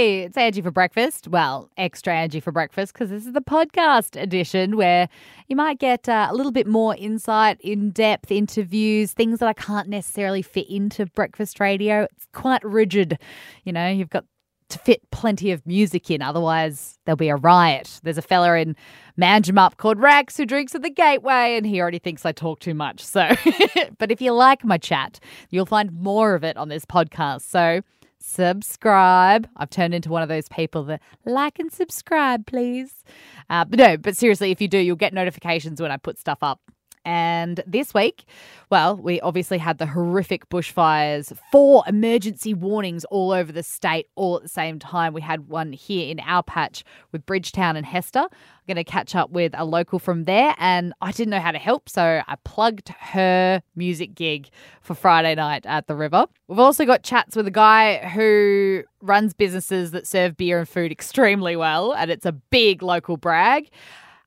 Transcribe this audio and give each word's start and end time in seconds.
It's 0.00 0.38
Angie 0.38 0.62
for 0.62 0.70
breakfast. 0.70 1.28
Well, 1.28 1.68
extra 1.76 2.14
Angie 2.14 2.40
for 2.40 2.52
breakfast 2.52 2.94
because 2.94 3.10
this 3.10 3.26
is 3.26 3.34
the 3.34 3.42
podcast 3.42 4.18
edition 4.18 4.78
where 4.78 5.10
you 5.46 5.56
might 5.56 5.78
get 5.78 6.08
uh, 6.08 6.28
a 6.30 6.34
little 6.34 6.52
bit 6.52 6.66
more 6.66 6.96
insight, 6.96 7.60
in 7.60 7.90
depth 7.90 8.30
interviews, 8.30 9.12
things 9.12 9.40
that 9.40 9.48
I 9.50 9.52
can't 9.52 9.88
necessarily 9.88 10.40
fit 10.40 10.70
into 10.70 11.04
breakfast 11.04 11.60
radio. 11.60 12.04
It's 12.16 12.26
quite 12.32 12.64
rigid. 12.64 13.18
You 13.64 13.74
know, 13.74 13.88
you've 13.88 14.08
got 14.08 14.24
to 14.70 14.78
fit 14.78 15.02
plenty 15.10 15.50
of 15.50 15.66
music 15.66 16.10
in, 16.10 16.22
otherwise, 16.22 16.98
there'll 17.04 17.18
be 17.18 17.28
a 17.28 17.36
riot. 17.36 18.00
There's 18.02 18.16
a 18.16 18.22
fella 18.22 18.56
in 18.56 18.76
Manjimup 19.20 19.76
called 19.76 19.98
Rax 19.98 20.34
who 20.38 20.46
drinks 20.46 20.74
at 20.74 20.80
the 20.80 20.88
gateway, 20.88 21.58
and 21.58 21.66
he 21.66 21.78
already 21.78 21.98
thinks 21.98 22.24
I 22.24 22.32
talk 22.32 22.60
too 22.60 22.72
much. 22.72 23.04
So, 23.04 23.28
but 23.98 24.10
if 24.10 24.22
you 24.22 24.32
like 24.32 24.64
my 24.64 24.78
chat, 24.78 25.20
you'll 25.50 25.66
find 25.66 25.92
more 25.92 26.34
of 26.34 26.42
it 26.42 26.56
on 26.56 26.70
this 26.70 26.86
podcast. 26.86 27.42
So, 27.42 27.82
subscribe. 28.20 29.48
I've 29.56 29.70
turned 29.70 29.94
into 29.94 30.10
one 30.10 30.22
of 30.22 30.28
those 30.28 30.48
people 30.48 30.84
that 30.84 31.00
like 31.24 31.58
and 31.58 31.72
subscribe, 31.72 32.46
please. 32.46 33.02
Uh, 33.48 33.64
but 33.64 33.78
no, 33.78 33.96
but 33.96 34.16
seriously, 34.16 34.50
if 34.50 34.60
you 34.60 34.68
do, 34.68 34.78
you'll 34.78 34.96
get 34.96 35.12
notifications 35.12 35.80
when 35.80 35.90
I 35.90 35.96
put 35.96 36.18
stuff 36.18 36.38
up. 36.42 36.60
And 37.04 37.62
this 37.66 37.94
week, 37.94 38.24
well, 38.68 38.96
we 38.96 39.20
obviously 39.20 39.58
had 39.58 39.78
the 39.78 39.86
horrific 39.86 40.48
bushfires, 40.50 41.36
four 41.50 41.82
emergency 41.86 42.52
warnings 42.52 43.04
all 43.06 43.32
over 43.32 43.50
the 43.52 43.62
state, 43.62 44.08
all 44.16 44.36
at 44.36 44.42
the 44.42 44.48
same 44.48 44.78
time. 44.78 45.14
We 45.14 45.22
had 45.22 45.48
one 45.48 45.72
here 45.72 46.10
in 46.10 46.20
our 46.20 46.42
patch 46.42 46.84
with 47.10 47.24
Bridgetown 47.24 47.76
and 47.76 47.86
Hester. 47.86 48.20
I'm 48.20 48.66
going 48.66 48.76
to 48.76 48.84
catch 48.84 49.14
up 49.14 49.30
with 49.30 49.52
a 49.56 49.64
local 49.64 49.98
from 49.98 50.24
there, 50.24 50.54
and 50.58 50.92
I 51.00 51.12
didn't 51.12 51.30
know 51.30 51.40
how 51.40 51.52
to 51.52 51.58
help, 51.58 51.88
so 51.88 52.22
I 52.26 52.36
plugged 52.44 52.90
her 52.90 53.62
music 53.74 54.14
gig 54.14 54.50
for 54.82 54.94
Friday 54.94 55.34
night 55.34 55.64
at 55.64 55.86
the 55.86 55.96
river. 55.96 56.26
We've 56.48 56.58
also 56.58 56.84
got 56.84 57.02
chats 57.02 57.34
with 57.34 57.46
a 57.46 57.50
guy 57.50 57.96
who 58.08 58.82
runs 59.00 59.32
businesses 59.32 59.92
that 59.92 60.06
serve 60.06 60.36
beer 60.36 60.58
and 60.58 60.68
food 60.68 60.92
extremely 60.92 61.56
well, 61.56 61.92
and 61.92 62.10
it's 62.10 62.26
a 62.26 62.32
big 62.32 62.82
local 62.82 63.16
brag. 63.16 63.70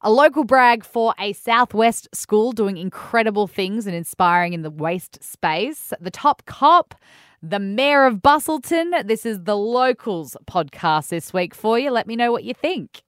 A 0.05 0.11
local 0.11 0.43
brag 0.43 0.83
for 0.83 1.13
a 1.17 1.31
Southwest 1.31 2.09
school 2.13 2.51
doing 2.51 2.75
incredible 2.75 3.47
things 3.47 3.87
and 3.87 3.95
inspiring 3.95 4.51
in 4.51 4.61
the 4.61 4.69
waste 4.69 5.23
space. 5.23 5.93
The 6.01 6.11
top 6.11 6.43
cop, 6.45 6.93
the 7.41 7.57
mayor 7.57 8.05
of 8.05 8.17
Busselton. 8.17 9.07
This 9.07 9.25
is 9.25 9.45
the 9.45 9.55
locals 9.55 10.35
podcast 10.45 11.07
this 11.07 11.31
week 11.31 11.55
for 11.55 11.79
you. 11.79 11.89
Let 11.89 12.05
me 12.05 12.17
know 12.17 12.33
what 12.33 12.43
you 12.43 12.53
think. 12.53 13.01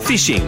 Fishing. 0.00 0.42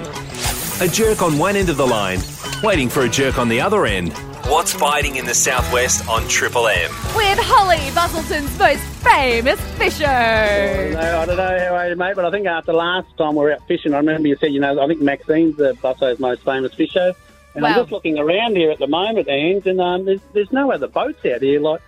A 0.80 0.88
jerk 0.88 1.22
on 1.22 1.38
one 1.38 1.54
end 1.54 1.68
of 1.68 1.76
the 1.76 1.86
line, 1.86 2.18
waiting 2.64 2.88
for 2.88 3.02
a 3.02 3.08
jerk 3.08 3.38
on 3.38 3.48
the 3.48 3.60
other 3.60 3.86
end. 3.86 4.12
What's 4.44 4.74
biting 4.78 5.16
in 5.16 5.26
the 5.26 5.34
southwest 5.34 6.08
on 6.08 6.26
Triple 6.28 6.68
M? 6.68 6.90
With 7.14 7.38
Holly, 7.38 7.90
Busselton's 7.90 8.58
most 8.58 8.82
famous 9.04 9.60
fisher. 9.76 10.06
No, 10.06 11.20
I 11.20 11.26
don't 11.26 11.36
know 11.36 11.58
how 11.58 11.74
are 11.74 11.88
you, 11.88 11.96
mate, 11.96 12.16
but 12.16 12.24
I 12.24 12.30
think 12.30 12.46
after 12.46 12.72
last 12.72 13.14
time 13.18 13.34
we 13.34 13.42
were 13.42 13.52
out 13.52 13.66
fishing, 13.66 13.92
I 13.92 13.98
remember 13.98 14.28
you 14.28 14.36
said, 14.36 14.52
you 14.52 14.60
know, 14.60 14.80
I 14.80 14.86
think 14.86 15.00
Maxine's 15.02 15.56
the 15.56 15.74
Busso's 15.82 16.18
most 16.18 16.42
famous 16.42 16.72
fisher. 16.72 17.12
And 17.54 17.66
I'm 17.66 17.74
just 17.74 17.92
looking 17.92 18.18
around 18.18 18.56
here 18.56 18.70
at 18.70 18.78
the 18.78 18.86
moment, 18.86 19.28
Ange, 19.28 19.66
and 19.66 19.80
um, 19.80 20.04
there's, 20.04 20.20
there's 20.32 20.52
no 20.52 20.70
other 20.72 20.86
boats 20.86 21.24
out 21.26 21.42
here. 21.42 21.60
Like, 21.60 21.82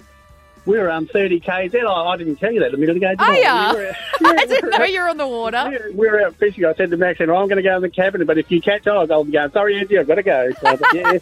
we're 0.66 0.88
um, 0.90 1.06
30 1.06 1.40
k's 1.40 1.74
out. 1.74 1.86
I, 1.86 2.10
I 2.12 2.16
didn't 2.16 2.36
tell 2.36 2.52
you 2.52 2.60
that 2.60 2.74
a 2.74 2.76
minute 2.76 2.96
ago. 2.96 3.08
did 3.08 3.20
Oh, 3.20 3.24
I? 3.24 3.38
yeah. 3.38 3.72
We 3.72 3.78
were 3.78 3.94
I 4.38 4.44
didn't 4.46 4.70
know 4.70 4.84
you 4.84 5.00
were 5.00 5.08
on 5.08 5.16
the 5.16 5.26
water. 5.28 5.68
we 5.88 5.94
we 5.94 6.08
were 6.08 6.20
out 6.22 6.34
fishing. 6.36 6.64
I 6.64 6.74
said 6.74 6.90
to 6.90 6.96
Maxine, 6.96 7.30
I'm 7.30 7.48
going 7.48 7.56
to 7.56 7.62
go 7.62 7.76
in 7.76 7.82
the 7.82 7.88
cabin, 7.90 8.24
but 8.26 8.38
if 8.38 8.50
you 8.50 8.60
catch 8.60 8.86
on, 8.86 9.10
I'll 9.10 9.24
be 9.24 9.32
going, 9.32 9.50
sorry, 9.52 9.78
Angie, 9.78 9.98
I've 9.98 10.06
got 10.06 10.16
to 10.16 10.22
go. 10.22 10.50
So, 10.60 10.78
yeah. 10.94 11.18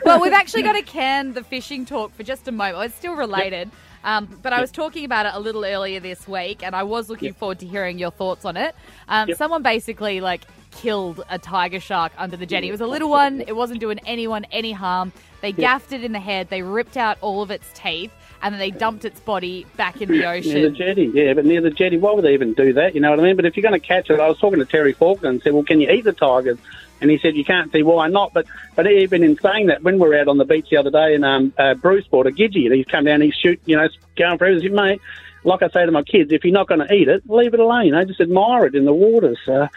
well, 0.04 0.20
we've 0.20 0.32
actually 0.32 0.62
got 0.62 0.72
to 0.72 0.82
can 0.82 1.32
the 1.32 1.44
fishing 1.44 1.84
talk 1.86 2.14
for 2.14 2.22
just 2.22 2.48
a 2.48 2.52
moment. 2.52 2.84
It's 2.86 2.94
still 2.94 3.14
related. 3.14 3.70
Um, 4.02 4.38
but 4.42 4.52
I 4.54 4.60
was 4.62 4.70
talking 4.70 5.04
about 5.04 5.26
it 5.26 5.32
a 5.34 5.40
little 5.40 5.62
earlier 5.64 6.00
this 6.00 6.26
week, 6.26 6.62
and 6.62 6.74
I 6.74 6.84
was 6.84 7.10
looking 7.10 7.34
forward 7.34 7.58
to 7.58 7.66
hearing 7.66 7.98
your 7.98 8.10
thoughts 8.10 8.44
on 8.46 8.56
it. 8.56 8.74
Um, 9.08 9.28
Yep. 9.28 9.36
Someone 9.36 9.62
basically 9.62 10.20
like 10.22 10.42
killed 10.70 11.22
a 11.28 11.38
tiger 11.38 11.80
shark 11.80 12.12
under 12.18 12.36
the 12.36 12.46
jetty. 12.46 12.68
It 12.68 12.72
was 12.72 12.80
a 12.80 12.86
little 12.86 13.10
one. 13.10 13.40
It 13.40 13.56
wasn't 13.56 13.80
doing 13.80 13.98
anyone 14.06 14.44
any 14.52 14.72
harm. 14.72 15.12
They 15.40 15.52
gaffed 15.52 15.92
it 15.92 16.04
in 16.04 16.12
the 16.12 16.20
head. 16.20 16.48
They 16.50 16.62
ripped 16.62 16.96
out 16.96 17.16
all 17.22 17.42
of 17.42 17.50
its 17.50 17.70
teeth, 17.72 18.12
and 18.42 18.52
then 18.52 18.58
they 18.58 18.70
dumped 18.70 19.04
its 19.04 19.20
body 19.20 19.66
back 19.76 20.02
in 20.02 20.10
the 20.10 20.26
ocean. 20.26 20.54
Near 20.54 20.68
the 20.68 20.76
jetty, 20.76 21.10
yeah, 21.14 21.32
but 21.32 21.46
near 21.46 21.62
the 21.62 21.70
jetty, 21.70 21.96
why 21.96 22.12
would 22.12 22.24
they 22.24 22.34
even 22.34 22.52
do 22.52 22.74
that? 22.74 22.94
You 22.94 23.00
know 23.00 23.10
what 23.10 23.20
I 23.20 23.22
mean? 23.22 23.36
But 23.36 23.46
if 23.46 23.56
you're 23.56 23.62
going 23.62 23.80
to 23.80 23.86
catch 23.86 24.10
it, 24.10 24.20
I 24.20 24.28
was 24.28 24.38
talking 24.38 24.58
to 24.58 24.66
Terry 24.66 24.92
Faulkner 24.92 25.30
and 25.30 25.42
said, 25.42 25.54
well, 25.54 25.64
can 25.64 25.80
you 25.80 25.88
eat 25.90 26.04
the 26.04 26.12
tigers? 26.12 26.58
And 27.00 27.10
he 27.10 27.18
said, 27.18 27.34
you 27.34 27.44
can't 27.44 27.72
see 27.72 27.82
why 27.82 28.08
not. 28.08 28.34
But 28.34 28.46
but 28.76 28.86
even 28.86 29.24
in 29.24 29.38
saying 29.38 29.68
that, 29.68 29.82
when 29.82 29.98
we 29.98 30.06
were 30.06 30.18
out 30.18 30.28
on 30.28 30.36
the 30.36 30.44
beach 30.44 30.66
the 30.70 30.76
other 30.76 30.90
day 30.90 31.14
and 31.14 31.24
um, 31.24 31.54
uh, 31.56 31.74
Bruceport, 31.74 32.26
a 32.26 32.30
gidgee, 32.30 32.66
and 32.66 32.74
he's 32.74 32.84
come 32.84 33.04
down, 33.04 33.22
he's 33.22 33.34
shooting, 33.34 33.64
you 33.64 33.76
know, 33.76 33.88
going 34.16 34.36
for 34.36 34.44
everything, 34.44 34.74
mate. 34.74 35.00
Like 35.42 35.62
I 35.62 35.70
say 35.70 35.86
to 35.86 35.90
my 35.90 36.02
kids, 36.02 36.32
if 36.32 36.44
you're 36.44 36.52
not 36.52 36.68
going 36.68 36.86
to 36.86 36.92
eat 36.92 37.08
it, 37.08 37.22
leave 37.26 37.54
it 37.54 37.60
alone. 37.60 37.92
Know, 37.92 38.04
just 38.04 38.20
admire 38.20 38.66
it 38.66 38.74
in 38.74 38.84
the 38.84 38.92
water. 38.92 39.34
So. 39.46 39.68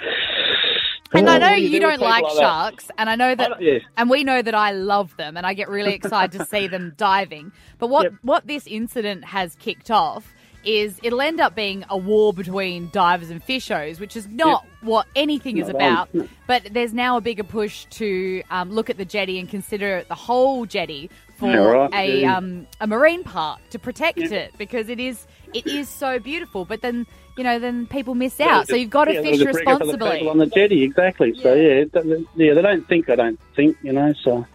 And 1.14 1.30
I 1.30 1.38
know 1.38 1.56
do 1.56 1.62
you 1.62 1.70
do 1.70 1.80
don't 1.80 1.92
people 1.92 2.08
like 2.08 2.26
sharks, 2.30 2.90
and 2.98 3.10
I 3.10 3.16
know 3.16 3.36
that, 3.36 3.62
yeah. 3.62 3.80
and 3.98 4.10
we 4.10 4.24
know 4.24 4.42
that 4.42 4.56
I 4.56 4.72
love 4.72 5.16
them, 5.18 5.38
and 5.38 5.46
I 5.46 5.54
get 5.54 5.70
really 5.70 5.94
excited 5.94 6.38
to 6.40 6.46
see 6.46 6.68
them 6.68 6.94
diving. 6.98 7.52
But 7.80 7.88
what 7.88 8.04
Yep. 8.04 8.14
what 8.24 8.48
this 8.48 8.68
incident 8.68 9.26
has 9.26 9.56
kicked 9.56 9.92
off 9.92 10.34
is 10.66 10.98
it'll 11.04 11.22
end 11.22 11.42
up 11.42 11.56
being 11.56 11.84
a 11.90 11.98
war 11.98 12.34
between 12.34 12.90
divers 12.92 13.30
and 13.30 13.44
fishers, 13.44 14.00
which 14.00 14.16
is 14.16 14.28
not 14.28 14.66
what 14.82 15.08
anything 15.16 15.58
is 15.58 15.70
about. 15.70 16.10
But 16.46 16.74
there's 16.74 16.94
now 16.94 17.16
a 17.16 17.22
bigger 17.22 17.44
push 17.44 17.86
to 17.92 18.44
um, 18.52 18.70
look 18.70 18.90
at 18.90 18.98
the 18.98 19.06
jetty 19.06 19.40
and 19.40 19.48
consider 19.48 20.04
the 20.10 20.16
whole 20.16 20.66
jetty 20.66 21.10
for 21.38 21.48
right, 21.48 21.90
a 21.94 22.22
yeah. 22.22 22.38
um, 22.38 22.68
a 22.82 22.88
marine 22.88 23.24
park 23.24 23.60
to 23.70 23.80
protect 23.80 24.20
it 24.20 24.54
because 24.58 24.90
it 24.90 25.00
is 25.00 25.26
it 25.54 25.66
is 25.68 25.90
so 25.90 26.20
beautiful. 26.20 26.66
But 26.66 26.82
then 26.82 27.06
you 27.38 27.44
know 27.44 27.60
then 27.60 27.88
people 27.88 28.16
miss 28.16 28.40
out, 28.40 28.68
so 28.68 28.76
you've 28.76 28.90
got 28.90 29.06
to 29.06 29.14
Yeah, 29.14 29.22
fish 29.22 29.40
there's 29.40 29.42
a 29.42 29.52
trigger 29.54 29.78
for 29.80 29.86
the 29.86 29.92
responsibly. 29.94 30.12
people 30.18 30.30
on 30.30 30.38
the 30.38 30.46
jetty, 30.48 30.84
exactly. 30.84 31.34
So 31.42 31.54
Yeah. 31.54 31.84
yeah, 31.94 32.20
yeah, 32.36 32.54
they 32.54 32.62
don't 32.62 32.88
think. 32.88 33.10
I 33.10 33.16
don't 33.16 33.40
think, 33.56 33.78
you 33.82 33.94
know. 33.94 34.14
So 34.24 34.46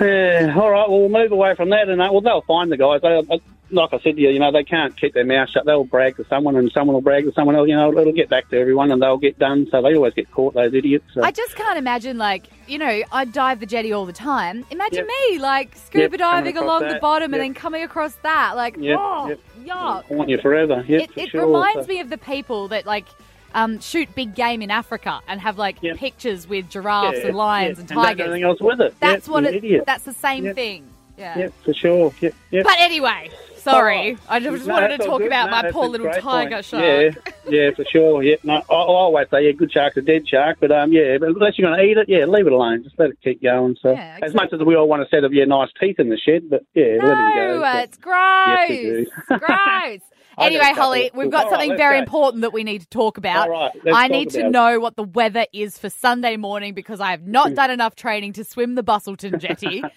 yeah, 0.00 0.54
all 0.56 0.70
right. 0.70 0.88
Well, 0.88 1.00
we'll 1.00 1.08
move 1.08 1.32
away 1.32 1.54
from 1.54 1.70
that, 1.70 1.88
and 1.88 2.00
uh, 2.00 2.08
well, 2.10 2.20
they'll 2.20 2.42
find 2.42 2.70
the 2.72 2.76
guys. 2.76 3.00
They, 3.02 3.08
uh, 3.18 3.38
like 3.72 3.90
I 3.92 3.98
said 4.00 4.16
to 4.16 4.20
you, 4.20 4.30
you 4.30 4.40
know, 4.40 4.50
they 4.50 4.64
can't 4.64 4.98
keep 4.98 5.14
their 5.14 5.24
mouth 5.24 5.48
shut. 5.48 5.64
They'll 5.64 5.84
brag 5.84 6.16
to 6.16 6.24
someone, 6.24 6.56
and 6.56 6.72
someone 6.72 6.94
will 6.94 7.02
brag 7.02 7.24
to 7.26 7.32
someone 7.32 7.54
else. 7.54 7.68
You 7.68 7.76
know, 7.76 7.96
it'll 7.96 8.12
get 8.12 8.28
back 8.28 8.48
to 8.48 8.58
everyone, 8.58 8.90
and 8.90 9.00
they'll 9.00 9.16
get 9.18 9.38
done. 9.38 9.68
So 9.70 9.80
they 9.82 9.94
always 9.94 10.12
get 10.14 10.28
caught, 10.32 10.54
those 10.54 10.74
idiots. 10.74 11.04
So. 11.14 11.22
I 11.22 11.30
just 11.30 11.54
can't 11.54 11.78
imagine, 11.78 12.18
like, 12.18 12.46
you 12.66 12.78
know, 12.78 13.02
I 13.12 13.24
dive 13.26 13.60
the 13.60 13.66
jetty 13.66 13.92
all 13.92 14.06
the 14.06 14.12
time. 14.12 14.64
Imagine 14.70 15.06
Yep. 15.06 15.30
me, 15.30 15.38
like, 15.38 15.76
scuba 15.76 16.02
Yep, 16.10 16.18
diving 16.18 16.56
along 16.56 16.82
the 16.82 16.88
that. 16.94 17.00
bottom 17.00 17.32
and 17.32 17.40
then 17.40 17.54
coming 17.54 17.82
across 17.84 18.14
that. 18.22 18.56
Like, 18.56 18.76
Yep, 18.76 18.98
oh, 18.98 19.36
yep. 19.74 20.04
I 20.10 20.14
want 20.14 20.28
you 20.28 20.38
forever. 20.38 20.84
Yeah, 20.86 20.98
it 21.00 21.12
for 21.12 21.20
it 21.20 21.28
sure. 21.30 21.46
reminds 21.46 21.86
So- 21.86 21.92
me 21.92 22.00
of 22.00 22.10
the 22.10 22.18
people 22.18 22.68
that, 22.68 22.86
like, 22.86 23.06
um, 23.54 23.80
shoot 23.80 24.14
big 24.14 24.34
game 24.34 24.62
in 24.62 24.70
Africa 24.70 25.20
and 25.26 25.40
have, 25.40 25.58
like, 25.58 25.76
Yep. 25.82 25.96
pictures 25.96 26.48
with 26.48 26.70
giraffes 26.70 27.18
Yeah, 27.20 27.28
and 27.28 27.36
lions 27.36 27.78
yeah, 27.78 27.80
and 27.80 27.88
tigers. 27.88 28.26
anything 28.26 28.44
else 28.44 28.60
with 28.60 28.80
it. 28.80 28.94
That's 29.00 29.26
yeah, 29.26 29.32
what 29.32 29.44
it, 29.44 29.54
idiot. 29.54 29.84
that's 29.86 30.04
the 30.04 30.12
same 30.12 30.44
Yep. 30.46 30.54
thing. 30.54 30.84
Yeah. 31.18 31.38
Yeah, 31.38 31.48
for 31.64 31.74
sure. 31.74 32.12
Yeah, 32.20 32.30
yeah. 32.50 32.62
But 32.62 32.76
anyway, 32.78 33.30
sorry. 33.62 34.16
Oh, 34.18 34.24
I 34.28 34.40
just 34.40 34.66
no, 34.66 34.74
wanted 34.74 34.98
to 34.98 35.06
talk 35.06 35.22
about 35.22 35.46
No, 35.46 35.62
my 35.62 35.70
poor 35.70 35.86
little 35.88 36.10
tiger 36.12 36.50
point. 36.56 36.64
shark. 36.64 36.82
Yeah, 36.84 37.10
yeah, 37.48 37.70
for 37.74 37.84
sure. 37.84 38.22
Yeah, 38.22 38.36
no, 38.42 38.54
I, 38.54 38.58
I 38.72 38.76
always 38.76 39.26
say, 39.30 39.46
yeah, 39.46 39.52
good 39.52 39.72
shark's 39.72 39.96
a 39.96 40.02
dead 40.02 40.28
shark, 40.28 40.58
but 40.60 40.70
um, 40.72 40.92
yeah, 40.92 41.18
but 41.18 41.28
unless 41.30 41.58
you're 41.58 41.68
going 41.70 41.78
to 41.78 41.84
eat 41.84 41.96
it, 41.98 42.08
yeah, 42.08 42.24
leave 42.26 42.46
it 42.46 42.52
alone. 42.52 42.82
Just 42.84 42.98
let 42.98 43.10
it 43.10 43.18
keep 43.22 43.42
going. 43.42 43.76
So, 43.82 43.92
Yeah, 43.92 44.18
as 44.22 44.34
much 44.34 44.52
as 44.52 44.60
we 44.60 44.74
all 44.76 44.88
want 44.88 45.02
to 45.02 45.08
set 45.08 45.24
of 45.24 45.32
yeah, 45.32 45.44
nice 45.44 45.68
teeth 45.80 45.98
in 45.98 46.08
the 46.08 46.18
shed, 46.18 46.50
but 46.50 46.62
yeah, 46.74 46.96
let 47.02 47.18
it 47.18 47.34
go. 47.34 47.60
No, 47.60 47.62
So- 47.72 47.78
it's 47.78 47.96
gross. 47.98 48.68
Yes, 48.70 49.06
gross. 49.40 50.00
Anyway, 50.38 50.72
Holly, 50.74 51.10
we've 51.12 51.30
got 51.30 51.44
All 51.46 51.50
right, 51.50 51.50
something 51.50 51.68
let's 51.70 51.78
very 51.78 51.96
go. 51.98 52.02
important 52.04 52.40
that 52.42 52.52
we 52.54 52.64
need 52.64 52.80
to 52.80 52.86
talk 52.88 53.18
about. 53.18 53.50
Right, 53.50 53.72
I 53.92 54.08
talk 54.08 54.10
need 54.10 54.30
to 54.30 54.46
it. 54.46 54.50
know 54.50 54.80
what 54.80 54.96
the 54.96 55.02
weather 55.02 55.44
is 55.52 55.76
for 55.76 55.90
Sunday 55.90 56.38
morning 56.38 56.72
because 56.72 56.98
I 56.98 57.10
have 57.10 57.26
not 57.26 57.54
done 57.56 57.70
enough 57.70 57.94
training 57.94 58.32
to 58.34 58.44
swim 58.44 58.74
the 58.74 58.82
Busselton 58.82 59.38
jetty. 59.38 59.82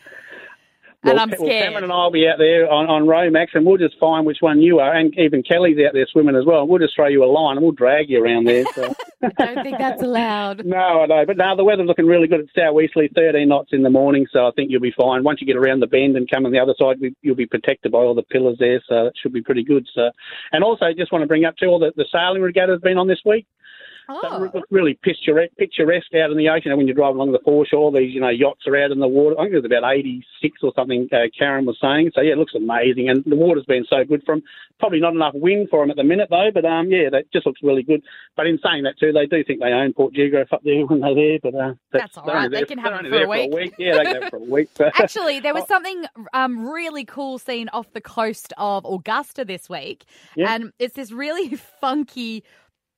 and 1.03 1.13
Well, 1.13 1.19
I'm 1.19 1.29
scared. 1.29 1.41
Well, 1.41 1.61
Cameron 1.63 1.83
and 1.85 1.93
I 1.93 2.03
will 2.03 2.11
be 2.11 2.27
out 2.27 2.37
there 2.37 2.71
on, 2.71 2.87
on 2.89 3.03
Romax, 3.03 3.47
and 3.53 3.65
we'll 3.65 3.77
just 3.77 3.97
find 3.99 4.25
which 4.25 4.37
one 4.39 4.61
you 4.61 4.79
are, 4.79 4.93
and 4.93 5.13
even 5.19 5.43
Kelly's 5.43 5.77
out 5.85 5.93
there 5.93 6.07
swimming 6.11 6.35
as 6.35 6.45
well. 6.45 6.65
We'll 6.65 6.79
just 6.79 6.95
throw 6.95 7.07
you 7.07 7.23
a 7.23 7.27
line, 7.27 7.57
and 7.57 7.63
we'll 7.63 7.73
drag 7.73 8.09
you 8.09 8.23
around 8.23 8.47
there. 8.47 8.63
So. 8.73 8.93
I 9.21 9.29
don't 9.45 9.63
think 9.63 9.77
that's 9.77 10.01
allowed. 10.01 10.63
No, 10.73 10.77
I 10.77 11.05
know, 11.05 11.23
but 11.27 11.37
no, 11.37 11.55
the 11.55 11.63
weather's 11.63 11.87
looking 11.87 12.07
really 12.07 12.27
good. 12.27 12.39
It's 12.39 12.51
southeasterly, 12.55 13.09
13 13.13 13.47
knots 13.47 13.69
in 13.73 13.83
the 13.83 13.89
morning, 13.89 14.25
so 14.31 14.47
I 14.47 14.51
think 14.55 14.71
you'll 14.71 14.81
be 14.81 14.93
fine. 14.97 15.23
Once 15.23 15.39
you 15.39 15.45
get 15.45 15.55
around 15.57 15.81
the 15.81 15.87
bend 15.87 16.15
and 16.15 16.29
come 16.29 16.45
on 16.45 16.51
the 16.51 16.59
other 16.59 16.73
side, 16.79 16.97
we- 16.99 17.15
you'll 17.21 17.35
be 17.35 17.45
protected 17.45 17.91
by 17.91 17.99
all 17.99 18.15
the 18.15 18.23
pillars 18.23 18.57
there, 18.59 18.81
so 18.87 19.07
it 19.07 19.13
should 19.21 19.33
be 19.33 19.41
pretty 19.41 19.63
good. 19.63 19.85
So, 19.93 20.09
and 20.51 20.63
also, 20.63 20.85
just 20.97 21.11
want 21.11 21.21
to 21.21 21.27
bring 21.27 21.45
up 21.45 21.55
too, 21.57 21.67
all 21.67 21.79
the, 21.79 21.91
the 21.95 22.05
sailing 22.11 22.41
regatta 22.41 22.71
has 22.71 22.81
been 22.81 22.97
on 22.97 23.07
this 23.07 23.21
week. 23.25 23.45
Oh. 24.09 24.19
So 24.21 24.43
it 24.43 24.55
looks 24.55 24.67
really 24.71 24.99
picturesque, 25.01 25.55
picturesque 25.57 26.13
out 26.15 26.31
in 26.31 26.37
the 26.37 26.49
ocean. 26.49 26.71
And 26.71 26.77
when 26.77 26.87
you 26.87 26.93
drive 26.93 27.15
along 27.15 27.31
the 27.31 27.39
foreshore, 27.43 27.91
these 27.91 28.13
you 28.13 28.21
know 28.21 28.29
yachts 28.29 28.67
are 28.67 28.75
out 28.77 28.91
in 28.91 28.99
the 28.99 29.07
water. 29.07 29.39
I 29.39 29.43
think 29.43 29.53
there's 29.53 29.65
about 29.65 29.91
86 29.93 30.57
or 30.63 30.71
something. 30.75 31.07
Uh, 31.11 31.27
Karen 31.37 31.65
was 31.65 31.77
saying. 31.81 32.11
So 32.15 32.21
yeah, 32.21 32.33
it 32.33 32.37
looks 32.37 32.55
amazing, 32.55 33.09
and 33.09 33.23
the 33.25 33.35
water's 33.35 33.65
been 33.65 33.85
so 33.89 34.03
good 34.03 34.23
for 34.25 34.35
them. 34.35 34.43
Probably 34.79 34.99
not 34.99 35.13
enough 35.13 35.33
wind 35.35 35.69
for 35.69 35.81
them 35.83 35.91
at 35.91 35.95
the 35.97 36.03
minute 36.03 36.27
though, 36.29 36.49
but 36.53 36.65
um 36.65 36.89
yeah, 36.91 37.09
that 37.11 37.31
just 37.31 37.45
looks 37.45 37.61
really 37.63 37.83
good. 37.83 38.01
But 38.35 38.47
in 38.47 38.59
saying 38.63 38.83
that 38.83 38.99
too, 38.99 39.11
they 39.13 39.25
do 39.27 39.43
think 39.43 39.61
they 39.61 39.67
own 39.71 39.93
Port 39.93 40.13
Geographe 40.13 40.51
up 40.51 40.63
there 40.63 40.85
when 40.85 40.99
they're 40.99 41.15
there. 41.15 41.39
But 41.41 41.55
uh, 41.55 41.73
That's 41.91 42.17
all 42.17 42.25
they're 42.25 42.49
They 42.49 42.57
there- 42.57 42.65
can 42.65 42.77
have 42.79 43.03
they're 43.03 43.23
it 43.23 43.25
only 43.25 43.49
for 43.49 43.57
a 43.57 43.61
week. 43.63 43.73
Yeah, 43.77 43.97
they 43.97 44.03
can 44.03 44.13
have 44.15 44.23
it 44.23 44.29
for 44.31 44.37
a 44.37 44.39
week. 44.39 44.69
So. 44.75 44.91
Actually, 44.95 45.39
there 45.39 45.53
Oh. 45.53 45.59
was 45.59 45.67
something 45.67 46.03
um, 46.33 46.67
really 46.69 47.05
cool 47.05 47.37
seen 47.37 47.69
off 47.69 47.93
the 47.93 48.01
coast 48.01 48.51
of 48.57 48.83
Augusta 48.85 49.45
this 49.45 49.69
week, 49.69 50.03
Yeah. 50.35 50.53
and 50.53 50.73
it's 50.79 50.95
this 50.95 51.11
really 51.11 51.55
funky 51.81 52.43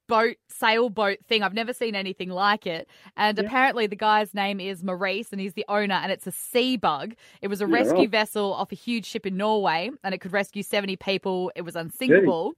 boat 0.07 0.37
sailboat 0.47 1.19
thing. 1.27 1.43
I've 1.43 1.53
never 1.53 1.73
seen 1.73 1.95
anything 1.95 2.29
like 2.29 2.65
it. 2.65 2.87
And 3.17 3.37
apparently, 3.39 3.87
the 3.87 3.95
guy's 3.95 4.33
name 4.33 4.59
is 4.59 4.83
Maurice, 4.83 5.31
and 5.31 5.41
he's 5.41 5.53
the 5.53 5.65
owner. 5.67 5.95
And 5.95 6.11
it's 6.11 6.27
a 6.27 6.31
sea 6.31 6.77
bug. 6.77 7.15
It 7.41 7.47
was 7.47 7.61
a 7.61 7.67
Yeah, 7.67 7.75
rescue 7.75 8.07
vessel 8.07 8.53
off 8.53 8.71
a 8.71 8.75
huge 8.75 9.05
ship 9.05 9.25
in 9.25 9.37
Norway, 9.37 9.89
and 10.03 10.13
it 10.13 10.19
could 10.19 10.33
rescue 10.33 10.63
seventy 10.63 10.95
people. 10.95 11.51
It 11.55 11.61
was 11.63 11.75
unsinkable. 11.75 12.53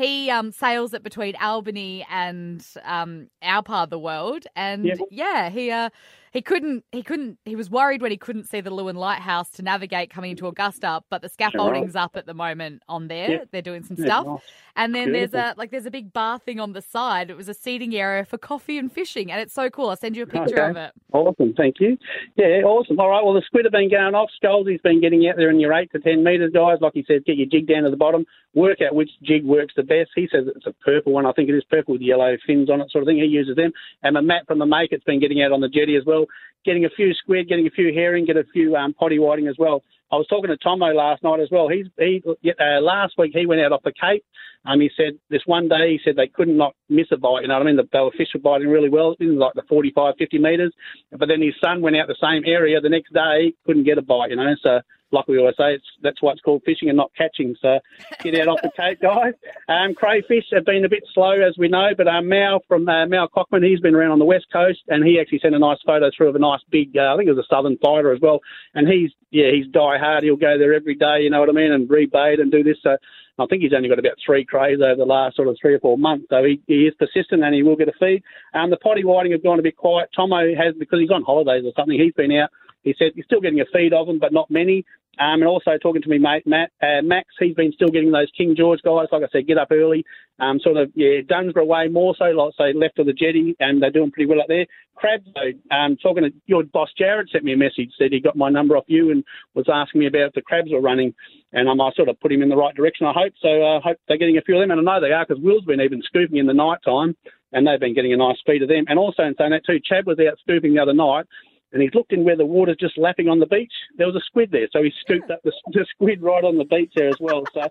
He 0.00 0.30
um, 0.30 0.50
sails 0.52 0.94
it 0.94 1.02
between 1.02 1.36
Albany 1.36 2.06
and 2.10 2.64
um, 2.84 3.28
our 3.42 3.62
part 3.62 3.84
of 3.84 3.90
the 3.90 3.98
world, 3.98 4.46
and 4.56 4.84
Yeah. 4.86 4.94
yeah, 5.10 5.50
he 5.50 5.70
uh, 5.70 5.90
he 6.32 6.40
couldn't 6.42 6.84
he 6.92 7.02
couldn't 7.02 7.38
he 7.44 7.56
was 7.56 7.68
worried 7.70 8.00
when 8.02 8.10
he 8.10 8.16
couldn't 8.16 8.44
see 8.48 8.60
the 8.60 8.70
Leeuwin 8.70 8.94
Lighthouse 8.96 9.50
to 9.50 9.62
navigate 9.62 10.10
coming 10.10 10.30
into 10.30 10.46
Augusta, 10.46 11.02
but 11.10 11.22
the 11.22 11.28
scaffolding's 11.28 11.96
up 11.96 12.16
at 12.16 12.24
the 12.26 12.34
moment 12.34 12.82
on 12.88 13.08
there. 13.08 13.30
Yeah. 13.30 13.38
They're 13.50 13.62
doing 13.62 13.82
some 13.82 13.96
stuff. 13.96 14.26
nice. 14.26 14.38
And 14.76 14.94
then 14.94 15.12
there's 15.12 15.34
a 15.34 15.54
like 15.58 15.70
there's 15.72 15.86
a 15.86 15.90
big 15.90 16.12
bar 16.12 16.38
thing 16.38 16.60
on 16.60 16.72
the 16.72 16.80
side. 16.82 17.28
It 17.30 17.36
was 17.36 17.48
a 17.48 17.54
seating 17.54 17.94
area 17.94 18.24
for 18.24 18.38
coffee 18.38 18.78
and 18.78 18.90
fishing, 18.90 19.30
and 19.32 19.40
it's 19.40 19.52
so 19.52 19.68
cool. 19.68 19.90
I'll 19.90 19.96
send 19.96 20.16
you 20.16 20.22
a 20.22 20.26
picture 20.26 20.60
Okay. 20.62 20.70
of 20.70 20.76
it. 20.76 20.92
Awesome, 21.12 21.52
thank 21.56 21.80
you. 21.80 21.98
Yeah, 22.36 22.62
awesome. 22.64 22.98
All 23.00 23.10
right, 23.10 23.22
well, 23.24 23.34
the 23.34 23.42
squid 23.44 23.64
have 23.66 23.72
been 23.72 23.90
going 23.90 24.14
off. 24.14 24.30
Scholzy's 24.42 24.80
been 24.82 25.00
getting 25.00 25.28
out 25.28 25.36
there 25.36 25.50
in 25.50 25.58
your 25.58 25.72
8 25.74 25.90
to 25.92 25.98
10 25.98 26.22
metres, 26.22 26.52
guys. 26.54 26.78
Like 26.80 26.92
he 26.94 27.04
says, 27.06 27.22
get 27.26 27.36
your 27.36 27.48
jig 27.48 27.66
down 27.66 27.82
to 27.82 27.90
the 27.90 27.96
bottom, 27.96 28.24
work 28.54 28.78
out 28.80 28.94
which 28.94 29.10
jig 29.22 29.44
works 29.44 29.74
the 29.76 29.82
best. 29.90 30.10
He 30.14 30.28
says 30.30 30.44
it's 30.46 30.66
a 30.66 30.72
purple 30.84 31.12
one. 31.12 31.26
I 31.26 31.32
think 31.32 31.48
it 31.48 31.54
is 31.54 31.64
purple 31.68 31.94
with 31.94 32.02
yellow 32.02 32.36
fins 32.46 32.70
on 32.70 32.80
it, 32.80 32.90
sort 32.90 33.02
of 33.02 33.08
thing. 33.08 33.18
He 33.18 33.26
uses 33.26 33.56
them. 33.56 33.72
And 34.02 34.14
the 34.14 34.22
Matt 34.22 34.46
from 34.46 34.60
the 34.60 34.66
Make 34.66 34.92
it's 34.92 35.04
been 35.04 35.20
getting 35.20 35.42
out 35.42 35.52
on 35.52 35.60
the 35.60 35.68
jetty 35.68 35.96
as 35.96 36.04
well, 36.06 36.26
getting 36.64 36.84
a 36.84 36.90
few 36.90 37.12
squid, 37.14 37.48
getting 37.48 37.66
a 37.66 37.70
few 37.70 37.92
herring, 37.92 38.24
get 38.24 38.36
a 38.36 38.44
few 38.52 38.76
um, 38.76 38.94
potty 38.94 39.18
whiting 39.18 39.48
as 39.48 39.56
well. 39.58 39.82
I 40.12 40.16
was 40.16 40.26
talking 40.28 40.50
to 40.50 40.56
Tomo 40.56 40.86
last 40.86 41.22
night 41.22 41.40
as 41.40 41.48
well. 41.50 41.68
He's 41.68 41.86
he 41.98 42.22
uh, 42.26 42.80
last 42.80 43.14
week 43.18 43.32
he 43.34 43.46
went 43.46 43.60
out 43.60 43.72
off 43.72 43.82
the 43.82 43.92
Cape. 43.92 44.24
Um, 44.66 44.80
he 44.80 44.90
said 44.96 45.14
this 45.30 45.42
one 45.46 45.68
day 45.68 45.92
he 45.92 46.00
said 46.04 46.16
they 46.16 46.26
couldn't 46.28 46.56
not 46.56 46.74
miss 46.88 47.06
a 47.12 47.16
bite. 47.16 47.42
You 47.42 47.48
know 47.48 47.54
what 47.54 47.62
I 47.62 47.66
mean? 47.66 47.76
The, 47.76 47.88
they 47.92 48.00
were 48.00 48.10
fish 48.10 48.28
were 48.34 48.40
biting 48.40 48.68
really 48.68 48.90
well 48.90 49.14
in 49.20 49.38
like 49.38 49.54
the 49.54 49.62
45, 49.68 50.14
50 50.18 50.38
metres. 50.38 50.72
But 51.10 51.28
then 51.28 51.40
his 51.40 51.54
son 51.62 51.80
went 51.80 51.96
out 51.96 52.08
the 52.08 52.16
same 52.20 52.42
area 52.44 52.80
the 52.80 52.88
next 52.88 53.12
day, 53.14 53.54
couldn't 53.64 53.84
get 53.84 53.98
a 53.98 54.02
bite. 54.02 54.30
You 54.30 54.36
know, 54.36 54.54
so 54.62 54.80
like 55.12 55.26
we 55.28 55.38
always 55.38 55.56
say, 55.56 55.74
it's 55.74 55.86
that's 56.02 56.22
why 56.22 56.32
it's 56.32 56.40
called 56.40 56.62
fishing 56.64 56.88
and 56.88 56.96
not 56.96 57.10
catching. 57.16 57.54
So 57.60 57.80
get 58.22 58.34
out 58.40 58.48
off 58.48 58.62
the 58.62 58.70
Cape, 58.76 59.00
guys. 59.02 59.34
Um, 59.68 59.94
crayfish 59.94 60.44
have 60.52 60.64
been 60.64 60.84
a 60.84 60.88
bit 60.88 61.02
slow 61.14 61.32
as 61.32 61.56
we 61.58 61.68
know, 61.68 61.90
but 61.96 62.08
um, 62.08 62.28
Mao 62.28 62.60
from 62.68 62.88
uh, 62.88 63.06
Mao 63.06 63.26
Cockman, 63.26 63.62
he's 63.62 63.80
been 63.80 63.94
around 63.94 64.12
on 64.12 64.18
the 64.18 64.24
west 64.24 64.46
coast, 64.52 64.80
and 64.88 65.04
he 65.04 65.20
actually 65.20 65.40
sent 65.40 65.54
a 65.54 65.58
nice 65.58 65.78
photo 65.84 66.10
through 66.16 66.28
of 66.28 66.36
a 66.36 66.38
nice 66.38 66.60
big, 66.70 66.96
uh, 66.96 67.12
I 67.12 67.16
think 67.16 67.28
it 67.28 67.34
was 67.34 67.44
a 67.44 67.54
southern 67.54 67.78
fighter 67.78 68.12
as 68.12 68.20
well. 68.20 68.40
And 68.74 68.88
he's 68.88 69.10
yeah, 69.30 69.50
he's 69.52 69.66
die 69.68 69.98
hard. 69.98 70.24
He'll 70.24 70.36
go 70.36 70.58
there 70.58 70.74
every 70.74 70.94
day. 70.94 71.20
You 71.22 71.30
know 71.30 71.40
what 71.40 71.48
I 71.48 71.52
mean, 71.52 71.72
and 71.72 71.88
rebait 71.88 72.40
and 72.40 72.50
do 72.50 72.62
this. 72.62 72.78
So 72.82 72.96
I 73.38 73.46
think 73.46 73.62
he's 73.62 73.72
only 73.74 73.88
got 73.88 73.98
about 73.98 74.18
three 74.24 74.44
crays 74.44 74.80
over 74.82 74.96
the 74.96 75.04
last 75.04 75.36
sort 75.36 75.48
of 75.48 75.56
three 75.60 75.74
or 75.74 75.80
four 75.80 75.96
months. 75.96 76.26
So 76.30 76.44
he, 76.44 76.60
he 76.66 76.86
is 76.86 76.94
persistent 76.98 77.42
and 77.42 77.54
he 77.54 77.62
will 77.62 77.76
get 77.76 77.88
a 77.88 77.92
feed. 77.98 78.22
Um, 78.54 78.70
the 78.70 78.76
potty 78.76 79.04
whiting 79.04 79.32
have 79.32 79.42
gone 79.42 79.58
a 79.58 79.62
bit 79.62 79.76
quiet. 79.76 80.10
Tomo 80.14 80.54
has 80.54 80.74
because 80.78 81.00
he's 81.00 81.10
on 81.10 81.22
holidays 81.22 81.64
or 81.64 81.72
something. 81.76 81.98
He's 81.98 82.12
been 82.12 82.32
out. 82.32 82.50
He 82.82 82.94
said 82.98 83.12
he's 83.14 83.24
still 83.24 83.40
getting 83.40 83.60
a 83.60 83.64
feed 83.72 83.92
of 83.92 84.06
them, 84.06 84.18
but 84.18 84.32
not 84.32 84.50
many. 84.50 84.84
Um, 85.18 85.42
and 85.42 85.48
also 85.48 85.76
talking 85.76 86.00
to 86.00 86.08
me 86.08 86.18
mate 86.18 86.46
Matt 86.46 86.70
uh, 86.80 87.02
Max, 87.02 87.28
he's 87.38 87.54
been 87.54 87.72
still 87.72 87.88
getting 87.88 88.10
those 88.10 88.30
King 88.36 88.54
George 88.56 88.80
guys. 88.82 89.08
Like 89.12 89.22
I 89.22 89.28
said, 89.30 89.46
get 89.46 89.58
up 89.58 89.68
early. 89.70 90.04
Um, 90.38 90.58
sort 90.60 90.78
of 90.78 90.90
yeah, 90.94 91.20
Dunsborough 91.28 91.66
way 91.66 91.88
more 91.88 92.14
so, 92.16 92.24
like 92.24 92.54
say 92.56 92.72
left 92.72 92.98
of 92.98 93.04
the 93.06 93.12
jetty, 93.12 93.54
and 93.60 93.82
they're 93.82 93.90
doing 93.90 94.10
pretty 94.10 94.26
well 94.26 94.40
up 94.40 94.48
there. 94.48 94.64
Crabs 94.94 95.26
though, 95.34 95.76
um, 95.76 95.96
talking 95.96 96.22
to 96.22 96.32
your 96.46 96.62
boss 96.64 96.88
Jared 96.96 97.28
sent 97.30 97.44
me 97.44 97.52
a 97.52 97.56
message, 97.56 97.90
said 97.98 98.12
he 98.12 98.20
got 98.20 98.36
my 98.36 98.48
number 98.48 98.76
off 98.76 98.84
you 98.86 99.10
and 99.10 99.22
was 99.54 99.66
asking 99.70 100.00
me 100.00 100.06
about 100.06 100.28
if 100.28 100.32
the 100.32 100.42
crabs 100.42 100.70
were 100.70 100.80
running, 100.80 101.12
and 101.52 101.68
um, 101.68 101.80
I 101.82 101.90
sort 101.94 102.08
of 102.08 102.18
put 102.20 102.32
him 102.32 102.42
in 102.42 102.48
the 102.48 102.56
right 102.56 102.74
direction. 102.74 103.06
I 103.06 103.12
hope 103.12 103.34
so. 103.42 103.48
I 103.48 103.76
uh, 103.76 103.80
hope 103.80 103.98
they're 104.08 104.16
getting 104.16 104.38
a 104.38 104.42
few 104.42 104.56
of 104.56 104.62
them, 104.62 104.70
and 104.70 104.88
I 104.88 104.94
know 104.94 105.00
they 105.00 105.12
are 105.12 105.26
because 105.26 105.42
Will's 105.42 105.64
been 105.64 105.82
even 105.82 106.02
scooping 106.02 106.38
in 106.38 106.46
the 106.46 106.54
night 106.54 106.78
time, 106.82 107.14
and 107.52 107.66
they've 107.66 107.80
been 107.80 107.94
getting 107.94 108.14
a 108.14 108.16
nice 108.16 108.38
feed 108.46 108.62
of 108.62 108.68
them. 108.68 108.84
And 108.88 108.98
also 108.98 109.24
in 109.24 109.34
saying 109.36 109.50
that 109.50 109.66
too, 109.66 109.80
Chad 109.84 110.06
was 110.06 110.18
out 110.20 110.38
scooping 110.40 110.74
the 110.74 110.80
other 110.80 110.94
night. 110.94 111.26
And 111.72 111.82
he's 111.82 111.94
looked 111.94 112.12
in 112.12 112.24
where 112.24 112.36
the 112.36 112.46
water's 112.46 112.76
just 112.78 112.98
lapping 112.98 113.28
on 113.28 113.38
the 113.38 113.46
beach. 113.46 113.72
There 113.96 114.06
was 114.06 114.16
a 114.16 114.24
squid 114.26 114.50
there, 114.50 114.68
so 114.72 114.82
he 114.82 114.92
scooped 115.00 115.30
up 115.30 115.42
the, 115.44 115.52
the 115.72 115.86
squid 115.90 116.22
right 116.22 116.44
on 116.44 116.58
the 116.58 116.64
beach 116.64 116.92
there 116.96 117.08
as 117.08 117.20
well. 117.20 117.44
So 117.54 117.62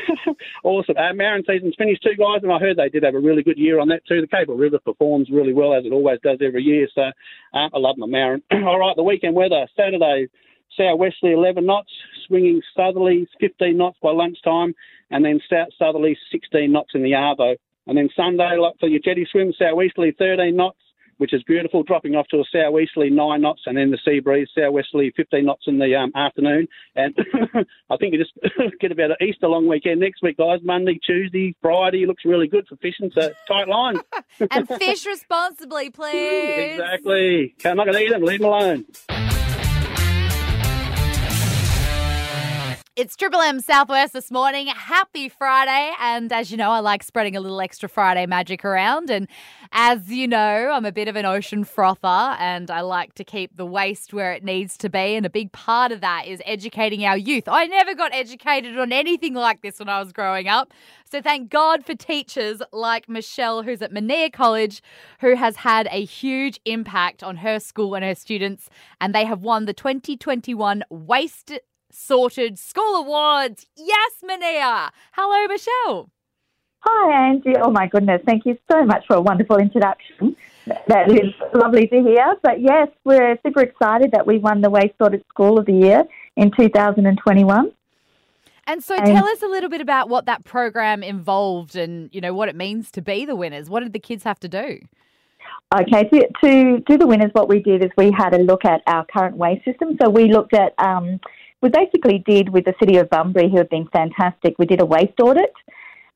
awesome. 0.64 0.96
Uh, 0.96 1.12
Marron 1.14 1.44
season's 1.46 1.74
finished 1.76 2.02
too, 2.02 2.16
guys, 2.16 2.42
and 2.42 2.52
I 2.52 2.58
heard 2.58 2.76
they 2.76 2.88
did 2.88 3.02
have 3.02 3.14
a 3.14 3.20
really 3.20 3.42
good 3.42 3.58
year 3.58 3.80
on 3.80 3.88
that 3.88 4.06
too. 4.06 4.20
The 4.20 4.26
Capel 4.26 4.56
River 4.56 4.78
performs 4.78 5.28
really 5.30 5.52
well 5.52 5.74
as 5.74 5.84
it 5.84 5.92
always 5.92 6.20
does 6.22 6.38
every 6.40 6.62
year. 6.62 6.88
So 6.94 7.02
uh, 7.02 7.68
I 7.72 7.78
love 7.78 7.96
my 7.98 8.06
Marron. 8.06 8.42
All 8.52 8.78
right, 8.78 8.96
the 8.96 9.02
weekend 9.02 9.34
weather 9.34 9.66
Saturday. 9.76 10.28
Southwesterly 10.76 11.34
11 11.34 11.66
knots, 11.66 11.90
swinging 12.26 12.62
southerly 12.74 13.28
15 13.40 13.76
knots 13.76 13.98
by 14.02 14.10
lunchtime, 14.10 14.74
and 15.10 15.22
then 15.22 15.38
south 15.50 15.68
southerly 15.78 16.16
16 16.30 16.72
knots 16.72 16.92
in 16.94 17.02
the 17.02 17.10
Arvo. 17.10 17.56
And 17.86 17.98
then 17.98 18.08
Sunday, 18.16 18.56
like 18.58 18.78
for 18.80 18.88
your 18.88 19.00
jetty 19.00 19.26
swim, 19.30 19.52
southeasterly 19.58 20.14
13 20.18 20.56
knots, 20.56 20.78
which 21.18 21.32
is 21.32 21.42
beautiful, 21.42 21.82
dropping 21.82 22.14
off 22.14 22.26
to 22.28 22.38
a 22.38 22.44
southeasterly 22.52 23.10
9 23.10 23.40
knots, 23.40 23.62
and 23.66 23.76
then 23.76 23.90
the 23.90 23.98
sea 24.04 24.20
breeze, 24.20 24.48
southwesterly 24.56 25.12
15 25.16 25.44
knots 25.44 25.64
in 25.66 25.78
the 25.78 25.94
um, 25.94 26.12
afternoon. 26.14 26.68
And 26.96 27.16
I 27.90 27.96
think 27.96 28.14
you 28.14 28.18
just 28.18 28.32
get 28.80 28.92
about 28.92 29.10
an 29.10 29.16
Easter 29.20 29.48
long 29.48 29.66
weekend 29.66 30.00
next 30.00 30.22
week, 30.22 30.36
guys. 30.36 30.60
Monday, 30.62 30.98
Tuesday, 31.04 31.54
Friday 31.60 32.06
looks 32.06 32.24
really 32.24 32.48
good 32.48 32.66
for 32.68 32.76
fishing, 32.76 33.10
so 33.14 33.30
tight 33.48 33.68
line. 33.68 34.00
And 34.50 34.68
fish 34.68 35.06
responsibly, 35.06 35.90
please. 35.90 36.72
exactly. 36.72 37.54
I'm 37.64 37.76
not 37.76 37.86
going 37.86 37.98
to 37.98 38.04
eat 38.04 38.10
them, 38.10 38.22
leave 38.22 38.40
them 38.40 38.48
alone. 38.48 39.31
It's 42.94 43.16
Triple 43.16 43.40
M 43.40 43.60
Southwest 43.60 44.12
this 44.12 44.30
morning. 44.30 44.66
Happy 44.66 45.30
Friday. 45.30 45.94
And 45.98 46.30
as 46.30 46.50
you 46.50 46.58
know, 46.58 46.70
I 46.70 46.80
like 46.80 47.02
spreading 47.02 47.34
a 47.34 47.40
little 47.40 47.58
extra 47.62 47.88
Friday 47.88 48.26
magic 48.26 48.66
around. 48.66 49.08
And 49.08 49.28
as 49.72 50.10
you 50.10 50.28
know, 50.28 50.70
I'm 50.70 50.84
a 50.84 50.92
bit 50.92 51.08
of 51.08 51.16
an 51.16 51.24
ocean 51.24 51.64
frother 51.64 52.36
and 52.38 52.70
I 52.70 52.82
like 52.82 53.14
to 53.14 53.24
keep 53.24 53.56
the 53.56 53.64
waste 53.64 54.12
where 54.12 54.34
it 54.34 54.44
needs 54.44 54.76
to 54.76 54.90
be. 54.90 55.16
And 55.16 55.24
a 55.24 55.30
big 55.30 55.52
part 55.52 55.90
of 55.90 56.02
that 56.02 56.26
is 56.26 56.42
educating 56.44 57.06
our 57.06 57.16
youth. 57.16 57.44
I 57.48 57.66
never 57.66 57.94
got 57.94 58.12
educated 58.12 58.76
on 58.76 58.92
anything 58.92 59.32
like 59.32 59.62
this 59.62 59.78
when 59.78 59.88
I 59.88 59.98
was 59.98 60.12
growing 60.12 60.46
up. 60.46 60.74
So 61.10 61.22
thank 61.22 61.48
God 61.48 61.86
for 61.86 61.94
teachers 61.94 62.60
like 62.74 63.08
Michelle, 63.08 63.62
who's 63.62 63.80
at 63.80 63.90
Manea 63.90 64.30
College, 64.30 64.82
who 65.20 65.34
has 65.34 65.56
had 65.56 65.88
a 65.90 66.04
huge 66.04 66.60
impact 66.66 67.22
on 67.22 67.38
her 67.38 67.58
school 67.58 67.94
and 67.94 68.04
her 68.04 68.14
students. 68.14 68.68
And 69.00 69.14
they 69.14 69.24
have 69.24 69.42
won 69.42 69.64
the 69.64 69.72
2021 69.72 70.84
Waste 70.90 71.58
sorted 71.92 72.58
school 72.58 72.96
awards. 72.96 73.66
Yes, 73.76 74.12
Manea. 74.24 74.90
Hello, 75.12 75.46
Michelle. 75.46 76.10
Hi, 76.80 77.28
Angie. 77.28 77.54
Oh, 77.62 77.70
my 77.70 77.86
goodness. 77.86 78.22
Thank 78.26 78.44
you 78.44 78.58
so 78.70 78.84
much 78.84 79.06
for 79.06 79.14
a 79.16 79.20
wonderful 79.20 79.58
introduction. 79.58 80.34
That 80.88 81.10
is 81.10 81.32
lovely 81.54 81.86
to 81.88 82.02
hear. 82.02 82.34
But 82.42 82.60
yes, 82.60 82.88
we're 83.04 83.38
super 83.46 83.62
excited 83.62 84.10
that 84.12 84.26
we 84.26 84.38
won 84.38 84.60
the 84.60 84.70
Waste 84.70 84.94
Sorted 84.98 85.24
School 85.28 85.58
of 85.58 85.66
the 85.66 85.72
Year 85.72 86.04
in 86.36 86.50
2021. 86.50 87.72
And 88.66 88.82
so 88.82 88.94
And- 88.96 89.06
tell 89.06 89.24
us 89.26 89.42
a 89.42 89.48
little 89.48 89.68
bit 89.68 89.80
about 89.80 90.08
what 90.08 90.26
that 90.26 90.44
program 90.44 91.02
involved 91.02 91.76
and, 91.76 92.10
you 92.12 92.20
know, 92.20 92.32
what 92.32 92.48
it 92.48 92.56
means 92.56 92.90
to 92.92 93.02
be 93.02 93.24
the 93.24 93.36
winners. 93.36 93.68
What 93.68 93.82
did 93.82 93.92
the 93.92 93.98
kids 93.98 94.24
have 94.24 94.38
to 94.40 94.48
do? 94.48 94.78
Okay, 95.74 96.04
to, 96.04 96.28
to 96.44 96.80
do 96.80 96.98
the 96.98 97.06
winners, 97.06 97.30
what 97.32 97.48
we 97.48 97.60
did 97.60 97.82
is 97.82 97.90
we 97.96 98.12
had 98.16 98.34
a 98.34 98.38
look 98.38 98.64
at 98.64 98.82
our 98.86 99.04
current 99.06 99.36
waste 99.36 99.64
system. 99.64 99.96
So 100.00 100.10
we 100.10 100.30
looked 100.32 100.54
at, 100.54 100.74
um, 100.78 101.18
we 101.62 101.68
basically 101.68 102.18
did 102.26 102.48
with 102.48 102.64
the 102.64 102.74
City 102.80 102.98
of 102.98 103.08
Bunbury, 103.08 103.48
who 103.48 103.58
have 103.58 103.70
been 103.70 103.88
fantastic, 103.92 104.54
we 104.58 104.66
did 104.66 104.80
a 104.80 104.86
waste 104.86 105.18
audit 105.20 105.52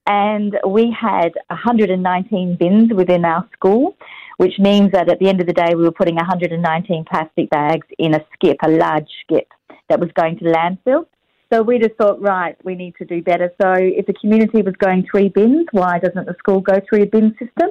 and 0.07 0.59
we 0.67 0.95
had 0.99 1.33
119 1.49 2.57
bins 2.57 2.93
within 2.93 3.25
our 3.25 3.49
school, 3.53 3.97
which 4.37 4.59
means 4.59 4.93
that 4.93 5.09
at 5.09 5.19
the 5.19 5.29
end 5.29 5.41
of 5.41 5.47
the 5.47 5.53
day, 5.53 5.75
we 5.75 5.83
were 5.83 5.93
putting 5.93 6.17
119 6.17 7.05
plastic 7.11 7.51
bags 7.51 7.87
in 7.99 8.15
a 8.15 8.25
skip, 8.35 8.57
a 8.65 8.69
large 8.69 9.09
skip 9.23 9.49
that 9.89 9.99
was 9.99 10.11
going 10.15 10.37
to 10.39 10.45
landfill. 10.45 11.07
So 11.53 11.63
we 11.63 11.79
just 11.79 11.95
thought, 11.95 12.21
right, 12.21 12.57
we 12.65 12.75
need 12.75 12.95
to 12.99 13.05
do 13.05 13.23
better. 13.23 13.53
So 13.61 13.73
if 13.73 14.07
the 14.07 14.15
community 14.15 14.63
was 14.63 14.75
going 14.79 15.07
three 15.09 15.29
bins, 15.29 15.67
why 15.71 16.01
doesn't 16.01 16.27
the 16.27 16.35
school 16.39 16.61
go 16.61 16.81
through 16.89 17.03
a 17.03 17.07
bin 17.07 17.33
system? 17.39 17.71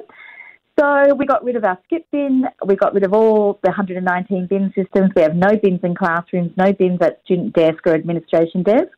So 0.78 1.14
we 1.14 1.24
got 1.24 1.42
rid 1.42 1.56
of 1.56 1.64
our 1.64 1.78
skip 1.84 2.06
bin. 2.12 2.44
We 2.66 2.76
got 2.76 2.92
rid 2.92 3.04
of 3.04 3.14
all 3.14 3.58
the 3.62 3.70
119 3.70 4.46
bin 4.46 4.72
systems. 4.74 5.10
We 5.16 5.22
have 5.22 5.34
no 5.34 5.56
bins 5.56 5.80
in 5.82 5.94
classrooms, 5.94 6.52
no 6.56 6.72
bins 6.72 7.00
at 7.00 7.22
student 7.24 7.54
desk 7.54 7.86
or 7.86 7.94
administration 7.94 8.62
desk. 8.62 8.92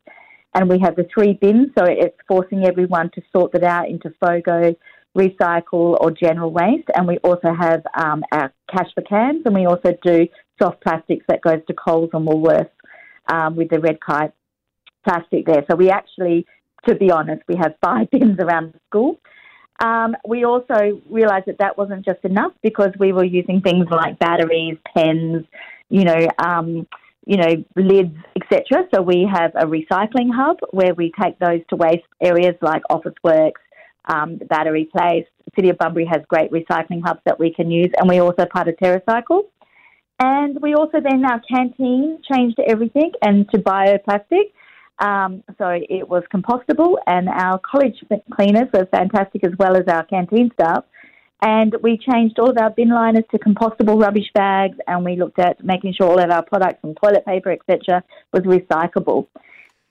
And 0.53 0.69
we 0.69 0.79
have 0.79 0.95
the 0.95 1.07
three 1.13 1.33
bins, 1.33 1.69
so 1.77 1.85
it's 1.85 2.17
forcing 2.27 2.65
everyone 2.65 3.11
to 3.11 3.21
sort 3.31 3.53
that 3.53 3.63
out 3.63 3.87
into 3.87 4.11
FOGO, 4.21 4.75
recycle 5.17 5.95
or 6.01 6.11
general 6.11 6.51
waste, 6.51 6.89
and 6.95 7.07
we 7.07 7.17
also 7.19 7.53
have 7.53 7.83
um, 7.95 8.23
our 8.31 8.51
cash 8.71 8.89
for 8.95 9.01
cans, 9.01 9.43
and 9.45 9.53
we 9.53 9.65
also 9.65 9.93
do 10.03 10.27
soft 10.59 10.81
plastics 10.81 11.25
that 11.27 11.41
goes 11.41 11.61
to 11.67 11.73
Coles 11.73 12.09
and 12.13 12.27
Woolworths 12.27 12.69
um, 13.31 13.55
with 13.55 13.69
the 13.69 13.79
red 13.79 13.99
kite 14.01 14.33
plastic 15.07 15.45
there. 15.45 15.63
So 15.69 15.75
we 15.75 15.89
actually, 15.89 16.45
to 16.87 16.95
be 16.95 17.11
honest, 17.11 17.43
we 17.47 17.55
have 17.55 17.75
five 17.83 18.09
bins 18.11 18.39
around 18.39 18.73
the 18.73 18.79
school. 18.87 19.19
Um, 19.81 20.15
we 20.27 20.43
also 20.43 21.01
realised 21.09 21.45
that 21.47 21.59
that 21.59 21.77
wasn't 21.77 22.05
just 22.05 22.19
enough 22.23 22.51
because 22.61 22.91
we 22.99 23.13
were 23.13 23.23
using 23.23 23.61
things 23.61 23.87
like 23.89 24.19
batteries, 24.19 24.77
pens, 24.93 25.45
you 25.89 26.03
know, 26.03 26.27
um, 26.37 26.87
you 27.25 27.37
know, 27.37 27.63
lids, 27.75 28.15
etc. 28.35 28.87
So 28.93 29.01
we 29.01 29.29
have 29.31 29.51
a 29.55 29.65
recycling 29.65 30.29
hub 30.33 30.57
where 30.71 30.93
we 30.93 31.13
take 31.21 31.39
those 31.39 31.61
to 31.69 31.75
waste 31.75 32.03
areas 32.21 32.55
like 32.61 32.81
Officeworks, 32.91 33.61
um, 34.05 34.37
the 34.37 34.45
Battery 34.45 34.89
Place. 34.91 35.25
City 35.55 35.69
of 35.69 35.77
Bunbury 35.77 36.05
has 36.05 36.21
great 36.27 36.51
recycling 36.51 37.01
hubs 37.03 37.21
that 37.25 37.39
we 37.39 37.53
can 37.53 37.71
use, 37.71 37.91
and 37.97 38.07
we 38.07 38.19
also 38.19 38.45
part 38.45 38.67
of 38.67 38.75
TerraCycle. 38.75 39.43
And 40.19 40.61
we 40.61 40.73
also 40.73 40.99
then 40.99 41.23
our 41.25 41.41
canteen 41.41 42.19
changed 42.31 42.59
everything 42.67 43.11
and 43.21 43.49
to 43.51 43.57
bioplastic. 43.59 44.51
Um, 44.99 45.43
so 45.57 45.69
it 45.69 46.07
was 46.07 46.23
compostable, 46.33 46.97
and 47.07 47.29
our 47.29 47.59
college 47.59 48.03
cleaners 48.33 48.67
were 48.73 48.85
fantastic 48.87 49.45
as 49.45 49.53
well 49.57 49.77
as 49.77 49.87
our 49.87 50.03
canteen 50.05 50.51
staff. 50.53 50.83
And 51.41 51.73
we 51.81 51.97
changed 51.97 52.37
all 52.37 52.49
of 52.49 52.57
our 52.57 52.69
bin 52.69 52.89
liners 52.89 53.23
to 53.31 53.39
compostable 53.39 54.01
rubbish 54.01 54.29
bags, 54.33 54.77
and 54.87 55.05
we 55.05 55.15
looked 55.15 55.39
at 55.39 55.63
making 55.63 55.93
sure 55.93 56.07
all 56.07 56.19
of 56.19 56.29
our 56.29 56.43
products 56.43 56.79
and 56.83 56.97
toilet 57.01 57.25
paper, 57.25 57.51
etc., 57.51 58.03
was 58.33 58.43
recyclable. 58.43 59.27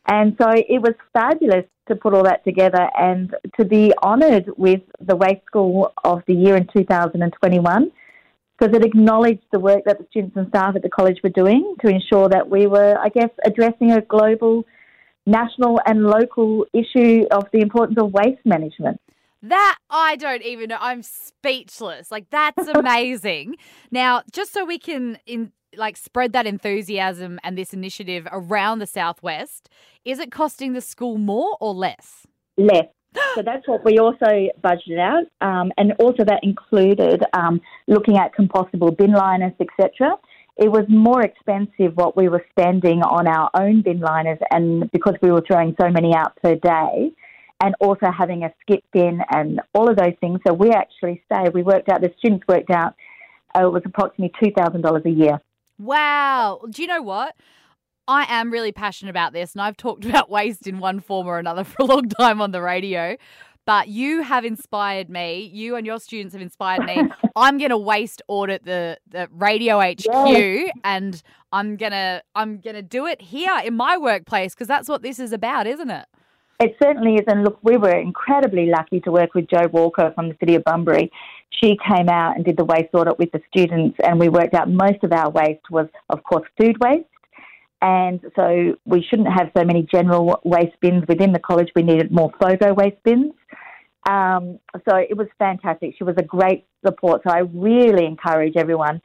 And 0.06 0.36
so 0.40 0.50
it 0.50 0.80
was 0.82 0.94
fabulous 1.12 1.64
to 1.88 1.96
put 1.96 2.14
all 2.14 2.24
that 2.24 2.44
together 2.44 2.88
and 2.98 3.34
to 3.58 3.64
be 3.64 3.92
honoured 4.02 4.50
with 4.56 4.82
the 5.00 5.16
Waste 5.16 5.44
School 5.46 5.92
of 6.04 6.22
the 6.26 6.34
Year 6.34 6.56
in 6.56 6.66
2021 6.74 7.92
because 8.58 8.74
it 8.74 8.84
acknowledged 8.84 9.44
the 9.52 9.60
work 9.60 9.84
that 9.84 9.98
the 9.98 10.06
students 10.10 10.36
and 10.36 10.48
staff 10.48 10.74
at 10.74 10.82
the 10.82 10.88
college 10.88 11.18
were 11.22 11.30
doing 11.30 11.76
to 11.80 11.88
ensure 11.88 12.28
that 12.28 12.48
we 12.48 12.66
were, 12.66 12.98
I 12.98 13.08
guess, 13.08 13.30
addressing 13.44 13.92
a 13.92 14.00
global, 14.00 14.64
national, 15.28 15.80
and 15.86 16.04
local 16.04 16.66
issue 16.72 17.24
of 17.30 17.44
the 17.52 17.60
importance 17.60 17.98
of 18.00 18.12
waste 18.12 18.44
management. 18.44 19.00
That 19.42 19.76
I 19.88 20.16
don't 20.16 20.42
even 20.42 20.68
know. 20.70 20.78
I'm 20.80 21.02
speechless. 21.02 22.10
Like 22.10 22.30
that's 22.30 22.66
amazing. 22.74 23.56
now, 23.90 24.22
just 24.32 24.52
so 24.52 24.64
we 24.64 24.78
can 24.78 25.18
in 25.26 25.52
like 25.76 25.96
spread 25.96 26.32
that 26.32 26.46
enthusiasm 26.46 27.38
and 27.44 27.56
this 27.56 27.72
initiative 27.72 28.26
around 28.32 28.78
the 28.78 28.86
southwest, 28.86 29.68
is 30.04 30.18
it 30.18 30.32
costing 30.32 30.72
the 30.72 30.80
school 30.80 31.18
more 31.18 31.56
or 31.60 31.74
less? 31.74 32.26
Less. 32.56 32.86
so 33.34 33.42
that's 33.42 33.66
what 33.66 33.84
we 33.84 33.98
also 33.98 34.48
budgeted 34.62 34.98
out, 34.98 35.24
um, 35.40 35.72
and 35.78 35.92
also 35.98 36.24
that 36.24 36.40
included 36.42 37.22
um, 37.32 37.60
looking 37.86 38.16
at 38.16 38.34
compostable 38.34 38.96
bin 38.96 39.12
liners, 39.12 39.52
etc. 39.60 40.16
It 40.58 40.70
was 40.70 40.84
more 40.88 41.22
expensive 41.22 41.92
what 41.94 42.16
we 42.16 42.28
were 42.28 42.44
spending 42.50 43.02
on 43.02 43.28
our 43.28 43.48
own 43.54 43.82
bin 43.82 44.00
liners, 44.00 44.38
and 44.50 44.90
because 44.90 45.14
we 45.22 45.30
were 45.30 45.42
throwing 45.46 45.76
so 45.80 45.88
many 45.88 46.14
out 46.14 46.36
per 46.42 46.56
day, 46.56 47.12
and 47.60 47.74
also 47.80 48.10
having 48.10 48.44
a 48.44 48.52
skip 48.60 48.84
bin 48.92 49.20
and 49.30 49.60
all 49.72 49.88
of 49.88 49.96
those 49.96 50.14
things. 50.20 50.40
So 50.46 50.52
we 50.52 50.70
actually 50.70 51.22
say 51.32 51.48
we 51.52 51.62
worked 51.62 51.88
out 51.88 52.00
the 52.00 52.12
students 52.18 52.44
worked 52.48 52.70
out 52.70 52.94
uh, 53.56 53.66
it 53.66 53.72
was 53.72 53.82
approximately 53.84 54.32
two 54.42 54.52
thousand 54.52 54.82
dollars 54.82 55.02
a 55.06 55.10
year. 55.10 55.40
Wow! 55.78 56.60
Do 56.68 56.82
you 56.82 56.88
know 56.88 57.02
what? 57.02 57.34
I 58.06 58.24
am 58.28 58.50
really 58.50 58.72
passionate 58.72 59.10
about 59.10 59.32
this, 59.32 59.52
and 59.52 59.62
I've 59.62 59.76
talked 59.76 60.04
about 60.06 60.30
waste 60.30 60.66
in 60.66 60.78
one 60.78 61.00
form 61.00 61.26
or 61.26 61.38
another 61.38 61.64
for 61.64 61.82
a 61.82 61.84
long 61.84 62.08
time 62.08 62.40
on 62.40 62.50
the 62.50 62.62
radio. 62.62 63.16
But 63.68 63.88
you 63.88 64.22
have 64.22 64.46
inspired 64.46 65.10
me. 65.10 65.50
You 65.52 65.76
and 65.76 65.84
your 65.84 66.00
students 66.00 66.32
have 66.32 66.40
inspired 66.40 66.86
me. 66.86 67.02
I'm 67.36 67.58
going 67.58 67.68
to 67.68 67.76
waste 67.76 68.22
audit 68.26 68.64
the, 68.64 68.96
the 69.10 69.28
radio 69.30 69.78
HQ, 69.78 70.06
yes. 70.06 70.72
and 70.84 71.22
I'm 71.52 71.76
gonna 71.76 72.22
I'm 72.34 72.60
gonna 72.60 72.80
do 72.80 73.04
it 73.04 73.20
here 73.20 73.60
in 73.62 73.74
my 73.74 73.98
workplace 73.98 74.54
because 74.54 74.68
that's 74.68 74.88
what 74.88 75.02
this 75.02 75.18
is 75.18 75.34
about, 75.34 75.66
isn't 75.66 75.90
it? 75.90 76.06
It 76.60 76.76
certainly 76.82 77.16
is. 77.16 77.24
And 77.26 77.44
look, 77.44 77.58
we 77.62 77.76
were 77.76 77.94
incredibly 77.94 78.70
lucky 78.74 79.00
to 79.00 79.10
work 79.10 79.34
with 79.34 79.46
Jo 79.50 79.66
Walker 79.70 80.12
from 80.14 80.30
the 80.30 80.36
City 80.40 80.54
of 80.54 80.64
Bunbury. 80.64 81.12
She 81.62 81.76
came 81.86 82.08
out 82.08 82.36
and 82.36 82.46
did 82.46 82.56
the 82.56 82.64
waste 82.64 82.94
audit 82.94 83.18
with 83.18 83.32
the 83.32 83.42
students, 83.50 83.98
and 84.02 84.18
we 84.18 84.30
worked 84.30 84.54
out 84.54 84.70
most 84.70 85.04
of 85.04 85.12
our 85.12 85.28
waste 85.28 85.70
was, 85.70 85.88
of 86.08 86.22
course, 86.22 86.48
food 86.58 86.78
waste. 86.80 87.04
And 87.82 88.20
so 88.34 88.76
we 88.86 89.04
shouldn't 89.08 89.28
have 89.28 89.50
so 89.56 89.62
many 89.62 89.86
general 89.92 90.40
waste 90.44 90.80
bins 90.80 91.04
within 91.06 91.32
the 91.32 91.38
college. 91.38 91.68
We 91.76 91.82
needed 91.82 92.10
more 92.10 92.32
FOGO 92.40 92.74
waste 92.74 93.02
bins. 93.04 93.34
Um, 94.08 94.58
so 94.88 94.96
it 94.96 95.16
was 95.16 95.26
fantastic. 95.38 95.94
She 95.96 96.04
was 96.04 96.16
a 96.18 96.22
great 96.22 96.66
support. 96.84 97.22
So 97.26 97.32
I 97.32 97.40
really 97.40 98.06
encourage 98.06 98.54
everyone 98.56 99.00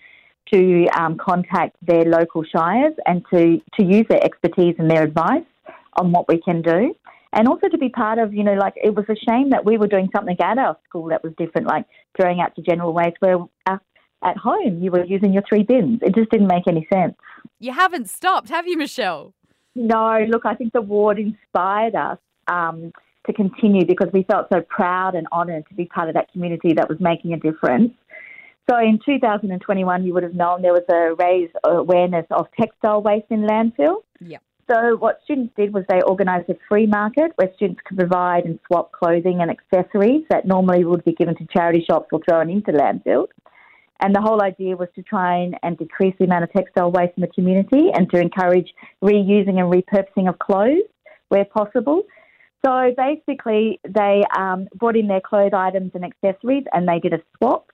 to 0.54 0.88
um, 0.98 1.18
contact 1.18 1.76
their 1.82 2.04
local 2.04 2.44
shires 2.44 2.94
and 3.06 3.24
to, 3.34 3.62
to 3.80 3.86
use 3.86 4.06
their 4.10 4.24
expertise 4.24 4.76
and 4.78 4.90
their 4.90 5.04
advice 5.04 5.46
on 5.94 6.12
what 6.12 6.28
we 6.28 6.42
can 6.42 6.62
do 6.62 6.96
and 7.34 7.48
also 7.48 7.68
to 7.68 7.78
be 7.78 7.90
part 7.90 8.20
of, 8.20 8.34
you 8.34 8.44
know, 8.44 8.54
like 8.54 8.74
it 8.82 8.96
was 8.96 9.06
a 9.10 9.16
shame 9.28 9.50
that 9.50 9.66
we 9.66 9.78
were 9.78 9.88
doing 9.88 10.08
something 10.16 10.40
at 10.40 10.58
our 10.58 10.78
school 10.88 11.08
that 11.10 11.24
was 11.24 11.34
different, 11.38 11.68
like 11.68 11.86
throwing 12.16 12.40
out 12.40 12.56
to 12.56 12.62
general 12.62 12.94
waste 12.94 13.18
where 13.20 13.40
at 13.68 14.38
home 14.38 14.82
you 14.82 14.92
were 14.92 15.04
using 15.04 15.34
your 15.34 15.44
three 15.50 15.64
bins. 15.64 16.00
It 16.02 16.16
just 16.16 16.30
didn't 16.30 16.48
make 16.48 16.68
any 16.68 16.88
sense. 16.94 17.16
You 17.60 17.74
haven't 17.74 18.10
stopped, 18.10 18.50
have 18.50 18.68
you, 18.68 18.78
Michelle? 18.78 19.34
No, 19.76 20.26
look, 20.30 20.46
I 20.46 20.54
think 20.54 20.74
the 20.74 20.82
ward 20.82 21.18
inspired 21.18 21.96
us 21.96 22.20
um, 22.48 22.94
to 23.26 23.34
continue 23.34 23.86
because 23.86 24.10
we 24.14 24.24
felt 24.24 24.48
so 24.52 24.62
proud 24.62 25.16
and 25.16 25.28
honoured 25.32 25.68
to 25.70 25.74
be 25.76 25.86
part 25.86 26.10
of 26.10 26.16
that 26.16 26.32
community 26.32 26.74
that 26.74 26.90
was 26.90 27.00
making 27.00 27.34
a 27.34 27.38
difference. 27.38 27.92
So 28.70 28.78
in 28.78 29.00
2021, 29.06 30.04
you 30.06 30.14
would 30.14 30.24
have 30.24 30.36
known 30.36 30.62
there 30.62 30.74
was 30.74 30.84
a 30.90 31.16
raised 31.22 31.54
awareness 31.64 32.26
of 32.32 32.48
textile 32.60 33.02
waste 33.02 33.28
in 33.30 33.42
landfill. 33.42 33.98
Yeah. 34.20 34.38
So 34.72 34.96
what 34.96 35.20
students 35.26 35.54
did 35.58 35.74
was 35.74 35.84
they 35.90 36.02
organised 36.02 36.50
a 36.50 36.56
free 36.70 36.88
market 36.88 37.34
where 37.36 37.50
students 37.56 37.82
could 37.86 37.98
provide 37.98 38.46
and 38.46 38.60
swap 38.68 38.94
clothing 38.94 39.42
and 39.42 39.52
accessories 39.52 40.24
that 40.30 40.46
normally 40.46 40.86
would 40.86 41.04
be 41.04 41.12
given 41.12 41.36
to 41.36 41.46
charity 41.48 41.84
shops 41.86 42.08
or 42.14 42.22
thrown 42.28 42.50
into 42.50 42.72
landfill. 42.72 43.28
And 44.00 44.16
the 44.16 44.22
whole 44.22 44.42
idea 44.42 44.78
was 44.78 44.88
to 44.96 45.04
try 45.04 45.38
and, 45.38 45.58
and 45.64 45.78
decrease 45.78 46.16
the 46.18 46.26
amount 46.26 46.46
of 46.46 46.54
textile 46.54 46.92
waste 46.92 47.14
in 47.18 47.22
the 47.22 47.28
community 47.28 47.90
and 47.94 48.10
to 48.12 48.20
encourage 48.20 48.74
reusing 49.04 49.60
and 49.60 49.72
repurposing 49.72 50.30
of 50.30 50.40
clothes 50.40 50.84
where 51.30 51.46
possible. 51.46 52.04
So 52.66 52.94
basically, 52.96 53.80
they 53.88 54.24
um, 54.38 54.68
brought 54.76 54.96
in 54.96 55.08
their 55.08 55.22
clothes 55.22 55.52
items 55.54 55.92
and 55.94 56.06
accessories 56.06 56.64
and 56.72 56.88
they 56.88 57.00
did 57.00 57.14
a 57.14 57.22
swap. 57.38 57.72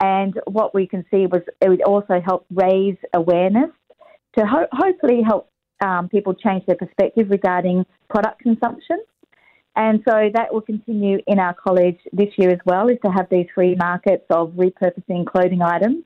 And 0.00 0.38
what 0.46 0.74
we 0.74 0.86
can 0.86 1.04
see 1.10 1.26
was 1.26 1.42
it 1.60 1.68
would 1.68 1.82
also 1.82 2.20
help 2.24 2.46
raise 2.50 2.96
awareness 3.14 3.70
to 4.36 4.44
ho- 4.44 4.66
hopefully 4.72 5.22
help 5.22 5.50
um, 5.84 6.08
people 6.08 6.34
change 6.34 6.66
their 6.66 6.76
perspective 6.76 7.30
regarding 7.30 7.86
product 8.10 8.40
consumption. 8.40 8.98
And 9.76 10.02
so 10.06 10.30
that 10.34 10.52
will 10.52 10.60
continue 10.60 11.18
in 11.26 11.38
our 11.38 11.54
college 11.54 11.98
this 12.12 12.28
year 12.36 12.50
as 12.50 12.60
well, 12.64 12.88
is 12.88 12.98
to 13.04 13.10
have 13.10 13.26
these 13.30 13.46
free 13.54 13.74
markets 13.76 14.24
of 14.30 14.52
repurposing 14.52 15.26
clothing 15.26 15.62
items. 15.62 16.04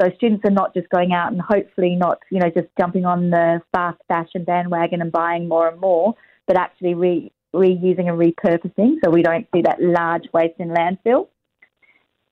So 0.00 0.10
students 0.16 0.44
are 0.44 0.52
not 0.52 0.74
just 0.74 0.88
going 0.90 1.12
out 1.12 1.32
and 1.32 1.40
hopefully 1.40 1.96
not, 1.96 2.18
you 2.30 2.38
know, 2.38 2.50
just 2.50 2.68
jumping 2.78 3.04
on 3.04 3.30
the 3.30 3.60
fast 3.74 3.98
fashion 4.08 4.44
bandwagon 4.44 5.00
and 5.00 5.10
buying 5.10 5.48
more 5.48 5.68
and 5.68 5.80
more, 5.80 6.14
but 6.46 6.56
actually 6.56 6.94
re- 6.94 7.32
reusing 7.54 8.08
and 8.08 8.18
repurposing 8.18 8.96
so 9.02 9.10
we 9.10 9.22
don't 9.22 9.46
see 9.54 9.62
that 9.62 9.80
large 9.80 10.24
waste 10.32 10.58
in 10.58 10.68
landfill. 10.68 11.28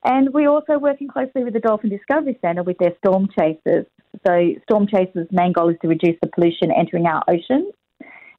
And 0.04 0.32
we're 0.32 0.49
also 0.49 0.78
working 0.78 1.08
closely 1.08 1.42
with 1.42 1.54
the 1.54 1.61
Dolphin 1.61 1.90
Discovery 1.90 2.38
Centre 2.40 2.62
with 2.62 2.78
their 2.78 2.92
storm 2.99 3.28
chasers. 3.37 3.87
So, 4.26 4.50
storm 4.62 4.87
chasers' 4.87 5.26
main 5.32 5.52
goal 5.52 5.70
is 5.70 5.76
to 5.82 5.88
reduce 5.88 6.16
the 6.23 6.28
pollution 6.28 6.70
entering 6.70 7.06
our 7.06 7.23
oceans. 7.28 7.73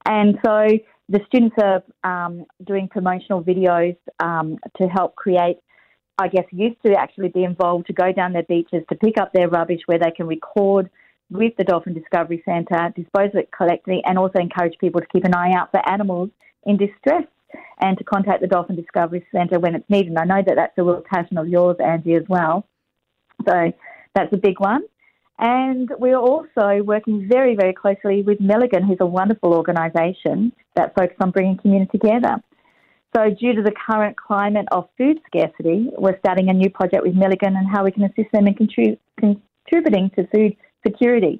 And 0.05 0.37
so, 0.45 0.65
the 1.09 1.19
students 1.27 1.55
are 1.61 1.83
um, 2.03 2.45
doing 2.65 2.87
promotional 2.87 3.43
videos 3.43 3.97
um, 4.19 4.57
to 4.77 4.87
help 4.87 5.15
create, 5.15 5.57
I 6.17 6.29
guess, 6.29 6.45
used 6.51 6.77
to 6.85 6.93
actually 6.93 7.29
be 7.29 7.43
involved 7.43 7.87
to 7.87 7.93
go 7.93 8.11
down 8.11 8.33
their 8.33 8.43
beaches 8.43 8.83
to 8.89 8.95
pick 8.95 9.17
up 9.19 9.33
their 9.33 9.49
rubbish 9.49 9.81
where 9.87 9.99
they 9.99 10.11
can 10.11 10.27
record 10.27 10.89
with 11.29 11.53
the 11.57 11.63
Dolphin 11.65 11.93
Discovery 11.93 12.41
Centre, 12.45 12.93
dispose 12.95 13.29
of 13.33 13.35
it 13.35 13.49
collectively, 13.51 14.01
and 14.05 14.17
also 14.17 14.39
encourage 14.39 14.77
people 14.79 15.01
to 15.01 15.07
keep 15.07 15.25
an 15.25 15.35
eye 15.35 15.51
out 15.51 15.71
for 15.71 15.81
animals 15.89 16.29
in 16.67 16.77
distress 16.77 17.23
and 17.79 17.97
to 17.97 18.03
contact 18.03 18.41
the 18.41 18.47
Dolphin 18.47 18.75
Discovery 18.75 19.25
Centre 19.31 19.59
when 19.59 19.73
it's 19.73 19.89
needed. 19.89 20.09
And 20.09 20.19
I 20.19 20.25
know 20.25 20.43
that 20.45 20.55
that's 20.55 20.77
a 20.77 20.83
real 20.83 21.03
passion 21.09 21.37
of 21.37 21.47
yours, 21.47 21.77
Angie, 21.83 22.15
as 22.15 22.23
well. 22.27 22.67
So 23.47 23.73
that's 24.13 24.33
a 24.33 24.37
big 24.37 24.59
one. 24.59 24.81
And 25.39 25.89
we're 25.99 26.17
also 26.17 26.81
working 26.83 27.27
very, 27.31 27.55
very 27.55 27.73
closely 27.73 28.23
with 28.23 28.41
Milligan, 28.41 28.83
who's 28.83 28.97
a 28.99 29.05
wonderful 29.05 29.53
organisation 29.53 30.51
that 30.75 30.95
focuses 30.95 31.17
on 31.21 31.31
bringing 31.31 31.57
community 31.57 31.97
together. 31.99 32.37
So, 33.15 33.29
due 33.29 33.53
to 33.53 33.61
the 33.61 33.71
current 33.71 34.17
climate 34.17 34.67
of 34.71 34.89
food 34.97 35.19
scarcity, 35.27 35.89
we're 35.97 36.17
starting 36.19 36.49
a 36.49 36.53
new 36.53 36.69
project 36.69 37.03
with 37.03 37.15
Milligan 37.15 37.55
and 37.55 37.67
how 37.67 37.83
we 37.83 37.91
can 37.91 38.03
assist 38.03 38.31
them 38.33 38.47
in 38.47 38.55
contrib- 38.55 38.99
contributing 39.19 40.11
to 40.15 40.27
food 40.27 40.57
security. 40.85 41.39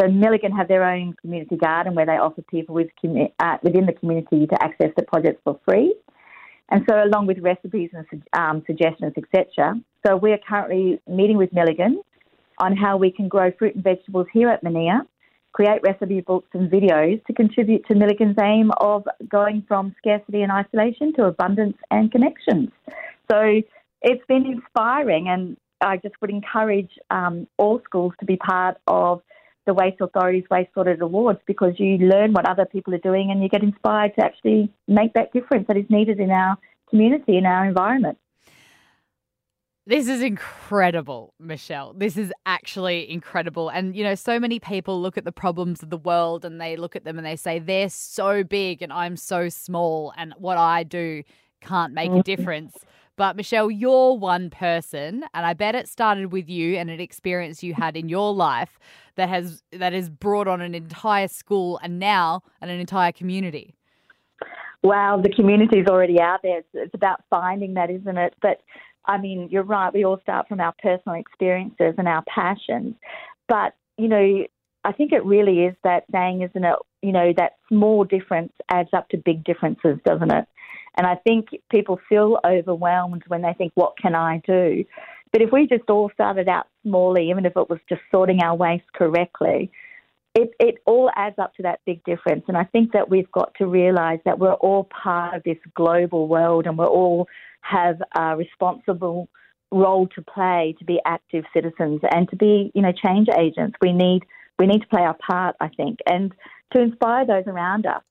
So 0.00 0.08
Milligan 0.08 0.52
have 0.52 0.68
their 0.68 0.84
own 0.84 1.14
community 1.20 1.56
garden 1.56 1.94
where 1.94 2.06
they 2.06 2.16
offer 2.16 2.42
people 2.42 2.74
with, 2.74 2.88
uh, 3.38 3.58
within 3.62 3.84
the 3.86 3.92
community 3.92 4.46
to 4.46 4.62
access 4.62 4.90
the 4.96 5.02
projects 5.02 5.40
for 5.44 5.60
free. 5.68 5.94
and 6.70 6.84
so 6.88 7.02
along 7.02 7.26
with 7.26 7.38
recipes 7.40 7.90
and 7.92 8.22
um, 8.32 8.62
suggestions, 8.66 9.12
etc. 9.16 9.74
So 10.06 10.16
we 10.16 10.32
are 10.32 10.38
currently 10.48 11.00
meeting 11.06 11.36
with 11.36 11.52
Milligan 11.52 12.00
on 12.58 12.76
how 12.76 12.96
we 12.96 13.10
can 13.10 13.28
grow 13.28 13.50
fruit 13.58 13.74
and 13.74 13.84
vegetables 13.84 14.26
here 14.32 14.48
at 14.48 14.62
Manea, 14.62 15.00
create 15.52 15.80
recipe 15.82 16.20
books 16.20 16.48
and 16.54 16.70
videos 16.70 17.22
to 17.26 17.32
contribute 17.32 17.84
to 17.88 17.94
Milligan's 17.94 18.36
aim 18.40 18.70
of 18.78 19.04
going 19.28 19.64
from 19.66 19.94
scarcity 19.98 20.42
and 20.42 20.52
isolation 20.52 21.12
to 21.14 21.24
abundance 21.24 21.76
and 21.90 22.12
connections. 22.12 22.70
So 23.30 23.60
it's 24.02 24.24
been 24.28 24.46
inspiring, 24.46 25.28
and 25.28 25.56
I 25.80 25.96
just 25.96 26.14
would 26.20 26.30
encourage 26.30 26.90
um, 27.10 27.46
all 27.58 27.80
schools 27.84 28.12
to 28.20 28.26
be 28.26 28.36
part 28.36 28.76
of 28.86 29.22
the 29.70 29.74
Waste 29.74 30.00
Authority's 30.00 30.42
Waste 30.50 30.70
Audit 30.76 31.00
Awards 31.00 31.38
because 31.46 31.74
you 31.78 31.98
learn 31.98 32.32
what 32.32 32.48
other 32.48 32.64
people 32.64 32.92
are 32.92 32.98
doing 32.98 33.30
and 33.30 33.40
you 33.40 33.48
get 33.48 33.62
inspired 33.62 34.12
to 34.16 34.24
actually 34.24 34.68
make 34.88 35.12
that 35.12 35.32
difference 35.32 35.68
that 35.68 35.76
is 35.76 35.84
needed 35.88 36.18
in 36.18 36.32
our 36.32 36.56
community, 36.88 37.36
in 37.36 37.46
our 37.46 37.64
environment. 37.64 38.18
This 39.86 40.08
is 40.08 40.22
incredible, 40.22 41.34
Michelle. 41.38 41.94
This 41.96 42.16
is 42.16 42.32
actually 42.46 43.08
incredible. 43.08 43.68
And, 43.68 43.94
you 43.94 44.02
know, 44.02 44.16
so 44.16 44.40
many 44.40 44.58
people 44.58 45.00
look 45.00 45.16
at 45.16 45.24
the 45.24 45.30
problems 45.30 45.84
of 45.84 45.90
the 45.90 45.96
world 45.96 46.44
and 46.44 46.60
they 46.60 46.74
look 46.74 46.96
at 46.96 47.04
them 47.04 47.16
and 47.16 47.24
they 47.24 47.36
say, 47.36 47.60
they're 47.60 47.90
so 47.90 48.42
big 48.42 48.82
and 48.82 48.92
I'm 48.92 49.16
so 49.16 49.48
small 49.48 50.12
and 50.16 50.34
what 50.36 50.58
I 50.58 50.82
do 50.82 51.22
can't 51.60 51.94
make 51.94 52.08
a 52.08 52.14
mm-hmm. 52.14 52.20
difference. 52.22 52.76
But 53.20 53.36
Michelle, 53.36 53.70
you're 53.70 54.16
one 54.16 54.48
person, 54.48 55.26
and 55.34 55.44
I 55.44 55.52
bet 55.52 55.74
it 55.74 55.90
started 55.90 56.32
with 56.32 56.48
you 56.48 56.76
and 56.78 56.88
an 56.88 57.00
experience 57.00 57.62
you 57.62 57.74
had 57.74 57.94
in 57.94 58.08
your 58.08 58.32
life 58.32 58.78
that 59.16 59.28
has 59.28 59.62
that 59.72 59.92
has 59.92 60.08
brought 60.08 60.48
on 60.48 60.62
an 60.62 60.74
entire 60.74 61.28
school 61.28 61.78
and 61.82 61.98
now 61.98 62.42
an 62.62 62.70
entire 62.70 63.12
community. 63.12 63.74
Wow, 64.82 65.20
the 65.22 65.28
community 65.28 65.80
is 65.80 65.86
already 65.86 66.18
out 66.18 66.40
there. 66.42 66.60
It's, 66.60 66.68
it's 66.72 66.94
about 66.94 67.22
finding 67.28 67.74
that, 67.74 67.90
isn't 67.90 68.16
it? 68.16 68.34
But 68.40 68.62
I 69.04 69.18
mean, 69.18 69.50
you're 69.50 69.64
right. 69.64 69.92
We 69.92 70.06
all 70.06 70.18
start 70.22 70.48
from 70.48 70.60
our 70.60 70.72
personal 70.82 71.20
experiences 71.20 71.96
and 71.98 72.08
our 72.08 72.24
passions. 72.26 72.94
But, 73.48 73.74
you 73.98 74.08
know, 74.08 74.46
I 74.84 74.92
think 74.92 75.12
it 75.12 75.26
really 75.26 75.64
is 75.64 75.74
that 75.84 76.04
saying, 76.10 76.40
isn't 76.40 76.64
it? 76.64 76.76
You 77.02 77.12
know, 77.12 77.34
that 77.36 77.56
small 77.68 78.04
difference 78.04 78.54
adds 78.70 78.88
up 78.94 79.10
to 79.10 79.18
big 79.18 79.44
differences, 79.44 79.98
doesn't 80.06 80.32
it? 80.32 80.46
And 80.96 81.06
I 81.06 81.16
think 81.16 81.48
people 81.70 82.00
feel 82.08 82.38
overwhelmed 82.44 83.22
when 83.28 83.42
they 83.42 83.54
think, 83.54 83.72
what 83.74 83.96
can 83.96 84.14
I 84.14 84.42
do? 84.46 84.84
But 85.32 85.42
if 85.42 85.50
we 85.52 85.66
just 85.66 85.88
all 85.88 86.10
started 86.12 86.48
out 86.48 86.66
smallly, 86.84 87.30
even 87.30 87.46
if 87.46 87.56
it 87.56 87.70
was 87.70 87.78
just 87.88 88.02
sorting 88.10 88.42
our 88.42 88.56
waste 88.56 88.92
correctly, 88.94 89.70
it, 90.34 90.50
it 90.58 90.76
all 90.86 91.10
adds 91.14 91.38
up 91.38 91.54
to 91.54 91.62
that 91.62 91.80
big 91.86 92.02
difference. 92.04 92.44
And 92.48 92.56
I 92.56 92.64
think 92.64 92.92
that 92.92 93.08
we've 93.08 93.30
got 93.30 93.54
to 93.58 93.66
realise 93.66 94.20
that 94.24 94.38
we're 94.38 94.54
all 94.54 94.84
part 94.84 95.34
of 95.34 95.42
this 95.44 95.58
global 95.74 96.28
world 96.28 96.66
and 96.66 96.76
we're 96.76 96.86
all 96.86 97.28
have 97.62 98.00
a 98.16 98.36
responsible 98.36 99.28
role 99.72 100.08
to 100.08 100.22
play 100.22 100.74
to 100.78 100.84
be 100.84 101.00
active 101.04 101.44
citizens 101.54 102.00
and 102.10 102.28
to 102.30 102.36
be, 102.36 102.72
you 102.74 102.82
know, 102.82 102.92
change 102.92 103.28
agents. 103.38 103.76
We 103.80 103.92
need 103.92 104.24
we 104.58 104.66
need 104.66 104.80
to 104.80 104.88
play 104.88 105.02
our 105.02 105.14
part, 105.14 105.56
I 105.60 105.68
think, 105.68 106.00
and 106.06 106.32
to 106.74 106.82
inspire 106.82 107.26
those 107.26 107.44
around 107.46 107.86
us 107.86 108.02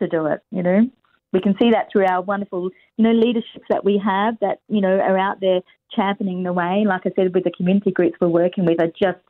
to 0.00 0.08
do 0.08 0.26
it. 0.26 0.40
You 0.50 0.62
know, 0.62 0.90
we 1.34 1.40
can 1.40 1.54
see 1.60 1.72
that 1.72 1.88
through 1.92 2.06
our 2.06 2.22
wonderful, 2.22 2.70
you 2.96 3.04
know, 3.04 3.10
leaderships 3.10 3.66
that 3.68 3.84
we 3.84 4.00
have 4.02 4.36
that 4.40 4.60
you 4.68 4.80
know 4.80 4.96
are 5.00 5.18
out 5.18 5.40
there 5.40 5.60
championing 5.94 6.44
the 6.44 6.52
way. 6.52 6.84
Like 6.86 7.02
I 7.04 7.10
said, 7.16 7.34
with 7.34 7.44
the 7.44 7.50
community 7.50 7.90
groups 7.90 8.16
we're 8.20 8.28
working 8.28 8.64
with, 8.64 8.80
are 8.80 8.86
just 8.86 9.22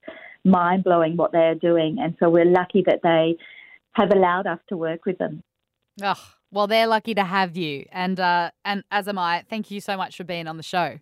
mind 0.44 0.84
blowing 0.84 1.16
what 1.16 1.32
they 1.32 1.38
are 1.38 1.54
doing, 1.54 1.96
and 1.98 2.14
so 2.20 2.28
we're 2.28 2.44
lucky 2.44 2.84
that 2.86 3.00
they 3.02 3.36
have 3.92 4.10
allowed 4.12 4.46
us 4.46 4.58
to 4.68 4.76
work 4.76 5.06
with 5.06 5.16
them. 5.18 5.42
Oh, 6.02 6.20
well, 6.52 6.66
they're 6.66 6.86
lucky 6.86 7.14
to 7.14 7.24
have 7.24 7.56
you, 7.56 7.86
and 7.90 8.20
uh, 8.20 8.50
and 8.64 8.84
as 8.90 9.08
am 9.08 9.18
I. 9.18 9.42
Thank 9.48 9.70
you 9.70 9.80
so 9.80 9.96
much 9.96 10.16
for 10.16 10.24
being 10.24 10.46
on 10.46 10.58
the 10.58 10.62
show. 10.62 10.98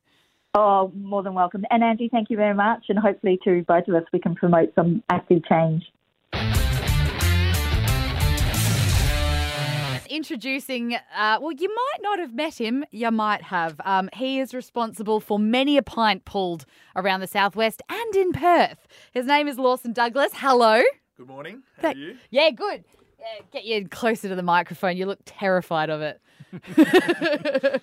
Oh, 0.54 0.92
more 0.94 1.23
than 1.23 1.35
welcome. 1.35 1.64
And 1.71 1.82
Angie, 1.82 2.11
thank 2.12 2.30
you 2.30 2.37
very 2.37 2.54
much. 2.54 2.85
And 2.88 2.99
hopefully, 2.99 3.40
to 3.42 3.64
both 3.66 3.88
of 3.88 3.94
us, 3.97 4.04
we 4.12 4.21
can 4.21 4.37
promote 4.37 4.73
some 4.76 5.02
active 5.11 5.44
change. 5.50 5.82
Introducing, 10.12 10.95
uh, 10.95 11.38
well, 11.40 11.52
you 11.52 11.75
might 11.75 12.02
not 12.02 12.19
have 12.19 12.35
met 12.35 12.61
him, 12.61 12.85
you 12.90 13.11
might 13.11 13.40
have. 13.45 13.81
Um, 13.83 14.11
he 14.12 14.40
is 14.40 14.52
responsible 14.52 15.21
for 15.21 15.38
many 15.38 15.78
a 15.78 15.83
pint 15.83 16.26
pulled 16.26 16.66
around 16.95 17.21
the 17.21 17.26
southwest 17.26 17.81
and 17.88 18.14
in 18.14 18.33
Perth. 18.33 18.87
His 19.12 19.25
name 19.25 19.49
is 19.49 19.57
Lawson 19.57 19.95
Douglas. 19.95 20.33
Hello. 20.35 20.83
Good 21.16 21.28
morning. 21.28 21.62
How 21.81 21.88
are 21.88 21.95
you? 21.95 22.19
Yeah, 22.28 22.50
good. 22.50 22.85
Yeah, 23.19 23.40
get 23.52 23.64
you 23.64 23.88
closer 23.88 24.28
to 24.28 24.35
the 24.35 24.42
microphone. 24.42 24.99
You 24.99 25.07
look 25.07 25.21
terrified 25.25 25.88
of 25.88 26.02
it. 26.02 26.21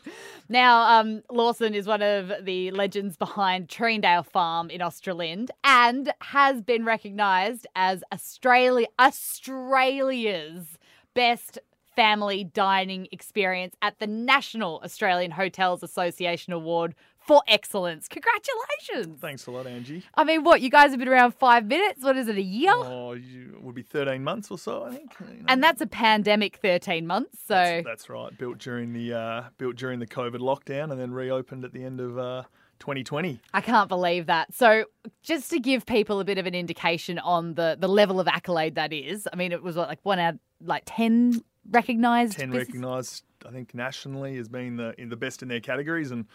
now, 0.50 1.00
um, 1.00 1.24
Lawson 1.32 1.74
is 1.74 1.88
one 1.88 2.04
of 2.04 2.32
the 2.46 2.70
legends 2.70 3.18
behind 3.18 3.70
Treendale 3.70 4.24
Farm 4.24 4.70
in 4.70 4.82
Australind 4.82 5.50
and 5.63 6.13
has 6.22 6.62
been 6.62 6.86
recognised 6.86 7.65
as 7.76 8.04
Australia 8.13 8.86
Australia's 9.00 10.78
best 11.15 11.58
family 11.95 12.43
dining 12.43 13.08
experience 13.12 13.75
at 13.82 13.99
the 13.99 14.08
National 14.08 14.82
Australian 14.84 15.32
Hotels 15.32 15.84
Association 15.84 16.54
Award 16.54 16.95
for 17.19 17.43
excellence. 17.47 18.08
Congratulations. 18.08 19.19
Thanks 19.21 19.45
a 19.45 19.52
lot, 19.52 19.67
Angie. 19.67 20.04
I 20.15 20.23
mean, 20.23 20.43
what, 20.43 20.62
you 20.62 20.69
guys 20.69 20.91
have 20.91 20.99
been 20.99 21.08
around 21.08 21.34
five 21.36 21.65
minutes? 21.65 22.04
What 22.04 22.17
is 22.17 22.28
it, 22.28 22.38
a 22.38 22.41
year? 22.41 22.71
Oh, 22.73 23.13
you, 23.13 23.54
it 23.56 23.62
would 23.62 23.75
be 23.75 23.84
13 23.84 24.23
months 24.23 24.49
or 24.49 24.58
so, 24.58 24.84
I 24.84 24.95
think. 24.95 25.13
You 25.19 25.25
know. 25.28 25.45
And 25.47 25.63
that's 25.63 25.82
a 25.82 25.88
pandemic 25.88 26.58
13 26.58 27.06
months, 27.06 27.38
so. 27.45 27.54
That's, 27.54 27.86
that's 27.86 28.10
right. 28.10 28.36
Built 28.38 28.58
during 28.58 28.93
the 28.93 29.13
uh, 29.13 29.43
built 29.58 29.75
during 29.75 29.99
the 29.99 30.08
COVID 30.08 30.39
lockdown 30.39 30.91
and 30.91 30.99
then 30.99 31.12
reopened 31.12 31.65
at 31.65 31.73
the 31.73 31.84
end 31.84 31.99
of 31.99 32.17
uh, 32.17 32.43
2020. 32.80 33.39
I 33.54 33.62
can't 33.62 33.89
believe 33.89 34.25
that. 34.25 34.54
So, 34.54 34.86
just 35.21 35.49
to 35.52 35.60
give 35.60 35.86
people 35.86 36.19
a 36.19 36.23
bit 36.23 36.38
of 36.38 36.45
an 36.45 36.56
indication 36.56 37.19
on 37.19 37.56
the, 37.56 37.78
the 37.80 37.88
level 37.88 38.19
of 38.19 38.28
accolade 38.28 38.75
that 38.75 38.93
is, 38.93 39.28
I 39.32 39.36
mean, 39.36 39.52
it 39.52 39.62
was 39.62 39.75
what, 39.75 39.88
like 39.88 39.99
one 40.04 40.19
out 40.19 40.36
like 40.62 40.84
10 40.86 41.43
recognised? 41.69 42.38
10 42.38 42.52
recognised, 42.52 43.24
I 43.48 43.52
think, 43.52 43.74
nationally 43.74 44.38
as 44.38 44.48
being 44.48 44.78
the, 44.78 44.93
in 45.00 45.10
the 45.10 45.15
best 45.15 45.41
in 45.41 45.48
their 45.48 45.60
categories. 45.60 46.12
And 46.12 46.26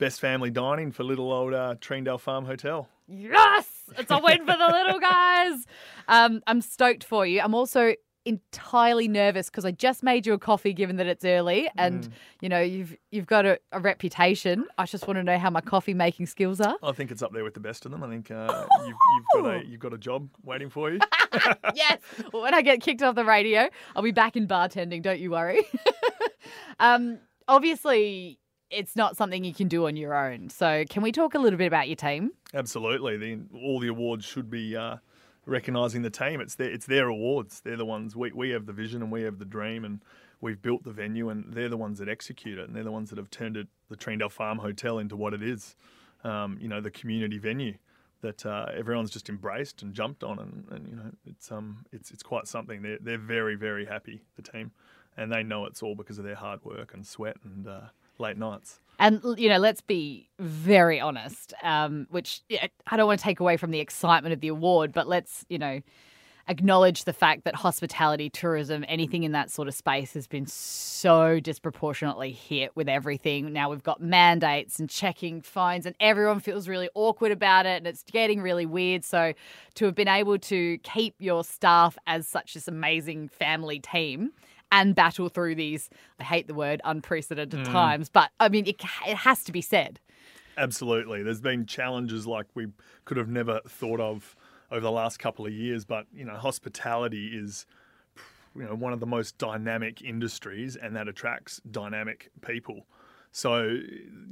best 0.00 0.18
family 0.18 0.50
dining 0.50 0.90
for 0.90 1.04
little 1.04 1.30
old 1.32 1.54
uh, 1.54 1.76
Treendale 1.80 2.18
Farm 2.18 2.46
Hotel. 2.46 2.88
Yes, 3.06 3.68
it's 3.98 4.10
a 4.10 4.18
win 4.18 4.38
for 4.38 4.56
the 4.56 4.66
little 4.66 4.98
guys. 4.98 5.66
Um, 6.08 6.42
I'm 6.48 6.60
stoked 6.60 7.04
for 7.04 7.24
you. 7.24 7.40
I'm 7.40 7.54
also 7.54 7.94
entirely 8.30 9.08
nervous 9.08 9.50
because 9.50 9.64
I 9.64 9.72
just 9.72 10.02
made 10.02 10.26
you 10.26 10.32
a 10.32 10.38
coffee, 10.38 10.72
given 10.72 10.96
that 10.96 11.06
it's 11.06 11.24
early, 11.24 11.68
and 11.76 12.04
mm. 12.04 12.12
you 12.40 12.48
know 12.48 12.60
you've 12.60 12.96
you've 13.10 13.26
got 13.26 13.44
a, 13.44 13.58
a, 13.72 13.80
reputation. 13.80 14.64
I 14.78 14.86
just 14.86 15.06
want 15.06 15.18
to 15.18 15.24
know 15.24 15.38
how 15.38 15.50
my 15.50 15.60
coffee 15.60 15.94
making 15.94 16.26
skills 16.26 16.60
are. 16.60 16.76
I 16.82 16.92
think 16.92 17.10
it's 17.10 17.22
up 17.22 17.32
there 17.32 17.44
with 17.44 17.54
the 17.54 17.60
best 17.60 17.84
of 17.84 17.90
them. 17.90 18.02
I 18.02 18.08
think 18.08 18.30
uh, 18.30 18.66
you've, 18.86 18.96
you've, 19.14 19.42
got 19.42 19.54
a 19.54 19.66
you've 19.66 19.80
got 19.80 19.92
a 19.92 19.98
job 19.98 20.28
waiting 20.44 20.70
for 20.70 20.90
you. 20.90 21.00
yes. 21.74 21.98
Well, 22.32 22.42
when 22.42 22.54
I 22.54 22.62
get 22.62 22.80
kicked 22.80 23.02
off 23.02 23.14
the 23.14 23.24
radio, 23.24 23.68
I'll 23.94 24.02
be 24.02 24.12
back 24.12 24.36
in 24.36 24.46
bartending. 24.46 25.02
Don't 25.02 25.20
you 25.20 25.30
worry. 25.30 25.62
um, 26.80 27.18
obviously, 27.48 28.38
it's 28.70 28.96
not 28.96 29.16
something 29.16 29.44
you 29.44 29.54
can 29.54 29.68
do 29.68 29.86
on 29.86 29.96
your 29.96 30.14
own. 30.14 30.48
So, 30.50 30.84
can 30.88 31.02
we 31.02 31.12
talk 31.12 31.34
a 31.34 31.38
little 31.38 31.58
bit 31.58 31.66
about 31.66 31.88
your 31.88 31.96
team? 31.96 32.30
Absolutely. 32.54 33.16
The, 33.16 33.40
all 33.54 33.80
the 33.80 33.88
awards 33.88 34.24
should 34.24 34.50
be 34.50 34.76
uh, 34.76 34.96
recognising 35.50 36.02
the 36.02 36.10
team. 36.10 36.40
It's 36.40 36.54
their, 36.54 36.70
it's 36.70 36.86
their 36.86 37.08
awards. 37.08 37.60
They're 37.60 37.76
the 37.76 37.84
ones 37.84 38.16
we, 38.16 38.32
we 38.32 38.50
have 38.50 38.66
the 38.66 38.72
vision 38.72 39.02
and 39.02 39.10
we 39.10 39.22
have 39.22 39.38
the 39.38 39.44
dream 39.44 39.84
and 39.84 40.00
we've 40.40 40.62
built 40.62 40.84
the 40.84 40.92
venue 40.92 41.28
and 41.28 41.52
they're 41.52 41.68
the 41.68 41.76
ones 41.76 41.98
that 41.98 42.08
execute 42.08 42.58
it 42.58 42.66
and 42.68 42.74
they're 42.74 42.84
the 42.84 42.92
ones 42.92 43.10
that 43.10 43.18
have 43.18 43.30
turned 43.30 43.56
it, 43.56 43.68
the 43.88 43.96
Treendale 43.96 44.30
Farm 44.30 44.58
Hotel 44.58 44.98
into 44.98 45.16
what 45.16 45.34
it 45.34 45.42
is. 45.42 45.76
Um, 46.22 46.58
you 46.60 46.68
know, 46.68 46.80
the 46.80 46.90
community 46.90 47.38
venue 47.38 47.74
that 48.22 48.44
uh, 48.44 48.66
everyone's 48.76 49.10
just 49.10 49.28
embraced 49.28 49.82
and 49.82 49.94
jumped 49.94 50.22
on, 50.22 50.38
and, 50.38 50.66
and 50.70 50.88
you 50.88 50.96
know, 50.96 51.10
it's 51.24 51.50
um, 51.50 51.84
it's 51.92 52.10
it's 52.10 52.22
quite 52.22 52.46
something. 52.46 52.82
They're 52.82 52.98
they're 53.00 53.18
very 53.18 53.54
very 53.54 53.86
happy 53.86 54.20
the 54.36 54.42
team, 54.42 54.72
and 55.16 55.32
they 55.32 55.42
know 55.42 55.64
it's 55.64 55.82
all 55.82 55.94
because 55.94 56.18
of 56.18 56.24
their 56.24 56.34
hard 56.34 56.64
work 56.64 56.92
and 56.94 57.06
sweat 57.06 57.36
and 57.44 57.66
uh, 57.66 57.80
late 58.18 58.36
nights. 58.36 58.80
And 59.00 59.22
you 59.38 59.48
know, 59.48 59.58
let's 59.58 59.80
be 59.80 60.28
very 60.38 61.00
honest. 61.00 61.54
Um, 61.62 62.06
which 62.10 62.42
I 62.86 62.96
don't 62.96 63.06
want 63.06 63.18
to 63.18 63.24
take 63.24 63.40
away 63.40 63.56
from 63.56 63.72
the 63.72 63.80
excitement 63.80 64.34
of 64.34 64.40
the 64.40 64.48
award, 64.48 64.92
but 64.92 65.08
let's 65.08 65.44
you 65.48 65.58
know 65.58 65.80
acknowledge 66.48 67.04
the 67.04 67.12
fact 67.12 67.44
that 67.44 67.54
hospitality, 67.54 68.28
tourism, 68.28 68.84
anything 68.88 69.22
in 69.22 69.32
that 69.32 69.50
sort 69.50 69.68
of 69.68 69.74
space 69.74 70.14
has 70.14 70.26
been 70.26 70.46
so 70.46 71.38
disproportionately 71.38 72.32
hit 72.32 72.74
with 72.74 72.88
everything. 72.88 73.52
Now 73.52 73.70
we've 73.70 73.82
got 73.82 74.02
mandates 74.02 74.78
and 74.78 74.90
checking 74.90 75.40
phones, 75.40 75.86
and 75.86 75.94
everyone 76.00 76.40
feels 76.40 76.68
really 76.68 76.90
awkward 76.94 77.32
about 77.32 77.66
it, 77.66 77.78
and 77.78 77.86
it's 77.86 78.02
getting 78.02 78.42
really 78.42 78.66
weird. 78.66 79.04
So 79.04 79.32
to 79.76 79.84
have 79.86 79.94
been 79.94 80.08
able 80.08 80.38
to 80.38 80.78
keep 80.78 81.14
your 81.18 81.42
staff 81.42 81.96
as 82.06 82.28
such 82.28 82.54
this 82.54 82.68
amazing 82.68 83.28
family 83.28 83.78
team 83.78 84.32
and 84.72 84.94
battle 84.94 85.28
through 85.28 85.54
these, 85.54 85.90
I 86.18 86.24
hate 86.24 86.46
the 86.46 86.54
word, 86.54 86.80
unprecedented 86.84 87.60
mm. 87.60 87.72
times. 87.72 88.08
But 88.08 88.30
I 88.38 88.48
mean, 88.48 88.66
it, 88.66 88.82
it 89.06 89.16
has 89.16 89.44
to 89.44 89.52
be 89.52 89.60
said. 89.60 90.00
Absolutely. 90.56 91.22
There's 91.22 91.40
been 91.40 91.66
challenges 91.66 92.26
like 92.26 92.46
we 92.54 92.68
could 93.04 93.16
have 93.16 93.28
never 93.28 93.60
thought 93.68 94.00
of 94.00 94.36
over 94.70 94.80
the 94.80 94.90
last 94.90 95.18
couple 95.18 95.46
of 95.46 95.52
years, 95.52 95.84
but, 95.84 96.06
you 96.14 96.24
know, 96.24 96.34
hospitality 96.34 97.28
is 97.28 97.66
you 98.54 98.64
know 98.64 98.74
one 98.74 98.92
of 98.92 99.00
the 99.00 99.06
most 99.06 99.38
dynamic 99.38 100.02
industries, 100.02 100.76
and 100.76 100.96
that 100.96 101.08
attracts 101.08 101.60
dynamic 101.70 102.30
people. 102.40 102.86
So, 103.32 103.62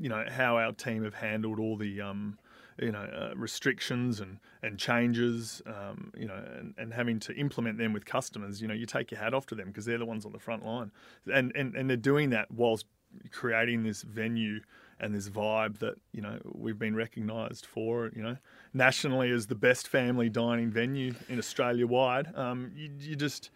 you 0.00 0.08
know 0.08 0.24
how 0.28 0.56
our 0.58 0.72
team 0.72 1.04
have 1.04 1.14
handled 1.14 1.60
all 1.60 1.76
the 1.76 2.00
um, 2.00 2.38
you 2.80 2.92
know 2.92 3.00
uh, 3.00 3.34
restrictions 3.36 4.20
and 4.20 4.38
and 4.62 4.78
changes, 4.78 5.62
um, 5.66 6.12
you 6.16 6.26
know, 6.26 6.42
and, 6.58 6.74
and 6.78 6.92
having 6.92 7.18
to 7.20 7.34
implement 7.34 7.78
them 7.78 7.92
with 7.92 8.04
customers. 8.04 8.60
You 8.60 8.68
know, 8.68 8.74
you 8.74 8.86
take 8.86 9.10
your 9.10 9.20
hat 9.20 9.34
off 9.34 9.46
to 9.46 9.54
them 9.54 9.68
because 9.68 9.84
they're 9.84 9.98
the 9.98 10.06
ones 10.06 10.24
on 10.24 10.32
the 10.32 10.38
front 10.38 10.64
line, 10.64 10.90
and 11.32 11.52
and 11.54 11.74
and 11.74 11.88
they're 11.88 11.96
doing 11.96 12.30
that 12.30 12.50
whilst 12.50 12.86
creating 13.32 13.82
this 13.82 14.02
venue 14.02 14.60
and 15.00 15.14
this 15.14 15.28
vibe 15.28 15.78
that 15.78 15.94
you 16.12 16.20
know 16.20 16.38
we've 16.44 16.78
been 16.78 16.94
recognised 16.94 17.66
for, 17.66 18.10
you 18.14 18.22
know, 18.22 18.36
nationally 18.74 19.30
as 19.30 19.46
the 19.46 19.54
best 19.54 19.88
family 19.88 20.28
dining 20.28 20.70
venue 20.70 21.14
in 21.28 21.38
Australia 21.38 21.86
wide. 21.86 22.34
Um, 22.36 22.72
you, 22.74 22.90
you 22.98 23.16
just 23.16 23.50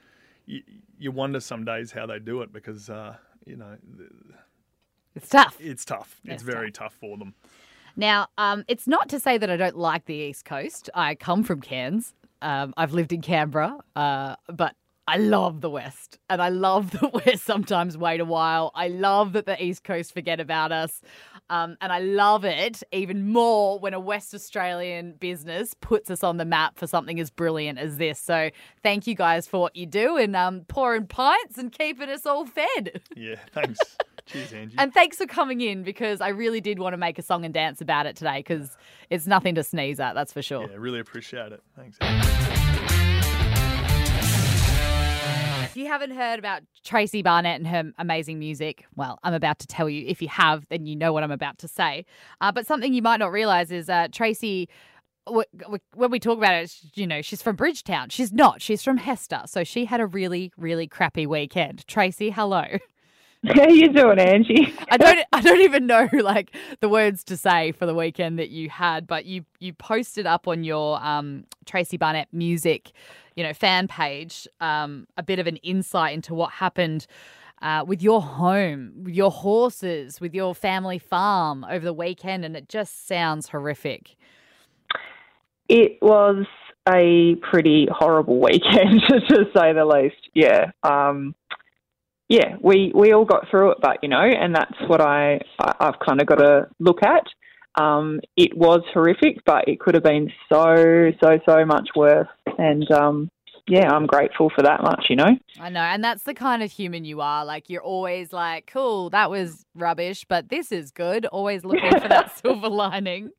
you, 0.46 0.62
you 0.98 1.11
wonder 1.11 1.40
some 1.40 1.64
days 1.64 1.92
how 1.92 2.06
they 2.06 2.18
do 2.18 2.42
it 2.42 2.52
because 2.52 2.88
uh, 2.88 3.16
you 3.44 3.56
know 3.56 3.76
It's 5.14 5.28
tough. 5.28 5.56
it's 5.61 5.85
tough. 5.85 6.20
It's, 6.24 6.35
It's 6.35 6.42
very 6.42 6.70
tough 6.70 6.94
for 6.94 7.18
them. 7.18 7.35
Now, 7.96 8.28
um, 8.38 8.64
it's 8.68 8.87
not 8.87 9.09
to 9.11 9.20
say 9.20 9.38
that 9.38 9.50
I 9.50 9.57
don't 9.57 9.76
like 9.76 10.07
the 10.07 10.14
East 10.14 10.44
Coast. 10.44 10.90
I 10.94 11.14
come 11.14 11.42
from 11.42 11.61
Cairns. 11.61 12.14
Um, 12.40 12.74
I've 12.76 12.92
lived 12.92 13.12
in 13.12 13.20
Canberra, 13.20 13.78
uh, 13.94 14.37
but 14.48 14.74
I 15.07 15.16
love 15.16 15.61
the 15.61 15.70
West, 15.70 16.18
and 16.31 16.40
I 16.40 16.48
love 16.48 16.90
that 17.00 17.12
we're 17.12 17.37
sometimes 17.37 17.98
wait 17.98 18.20
a 18.20 18.24
while. 18.24 18.70
I 18.74 18.88
love 18.88 19.33
that 19.33 19.46
the 19.46 19.62
East 19.62 19.85
Coast 19.85 20.12
forget 20.14 20.40
about 20.40 20.72
us, 20.72 21.02
um, 21.50 21.76
and 21.81 21.92
I 21.92 21.98
love 21.98 22.44
it 22.44 22.83
even 22.92 23.31
more 23.31 23.78
when 23.78 23.94
a 23.94 24.00
West 24.00 24.33
Australian 24.33 25.14
business 25.14 25.74
puts 25.81 26.11
us 26.11 26.22
on 26.22 26.37
the 26.37 26.44
map 26.44 26.78
for 26.78 26.87
something 26.87 27.18
as 27.18 27.31
brilliant 27.31 27.78
as 27.78 27.96
this. 27.96 28.18
So, 28.18 28.50
thank 28.83 29.07
you 29.07 29.14
guys 29.14 29.46
for 29.46 29.61
what 29.61 29.74
you 29.76 29.87
do 29.87 30.16
and 30.16 30.35
um, 30.37 30.62
pouring 30.68 31.07
pints 31.07 31.59
and 31.59 31.72
keeping 31.72 32.09
us 32.09 32.24
all 32.24 32.46
fed. 32.46 33.02
Yeah, 33.16 33.37
thanks. 33.52 33.81
Cheers, 34.26 34.52
Angie. 34.52 34.76
And 34.78 34.92
thanks 34.94 35.16
for 35.16 35.26
coming 35.26 35.61
in 35.61 35.82
because 35.82 36.20
I 36.20 36.28
really 36.28 36.61
did 36.61 36.78
want 36.78 36.92
to 36.92 36.96
make 36.96 37.18
a 37.18 37.22
song 37.22 37.44
and 37.44 37.52
dance 37.52 37.80
about 37.80 38.06
it 38.06 38.16
today 38.16 38.38
because 38.38 38.76
it's 39.11 39.26
nothing 39.26 39.54
to 39.56 39.62
sneeze 39.64 40.00
at, 40.00 40.14
that's 40.14 40.32
for 40.32 40.42
sure. 40.42 40.68
yeah, 40.70 40.76
really 40.76 41.00
appreciate 41.00 41.52
it. 41.52 41.62
Thanks. 41.76 41.98
If 45.64 45.76
you 45.78 45.87
haven't 45.87 46.11
heard 46.11 46.38
about 46.38 46.62
Tracy 46.85 47.22
Barnett 47.22 47.58
and 47.58 47.66
her 47.66 47.92
amazing 47.96 48.38
music, 48.38 48.85
well, 48.94 49.18
I'm 49.22 49.32
about 49.32 49.58
to 49.61 49.66
tell 49.66 49.88
you. 49.88 50.04
If 50.06 50.20
you 50.20 50.28
have, 50.28 50.68
then 50.68 50.85
you 50.85 50.94
know 50.94 51.14
what 51.14 51.22
I'm 51.22 51.30
about 51.30 51.56
to 51.61 51.68
say. 51.68 52.04
Uh, 52.42 52.52
but 52.52 52.66
something 52.66 52.92
you 52.92 53.00
might 53.00 53.16
not 53.16 53.32
realize 53.32 53.72
is 53.72 53.88
uh, 53.88 54.08
Tracy. 54.12 54.68
When 55.26 56.11
we 56.11 56.20
talk 56.20 56.37
about 56.37 56.54
it, 56.54 56.74
you 56.94 57.06
know, 57.06 57.22
she's 57.22 57.40
from 57.40 57.56
Bridgetown. 57.56 58.11
She's 58.11 58.32
not. 58.32 58.61
She's 58.61 58.82
from 58.82 58.98
Hester. 58.98 59.42
So 59.46 59.64
she 59.64 59.87
had 59.87 60.00
a 60.00 60.06
really, 60.06 60.52
really 60.58 60.87
crappy 60.87 61.26
weekend. 61.26 61.87
Tracy, 61.87 62.30
hello. 62.30 62.64
How 63.57 63.66
you 63.66 63.92
doing, 63.92 64.20
Angie? 64.20 64.72
I 64.88 64.96
don't 64.96 65.18
I 65.33 65.40
don't 65.40 65.62
even 65.62 65.87
know 65.87 66.09
like 66.22 66.55
the 66.81 66.88
words 66.88 67.24
to 67.24 67.37
say 67.37 67.72
for 67.72 67.87
the 67.87 67.94
weekend 67.94 68.38
that 68.38 68.50
you 68.50 68.70
had, 68.70 69.09
but 69.09 69.24
you 69.24 69.44
you 69.59 69.72
posted 69.72 70.26
up 70.26 70.46
on 70.46 70.62
your 70.62 71.02
um, 71.05 71.44
Tracy 71.66 71.96
Barnett 71.96 72.28
music, 72.33 72.92
you 73.35 73.42
know, 73.42 73.52
fan 73.52 73.88
page, 73.88 74.46
um, 74.61 75.09
a 75.16 75.24
bit 75.24 75.40
of 75.40 75.48
an 75.48 75.57
insight 75.57 76.14
into 76.14 76.35
what 76.35 76.52
happened 76.52 77.07
uh, 77.62 77.85
with 77.85 78.00
your 78.00 78.22
home, 78.22 78.92
with 79.02 79.14
your 79.14 79.33
horses, 79.33 80.20
with 80.20 80.35
your 80.35 80.55
family 80.55 80.98
farm 80.98 81.64
over 81.68 81.85
the 81.85 81.92
weekend, 81.92 82.44
and 82.44 82.57
it 82.57 82.68
just 82.68 83.09
sounds 83.09 83.48
horrific. 83.48 84.14
It 85.68 85.98
was 86.00 86.46
a 86.88 87.35
pretty 87.37 87.88
horrible 87.90 88.40
weekend, 88.40 89.02
to 89.09 89.46
say 89.57 89.72
the 89.72 89.85
least. 89.85 90.28
Yeah. 90.33 90.70
Um, 90.85 91.35
yeah, 92.33 92.57
we, 92.62 92.90
we 92.95 93.12
all 93.12 93.27
got 93.27 93.47
through 93.51 93.73
it, 93.73 93.79
but 93.83 93.99
you 94.03 94.09
know, 94.09 94.23
and 94.23 94.57
that's 94.57 94.73
what 94.87 95.03
I, 95.03 95.38
I 95.61 95.75
I've 95.81 95.99
kind 95.99 96.18
of 96.18 96.27
got 96.27 96.37
to 96.37 96.66
look 96.79 97.01
at. 97.03 97.27
Um, 97.79 98.21
it 98.38 98.57
was 98.57 98.81
horrific, 98.95 99.45
but 99.45 99.68
it 99.68 99.79
could 99.81 99.95
have 99.95 100.03
been 100.03 100.33
so 100.51 101.12
so 101.23 101.38
so 101.47 101.66
much 101.66 101.90
worse. 101.95 102.29
And 102.57 102.90
um, 102.90 103.31
yeah, 103.68 103.90
I'm 103.92 104.07
grateful 104.07 104.51
for 104.57 104.62
that 104.62 104.83
much. 104.83 105.07
You 105.11 105.16
know. 105.16 105.37
I 105.61 105.68
know, 105.68 105.81
and 105.81 106.03
that's 106.03 106.23
the 106.23 106.33
kind 106.33 106.62
of 106.62 106.73
human 106.73 107.05
you 107.05 107.21
are. 107.21 107.45
Like 107.45 107.68
you're 107.68 107.83
always 107.83 108.33
like, 108.33 108.66
"Cool, 108.66 109.11
that 109.11 109.29
was 109.29 109.66
rubbish, 109.75 110.25
but 110.27 110.49
this 110.49 110.73
is 110.73 110.90
good." 110.90 111.27
Always 111.27 111.66
looking 111.66 112.01
for 112.01 112.09
that 112.09 112.35
silver 112.42 112.71
lining. 112.71 113.31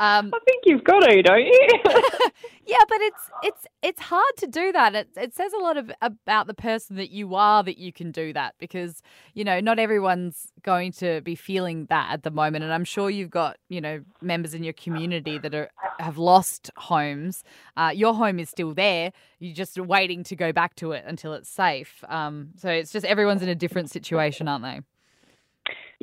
Um, 0.00 0.30
I 0.32 0.38
think 0.44 0.62
you've 0.64 0.84
got 0.84 1.00
to, 1.00 1.22
don't 1.22 1.46
you? 1.46 1.68
Yeah, 2.68 2.76
but 2.86 2.98
it's 3.00 3.30
it's 3.42 3.66
it's 3.82 4.00
hard 4.02 4.36
to 4.36 4.46
do 4.46 4.72
that. 4.72 4.94
It 4.94 5.08
it 5.16 5.34
says 5.34 5.54
a 5.54 5.58
lot 5.58 5.78
of 5.78 5.90
about 6.02 6.46
the 6.46 6.52
person 6.52 6.96
that 6.96 7.10
you 7.10 7.34
are 7.34 7.62
that 7.62 7.78
you 7.78 7.94
can 7.94 8.10
do 8.12 8.34
that 8.34 8.56
because 8.58 9.00
you 9.32 9.42
know 9.42 9.58
not 9.58 9.78
everyone's 9.78 10.52
going 10.62 10.92
to 10.92 11.22
be 11.22 11.34
feeling 11.34 11.86
that 11.86 12.12
at 12.12 12.24
the 12.24 12.30
moment, 12.30 12.64
and 12.64 12.72
I'm 12.74 12.84
sure 12.84 13.08
you've 13.08 13.30
got 13.30 13.56
you 13.70 13.80
know 13.80 14.02
members 14.20 14.52
in 14.52 14.64
your 14.64 14.74
community 14.74 15.38
that 15.38 15.54
are 15.54 15.70
have 15.98 16.18
lost 16.18 16.70
homes. 16.76 17.42
Uh, 17.74 17.90
your 17.94 18.12
home 18.14 18.38
is 18.38 18.50
still 18.50 18.74
there. 18.74 19.12
You're 19.38 19.54
just 19.54 19.78
waiting 19.78 20.22
to 20.24 20.36
go 20.36 20.52
back 20.52 20.74
to 20.76 20.92
it 20.92 21.04
until 21.06 21.32
it's 21.32 21.48
safe. 21.48 22.04
Um, 22.06 22.50
so 22.56 22.68
it's 22.68 22.92
just 22.92 23.06
everyone's 23.06 23.42
in 23.42 23.48
a 23.48 23.54
different 23.54 23.90
situation, 23.90 24.46
aren't 24.46 24.64
they? 24.64 24.80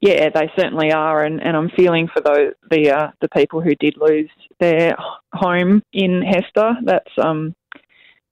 Yeah, 0.01 0.29
they 0.29 0.51
certainly 0.58 0.91
are, 0.91 1.23
and, 1.23 1.41
and 1.41 1.55
I'm 1.55 1.69
feeling 1.69 2.08
for 2.13 2.21
those 2.21 2.53
the 2.69 2.91
uh, 2.91 3.12
the 3.21 3.29
people 3.29 3.62
who 3.62 3.75
did 3.75 3.95
lose 3.97 4.29
their 4.60 4.95
home 5.34 5.81
in 5.93 6.21
Hester. 6.21 6.75
That's 6.84 7.12
um, 7.17 7.55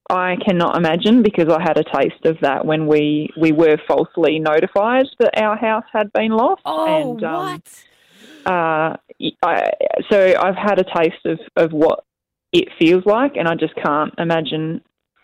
I 0.10 0.36
cannot 0.46 0.76
imagine 0.76 1.24
because 1.24 1.48
I 1.50 1.62
had 1.62 1.78
a 1.78 1.84
taste 1.84 2.26
of 2.26 2.38
that 2.42 2.66
when 2.66 2.88
we 2.88 3.30
we 3.38 3.54
were 3.54 3.78
falsely 3.88 4.40
notified 4.40 5.06
that 5.20 5.42
our 5.42 5.56
house 5.56 5.86
had 5.92 6.12
been 6.12 6.32
lost. 6.32 6.62
Oh, 6.66 7.12
and, 7.12 7.24
um, 7.24 7.34
what? 7.34 7.84
uh, 8.46 8.98
I, 9.42 9.70
so 10.12 10.34
I've 10.40 10.56
had 10.56 10.80
a 10.80 10.84
taste 10.84 11.26
of, 11.26 11.40
of 11.56 11.72
what 11.72 12.04
it 12.52 12.68
feels 12.78 13.06
like, 13.06 13.36
and 13.38 13.48
I 13.48 13.56
just 13.56 13.76
can't 13.76 14.14
imagine, 14.18 14.82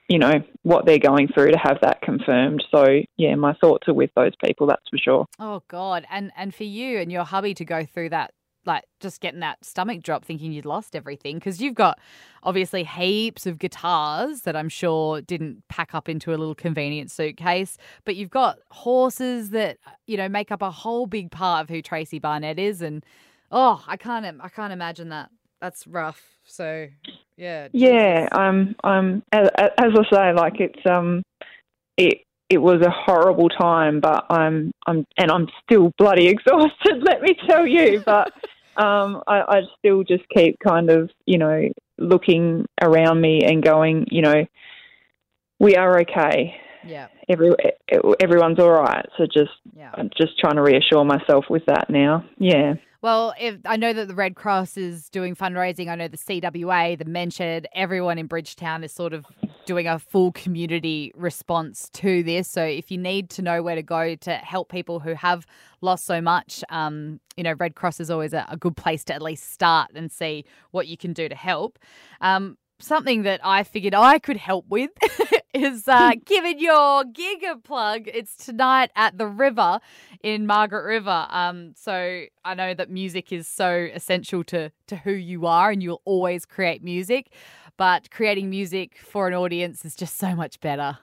you 0.09 0.17
know, 0.17 0.41
what 0.63 0.85
they're 0.85 0.99
going 0.99 1.27
through 1.27 1.51
to 1.51 1.57
have 1.57 1.77
that 1.81 2.01
confirmed. 2.01 2.63
So 2.71 3.01
yeah, 3.17 3.35
my 3.35 3.53
thoughts 3.53 3.87
are 3.87 3.93
with 3.93 4.09
those 4.15 4.33
people, 4.43 4.67
that's 4.67 4.89
for 4.89 4.97
sure. 4.97 5.25
Oh 5.39 5.63
God! 5.69 6.05
And 6.11 6.31
and 6.35 6.53
for 6.53 6.63
you 6.63 6.97
and 6.97 7.11
your 7.11 7.23
hubby 7.23 7.53
to 7.53 7.63
go 7.63 7.85
through 7.85 8.09
that, 8.09 8.31
like 8.65 8.85
just 8.99 9.21
getting 9.21 9.39
that 9.41 9.63
stomach 9.63 10.01
drop, 10.01 10.25
thinking 10.25 10.51
you'd 10.51 10.65
lost 10.65 10.95
everything, 10.95 11.35
because 11.35 11.61
you've 11.61 11.75
got 11.75 11.99
obviously 12.41 12.83
heaps 12.83 13.45
of 13.45 13.59
guitars 13.59 14.41
that 14.41 14.55
I'm 14.55 14.67
sure 14.67 15.21
didn't 15.21 15.63
pack 15.69 15.93
up 15.93 16.09
into 16.09 16.31
a 16.31 16.37
little 16.37 16.55
convenient 16.55 17.11
suitcase, 17.11 17.77
but 18.03 18.15
you've 18.15 18.31
got 18.31 18.57
horses 18.71 19.51
that 19.51 19.77
you 20.07 20.17
know 20.17 20.27
make 20.27 20.51
up 20.51 20.63
a 20.63 20.71
whole 20.71 21.05
big 21.05 21.29
part 21.29 21.63
of 21.63 21.69
who 21.69 21.83
Tracy 21.83 22.17
Barnett 22.17 22.57
is, 22.57 22.81
and 22.81 23.05
oh, 23.51 23.83
I 23.87 23.95
can't 23.95 24.25
I 24.41 24.49
can't 24.49 24.73
imagine 24.73 25.09
that. 25.09 25.29
That's 25.61 25.87
rough. 25.87 26.21
So 26.45 26.87
yeah. 27.37 27.67
Yeah, 27.71 28.21
Jesus. 28.21 28.29
um, 28.37 28.75
um, 28.83 29.23
as, 29.31 29.47
as 29.57 29.91
I 29.97 30.03
say, 30.11 30.33
like 30.33 30.59
it's 30.59 30.85
um, 30.89 31.23
it 31.97 32.19
it 32.49 32.57
was 32.57 32.81
a 32.81 32.89
horrible 32.89 33.49
time, 33.49 33.99
but 33.99 34.25
I'm 34.29 34.71
I'm 34.87 35.05
and 35.17 35.31
I'm 35.31 35.47
still 35.63 35.91
bloody 35.97 36.27
exhausted. 36.35 37.01
Let 37.01 37.21
me 37.21 37.35
tell 37.47 37.65
you, 37.65 38.01
but 38.05 38.31
um, 38.81 39.21
I, 39.27 39.41
I 39.41 39.61
still 39.77 40.03
just 40.03 40.23
keep 40.35 40.57
kind 40.65 40.89
of 40.89 41.09
you 41.25 41.37
know 41.37 41.69
looking 41.97 42.65
around 42.81 43.21
me 43.21 43.41
and 43.45 43.61
going, 43.63 44.07
you 44.09 44.21
know, 44.21 44.45
we 45.59 45.75
are 45.75 46.01
okay. 46.01 46.55
yeah. 46.85 47.07
Every 47.27 47.51
everyone's 48.19 48.59
all 48.59 48.71
right. 48.71 49.05
So 49.17 49.25
just 49.25 49.51
Yeah. 49.75 49.91
I'm 49.93 50.09
just 50.17 50.39
trying 50.39 50.55
to 50.55 50.63
reassure 50.63 51.05
myself 51.05 51.45
with 51.49 51.63
that 51.67 51.89
now. 51.89 52.25
Yeah. 52.39 52.73
Well, 53.01 53.33
if 53.39 53.59
I 53.65 53.77
know 53.77 53.93
that 53.93 54.09
the 54.09 54.15
Red 54.15 54.35
Cross 54.35 54.75
is 54.75 55.09
doing 55.09 55.33
fundraising, 55.33 55.87
I 55.87 55.95
know 55.95 56.09
the 56.09 56.17
CWA, 56.17 56.97
the 56.97 57.05
Mentioned, 57.05 57.65
everyone 57.73 58.17
in 58.17 58.27
Bridgetown 58.27 58.83
is 58.83 58.91
sort 58.91 59.13
of 59.13 59.25
doing 59.65 59.87
a 59.87 59.99
full 59.99 60.33
community 60.33 61.13
response 61.15 61.89
to 61.93 62.23
this. 62.23 62.49
So 62.49 62.61
if 62.61 62.91
you 62.91 62.97
need 62.97 63.29
to 63.31 63.41
know 63.41 63.63
where 63.63 63.75
to 63.75 63.83
go 63.83 64.15
to 64.15 64.33
help 64.33 64.69
people 64.69 64.99
who 64.99 65.13
have 65.13 65.45
lost 65.79 66.05
so 66.05 66.19
much, 66.19 66.61
um, 66.69 67.21
you 67.37 67.43
know, 67.43 67.53
Red 67.57 67.75
Cross 67.75 68.01
is 68.01 68.11
always 68.11 68.33
a, 68.33 68.45
a 68.49 68.57
good 68.57 68.75
place 68.75 69.05
to 69.05 69.13
at 69.13 69.21
least 69.21 69.53
start 69.53 69.91
and 69.95 70.11
see 70.11 70.43
what 70.71 70.87
you 70.87 70.97
can 70.97 71.13
do 71.13 71.29
to 71.29 71.35
help. 71.35 71.79
Um, 72.19 72.57
something 72.79 73.23
that 73.23 73.39
I 73.45 73.63
figured 73.63 73.93
I 73.93 74.19
could 74.19 74.37
help 74.37 74.65
with 74.67 74.91
is 75.53 75.87
uh, 75.87 76.11
giving 76.25 76.59
your 76.59 77.03
gig 77.05 77.43
a 77.43 77.57
plug. 77.57 78.03
It's 78.07 78.35
tonight 78.35 78.91
at 78.95 79.17
the 79.17 79.27
River 79.27 79.79
in 80.21 80.45
Margaret 80.45 80.83
River. 80.85 81.27
Um, 81.29 81.73
so 81.75 82.23
I 82.45 82.53
know 82.53 82.73
that 82.73 82.89
music 82.89 83.31
is 83.31 83.47
so 83.47 83.87
essential 83.93 84.43
to 84.45 84.71
to 84.87 84.95
who 84.97 85.11
you 85.11 85.45
are, 85.45 85.71
and 85.71 85.81
you'll 85.81 86.01
always 86.05 86.45
create 86.45 86.83
music. 86.83 87.31
But 87.77 88.11
creating 88.11 88.49
music 88.49 88.97
for 88.97 89.27
an 89.27 89.33
audience 89.33 89.85
is 89.85 89.95
just 89.95 90.17
so 90.17 90.35
much 90.35 90.59
better. 90.59 90.99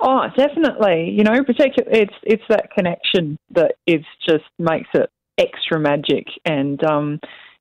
Oh, 0.00 0.24
definitely. 0.36 1.10
You 1.10 1.24
know, 1.24 1.42
particularly 1.44 2.02
it's 2.02 2.14
it's 2.22 2.42
that 2.48 2.70
connection 2.76 3.38
that 3.52 3.76
is 3.86 4.04
just 4.28 4.44
makes 4.58 4.88
it 4.94 5.10
extra 5.38 5.80
magic. 5.80 6.26
And 6.44 6.82
um, 6.84 7.20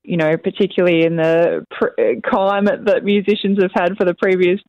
you 0.10 0.18
know, 0.18 0.36
particularly 0.38 1.06
in 1.06 1.18
the 1.18 1.64
climate 2.26 2.86
that 2.86 3.04
musicians 3.04 3.60
have 3.62 3.72
had 3.76 3.96
for 3.96 4.06
the 4.06 4.16
previous 4.16 4.60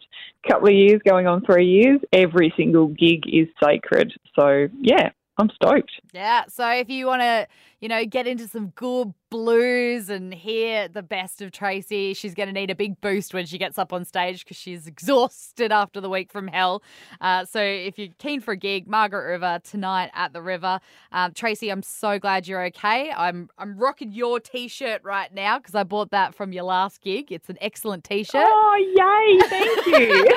couple 0.46 0.68
of 0.68 0.74
years, 0.74 1.00
going 1.08 1.26
on 1.26 1.42
three 1.46 1.64
years, 1.64 1.98
every 2.12 2.52
single 2.58 2.88
gig 2.88 3.22
is 3.26 3.48
sacred. 3.64 4.12
So, 4.38 4.68
yeah, 4.78 5.08
I'm 5.38 5.48
stoked. 5.54 5.92
Yeah. 6.12 6.44
So 6.48 6.68
if 6.68 6.90
you 6.90 7.06
want 7.06 7.22
to, 7.22 7.46
you 7.80 7.88
know, 7.88 8.04
get 8.04 8.26
into 8.26 8.46
some 8.46 8.68
good 8.68 9.12
blues 9.30 10.10
and 10.10 10.34
hear 10.34 10.88
the 10.88 11.02
best 11.02 11.40
of 11.40 11.52
Tracy, 11.52 12.14
she's 12.14 12.34
going 12.34 12.48
to 12.48 12.52
need 12.52 12.70
a 12.70 12.74
big 12.74 13.00
boost 13.00 13.32
when 13.32 13.46
she 13.46 13.58
gets 13.58 13.78
up 13.78 13.92
on 13.92 14.04
stage 14.04 14.44
because 14.44 14.56
she's 14.56 14.86
exhausted 14.86 15.72
after 15.72 16.00
the 16.00 16.10
week 16.10 16.30
from 16.30 16.48
hell. 16.48 16.82
Uh, 17.20 17.44
so 17.44 17.60
if 17.62 17.98
you're 17.98 18.08
keen 18.18 18.40
for 18.40 18.52
a 18.52 18.56
gig, 18.56 18.86
Margaret 18.86 19.26
River 19.26 19.60
tonight 19.64 20.10
at 20.14 20.32
the 20.32 20.42
River. 20.42 20.80
Um, 21.12 21.32
Tracy, 21.32 21.70
I'm 21.70 21.82
so 21.82 22.18
glad 22.18 22.46
you're 22.46 22.64
okay. 22.66 23.12
I'm 23.12 23.48
I'm 23.56 23.78
rocking 23.78 24.12
your 24.12 24.40
t-shirt 24.40 25.02
right 25.04 25.32
now 25.32 25.58
because 25.58 25.74
I 25.74 25.84
bought 25.84 26.10
that 26.10 26.34
from 26.34 26.52
your 26.52 26.64
last 26.64 27.00
gig. 27.00 27.32
It's 27.32 27.48
an 27.48 27.56
excellent 27.60 28.04
t-shirt. 28.04 28.44
Oh, 28.44 28.76
yay! 28.94 29.48
Thank 29.48 29.86
you. 29.86 30.28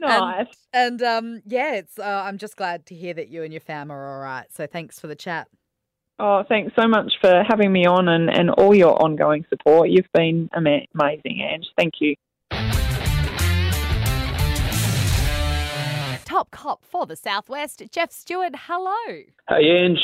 nice. 0.00 0.46
And, 0.72 1.00
and 1.00 1.02
um, 1.02 1.42
yeah, 1.46 1.74
it's. 1.74 1.98
Uh, 1.98 2.22
I'm 2.24 2.38
just 2.38 2.56
glad 2.56 2.86
to 2.86 2.94
hear 2.94 3.14
that 3.14 3.28
you 3.28 3.42
and 3.42 3.52
your 3.52 3.60
fam 3.60 3.90
are 3.90 4.14
all 4.14 4.20
right. 4.20 4.46
So 4.52 4.66
thanks 4.66 4.98
for 4.98 5.06
the 5.08 5.16
chat. 5.16 5.48
Oh, 6.18 6.42
thanks 6.48 6.72
so 6.80 6.88
much 6.88 7.12
for 7.20 7.42
having 7.46 7.70
me 7.70 7.84
on 7.84 8.08
and, 8.08 8.30
and 8.30 8.48
all 8.50 8.74
your 8.74 9.00
ongoing 9.02 9.44
support. 9.50 9.90
You've 9.90 10.10
been 10.14 10.48
amazing, 10.54 11.42
Ange. 11.42 11.66
Thank 11.76 11.94
you. 12.00 12.16
Top 16.24 16.50
cop 16.50 16.84
for 16.84 17.04
the 17.04 17.16
Southwest, 17.16 17.82
Jeff 17.92 18.10
Stewart. 18.12 18.54
Hello. 18.56 19.22
Hey, 19.48 19.68
Ange. 19.68 20.00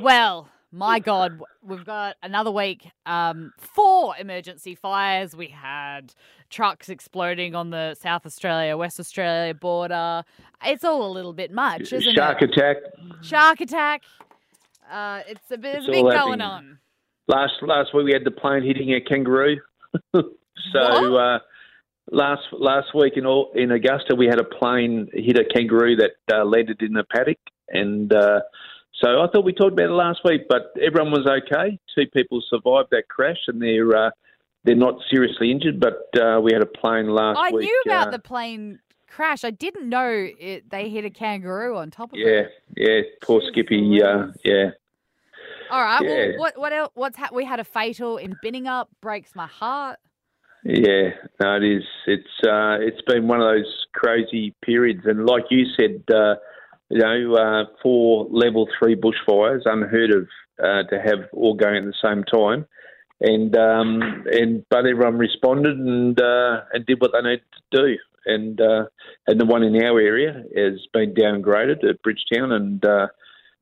Well, 0.00 0.48
my 0.72 0.98
God, 0.98 1.40
we've 1.62 1.84
got 1.84 2.16
another 2.24 2.50
week. 2.50 2.90
Um, 3.06 3.52
four 3.58 4.16
emergency 4.18 4.74
fires. 4.74 5.36
We 5.36 5.46
had 5.48 6.12
trucks 6.50 6.88
exploding 6.88 7.54
on 7.54 7.70
the 7.70 7.94
South 7.94 8.26
Australia, 8.26 8.76
West 8.76 8.98
Australia 8.98 9.54
border. 9.54 10.24
It's 10.64 10.82
all 10.82 11.06
a 11.06 11.12
little 11.12 11.32
bit 11.32 11.52
much, 11.52 11.92
isn't 11.92 12.14
Shark 12.14 12.42
it? 12.42 12.52
Shark 12.54 12.76
attack. 12.80 13.22
Shark 13.22 13.60
attack. 13.60 14.02
Uh, 14.90 15.20
it's 15.26 15.50
a 15.50 15.58
bit, 15.58 15.72
there's 15.72 15.88
a 15.88 15.90
bit 15.90 16.02
going 16.02 16.12
happening. 16.12 16.40
on. 16.42 16.78
Last 17.28 17.54
last 17.62 17.94
week 17.94 18.06
we 18.06 18.12
had 18.12 18.24
the 18.24 18.30
plane 18.30 18.62
hitting 18.64 18.92
a 18.94 19.00
kangaroo. 19.00 19.56
so 20.14 21.16
uh, 21.16 21.38
last 22.10 22.42
last 22.52 22.88
week 22.94 23.14
in 23.16 23.26
all, 23.26 23.52
in 23.54 23.70
Augusta 23.70 24.14
we 24.16 24.26
had 24.26 24.40
a 24.40 24.44
plane 24.44 25.08
hit 25.12 25.38
a 25.38 25.44
kangaroo 25.44 25.96
that 25.96 26.12
uh, 26.32 26.44
landed 26.44 26.82
in 26.82 26.96
a 26.96 27.04
paddock, 27.04 27.38
and 27.68 28.12
uh, 28.12 28.40
so 29.02 29.20
I 29.20 29.26
thought 29.28 29.44
we 29.44 29.52
talked 29.52 29.72
about 29.72 29.86
it 29.86 29.92
last 29.92 30.20
week, 30.24 30.42
but 30.48 30.74
everyone 30.80 31.12
was 31.12 31.26
okay. 31.26 31.78
Two 31.96 32.06
people 32.14 32.42
survived 32.48 32.88
that 32.90 33.08
crash, 33.08 33.38
and 33.48 33.60
they're 33.60 33.96
uh, 33.96 34.10
they're 34.64 34.76
not 34.76 34.96
seriously 35.10 35.50
injured. 35.50 35.80
But 35.80 36.08
uh, 36.20 36.40
we 36.40 36.52
had 36.52 36.62
a 36.62 36.66
plane 36.66 37.08
last 37.08 37.38
I 37.38 37.50
week. 37.50 37.64
I 37.64 37.66
knew 37.66 37.82
about 37.86 38.08
uh, 38.08 38.10
the 38.12 38.18
plane 38.18 38.78
crash. 39.14 39.44
I 39.44 39.50
didn't 39.50 39.88
know 39.88 40.28
it, 40.38 40.70
they 40.70 40.88
hit 40.88 41.04
a 41.04 41.10
kangaroo 41.10 41.76
on 41.76 41.90
top 41.90 42.12
of 42.12 42.18
yeah, 42.18 42.26
it. 42.26 42.50
yeah. 42.76 42.88
Yeah. 42.88 43.00
Poor 43.22 43.40
Jeez 43.40 43.48
Skippy. 43.52 44.02
Uh, 44.02 44.28
yeah. 44.44 44.70
All 45.70 45.82
right. 45.82 46.02
Well, 46.02 46.38
what 46.38 46.58
what 46.58 46.72
else? 46.72 46.90
What's 46.94 47.16
ha- 47.16 47.30
we 47.32 47.44
had 47.44 47.60
a 47.60 47.64
fatal 47.64 48.18
in 48.18 48.36
Binningup 48.44 48.86
Breaks 49.00 49.34
my 49.34 49.46
heart. 49.46 49.98
Yeah, 50.64 51.10
no, 51.40 51.56
it 51.56 51.64
is. 51.64 51.82
It's 52.06 52.46
uh, 52.46 52.76
it's 52.80 53.02
been 53.02 53.26
one 53.26 53.40
of 53.40 53.46
those 53.46 53.86
crazy 53.94 54.54
periods, 54.62 55.00
and 55.06 55.26
like 55.26 55.44
you 55.50 55.64
said, 55.76 56.04
uh, 56.14 56.36
you 56.88 56.98
know, 56.98 57.34
uh, 57.34 57.64
four 57.82 58.28
level 58.30 58.68
three 58.78 58.94
bushfires, 58.94 59.62
unheard 59.64 60.10
of 60.12 60.28
uh, 60.62 60.84
to 60.88 61.00
have 61.00 61.28
all 61.32 61.54
going 61.54 61.78
at 61.78 61.84
the 61.84 61.94
same 62.04 62.22
time, 62.24 62.66
and 63.20 63.56
um, 63.56 64.24
and 64.30 64.64
but 64.70 64.86
everyone 64.86 65.18
responded 65.18 65.78
and 65.78 66.20
uh, 66.20 66.60
and 66.72 66.86
did 66.86 67.00
what 67.00 67.10
they 67.12 67.22
needed 67.22 67.42
to 67.72 67.82
do, 67.82 67.96
and 68.26 68.60
uh, 68.60 68.84
and 69.26 69.40
the 69.40 69.46
one 69.46 69.62
in 69.62 69.82
our 69.82 70.00
area 70.00 70.44
has 70.56 70.80
been 70.92 71.14
downgraded 71.14 71.88
at 71.88 72.02
Bridgetown, 72.02 72.52
and 72.52 72.84
uh, 72.84 73.06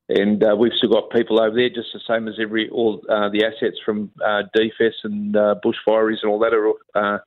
and 0.08 0.42
uh, 0.42 0.56
we've 0.56 0.72
still 0.76 0.90
got 0.90 1.10
people 1.10 1.40
over 1.40 1.54
there, 1.54 1.68
just 1.68 1.92
the 1.92 2.00
same 2.08 2.28
as 2.28 2.34
every 2.40 2.68
all 2.70 3.00
uh, 3.08 3.28
the 3.30 3.44
assets 3.44 3.78
from 3.84 4.10
uh, 4.24 4.42
DFS 4.56 4.92
and 5.04 5.36
uh, 5.36 5.54
bushfires 5.64 6.18
and 6.22 6.30
all 6.30 6.38
that 6.40 6.52
are 6.52 6.68
uh, 6.94 7.18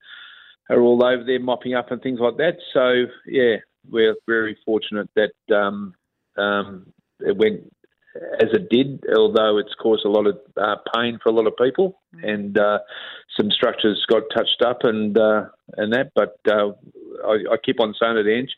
are 0.70 0.82
all 0.82 1.04
over 1.04 1.24
there 1.24 1.40
mopping 1.40 1.76
up 1.76 1.92
and 1.92 2.02
things 2.02 2.20
like 2.20 2.38
that. 2.38 2.58
So 2.74 3.06
yeah, 3.26 3.58
we're 3.90 4.16
very 4.28 4.58
fortunate 4.66 5.10
that 5.16 5.56
um, 5.56 5.94
um, 6.38 6.92
it 7.20 7.38
went 7.38 7.72
as 8.16 8.50
it 8.54 8.70
did, 8.70 9.04
although 9.16 9.58
it's 9.58 9.74
caused 9.76 10.06
a 10.06 10.10
lot 10.10 10.28
of 10.28 10.38
uh, 10.58 10.76
pain 10.96 11.20
for 11.22 11.30
a 11.30 11.32
lot 11.32 11.48
of 11.48 11.54
people, 11.58 12.02
and 12.22 12.58
uh, 12.58 12.80
some 13.38 13.50
structures 13.50 14.06
got 14.08 14.24
touched 14.36 14.62
up 14.64 14.80
and 14.84 15.18
uh, 15.18 15.46
and 15.78 15.94
that. 15.94 16.12
But 16.16 16.38
uh, 16.52 16.74
I, 17.26 17.54
I 17.54 17.58
keep 17.64 17.80
on 17.80 17.94
saying 18.00 18.18
it, 18.18 18.28
Ange. 18.28 18.52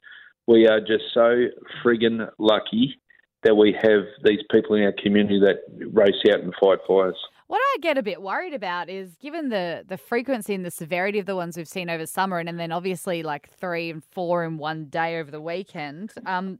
We 0.47 0.67
are 0.67 0.79
just 0.79 1.05
so 1.13 1.47
friggin' 1.83 2.29
lucky 2.37 2.99
that 3.43 3.55
we 3.55 3.75
have 3.81 4.03
these 4.23 4.41
people 4.51 4.75
in 4.75 4.83
our 4.83 4.93
community 5.01 5.39
that 5.39 5.57
race 5.91 6.13
out 6.31 6.41
and 6.41 6.53
fight 6.59 6.79
fires. 6.87 7.17
What 7.47 7.59
I 7.59 7.77
get 7.79 7.97
a 7.97 8.03
bit 8.03 8.21
worried 8.21 8.53
about 8.55 8.89
is 8.89 9.15
given 9.15 9.49
the 9.49 9.85
the 9.87 9.97
frequency 9.97 10.55
and 10.55 10.65
the 10.65 10.71
severity 10.71 11.19
of 11.19 11.27
the 11.27 11.35
ones 11.35 11.55
we've 11.55 11.67
seen 11.67 11.89
over 11.91 12.07
summer, 12.07 12.39
and, 12.39 12.49
and 12.49 12.59
then 12.59 12.71
obviously 12.71 13.21
like 13.21 13.49
three 13.59 13.91
and 13.91 14.03
four 14.03 14.43
in 14.43 14.57
one 14.57 14.85
day 14.85 15.19
over 15.19 15.29
the 15.29 15.41
weekend. 15.41 16.11
Um, 16.25 16.59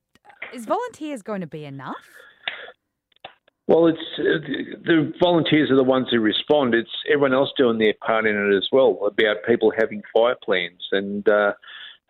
is 0.54 0.66
volunteers 0.66 1.24
going 1.24 1.42
to 1.42 1.48
be 1.48 1.66
enough? 1.66 1.96
Well, 3.68 3.88
it's 3.88 3.98
uh, 4.20 4.46
the 4.86 5.12
volunteers 5.20 5.72
are 5.72 5.76
the 5.76 5.84
ones 5.84 6.08
who 6.12 6.20
respond. 6.20 6.76
It's 6.76 6.90
everyone 7.08 7.34
else 7.34 7.50
doing 7.58 7.80
their 7.80 7.96
part 8.06 8.28
in 8.28 8.36
it 8.36 8.56
as 8.56 8.68
well. 8.72 9.00
About 9.08 9.38
people 9.48 9.74
having 9.76 10.04
fire 10.14 10.36
plans 10.44 10.88
and 10.92 11.28
uh, 11.28 11.54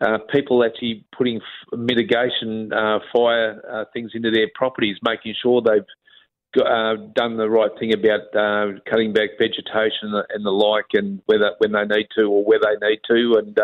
uh, 0.01 0.17
people 0.31 0.63
actually 0.63 1.05
putting 1.17 1.37
f- 1.37 1.77
mitigation 1.77 2.71
uh, 2.73 2.99
fire 3.15 3.61
uh, 3.71 3.85
things 3.93 4.11
into 4.13 4.31
their 4.31 4.47
properties, 4.53 4.97
making 5.03 5.35
sure 5.41 5.61
they've 5.61 6.63
uh, 6.65 6.95
done 7.13 7.35
the 7.37 7.49
right 7.49 7.71
thing 7.79 7.93
about 7.93 8.21
uh, 8.35 8.79
cutting 8.89 9.13
back 9.13 9.29
vegetation 9.37 10.13
and 10.29 10.45
the 10.45 10.51
like, 10.51 10.85
and 10.93 11.21
whether 11.25 11.51
when 11.59 11.71
they 11.71 11.83
need 11.95 12.07
to 12.15 12.23
or 12.23 12.43
where 12.43 12.59
they 12.59 12.87
need 12.87 12.99
to. 13.07 13.35
And 13.37 13.57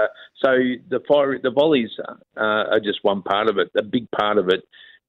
so 0.44 0.58
the 0.90 1.02
fire, 1.08 1.40
the 1.42 1.52
volleys 1.52 1.92
are 2.38 2.80
just 2.84 3.00
one 3.04 3.22
part 3.22 3.48
of 3.48 3.58
it. 3.58 3.70
A 3.78 3.84
big 3.84 4.10
part 4.12 4.38
of 4.38 4.50
it 4.50 4.64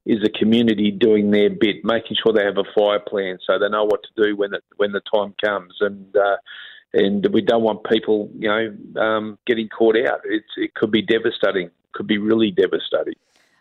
is 0.04 0.18
the 0.22 0.30
community 0.30 0.90
doing 0.90 1.30
their 1.30 1.50
bit, 1.50 1.84
making 1.84 2.16
sure 2.22 2.32
they 2.32 2.44
have 2.44 2.58
a 2.58 2.64
fire 2.76 3.00
plan 3.00 3.38
so 3.46 3.58
they 3.58 3.68
know 3.68 3.84
what 3.84 4.00
to 4.02 4.22
do 4.24 4.36
when 4.36 4.52
it, 4.54 4.64
when 4.76 4.92
the 4.92 5.00
time 5.14 5.34
comes, 5.44 5.74
and 5.80 6.16
and 6.94 7.26
we 7.32 7.40
don't 7.40 7.62
want 7.62 7.84
people, 7.84 8.30
you 8.38 8.48
know, 8.48 9.00
um, 9.00 9.38
getting 9.46 9.68
caught 9.68 9.96
out. 9.96 10.20
It's 10.24 10.46
it 10.56 10.74
could 10.74 10.90
be 10.90 11.02
devastating, 11.02 11.70
could 11.92 12.06
be 12.06 12.18
really 12.18 12.50
devastating. 12.50 13.14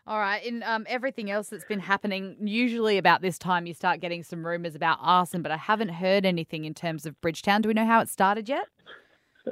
All 0.08 0.20
right. 0.20 0.44
In 0.44 0.64
um, 0.64 0.86
everything 0.90 1.30
else 1.30 1.50
that's 1.50 1.64
been 1.66 1.80
happening, 1.80 2.36
usually 2.42 2.98
about 2.98 3.22
this 3.22 3.38
time 3.38 3.66
you 3.66 3.74
start 3.74 4.02
getting 4.02 4.24
some 4.24 4.46
rumours 4.46 4.76
about 4.76 4.98
arson, 5.00 5.42
but 5.42 5.52
I 5.52 5.58
haven't 5.58 5.90
heard 5.90 6.26
anything 6.26 6.66
in 6.66 6.74
terms 6.74 7.06
of 7.06 7.20
Bridgetown. 7.22 7.62
Do 7.62 7.68
we 7.68 7.74
know 7.74 7.86
how 7.86 8.02
it 8.02 8.10
started 8.10 8.50
yet? 8.50 8.68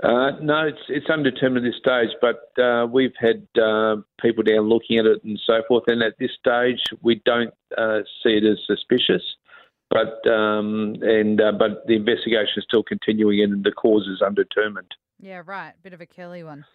Uh, 0.03 0.31
no, 0.41 0.67
it's 0.67 0.81
it's 0.87 1.09
undetermined 1.09 1.65
at 1.65 1.69
this 1.69 1.79
stage, 1.79 2.09
but 2.21 2.61
uh, 2.63 2.85
we've 2.85 3.15
had 3.19 3.47
uh, 3.59 3.95
people 4.21 4.43
down 4.43 4.69
looking 4.69 4.99
at 4.99 5.05
it 5.05 5.23
and 5.23 5.39
so 5.47 5.63
forth, 5.67 5.83
and 5.87 6.03
at 6.03 6.13
this 6.19 6.29
stage 6.39 6.79
we 7.01 7.21
don't 7.25 7.53
uh, 7.75 7.99
see 8.21 8.33
it 8.33 8.43
as 8.43 8.59
suspicious. 8.67 9.23
But 9.89 10.25
um, 10.29 10.95
and 11.01 11.41
uh, 11.41 11.51
but 11.51 11.87
the 11.87 11.95
investigation 11.95 12.53
is 12.57 12.63
still 12.63 12.83
continuing, 12.83 13.41
and 13.41 13.63
the 13.63 13.71
cause 13.71 14.07
is 14.07 14.21
undetermined. 14.21 14.93
Yeah, 15.19 15.41
right. 15.45 15.73
Bit 15.83 15.93
of 15.93 16.01
a 16.01 16.05
curly 16.05 16.43
one. 16.43 16.65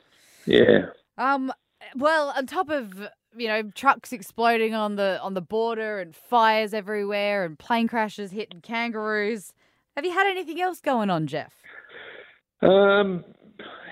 Yeah. 0.46 0.86
Um. 1.16 1.52
Well, 1.94 2.32
on 2.36 2.46
top 2.46 2.70
of 2.70 3.08
you 3.36 3.46
know 3.46 3.62
trucks 3.74 4.12
exploding 4.12 4.74
on 4.74 4.96
the 4.96 5.20
on 5.22 5.34
the 5.34 5.40
border 5.40 6.00
and 6.00 6.14
fires 6.14 6.74
everywhere 6.74 7.44
and 7.44 7.58
plane 7.58 7.86
crashes 7.86 8.32
hitting 8.32 8.60
kangaroos, 8.60 9.52
have 9.96 10.04
you 10.04 10.12
had 10.12 10.26
anything 10.26 10.60
else 10.60 10.80
going 10.80 11.08
on, 11.08 11.28
Jeff? 11.28 11.52
Um, 12.62 13.24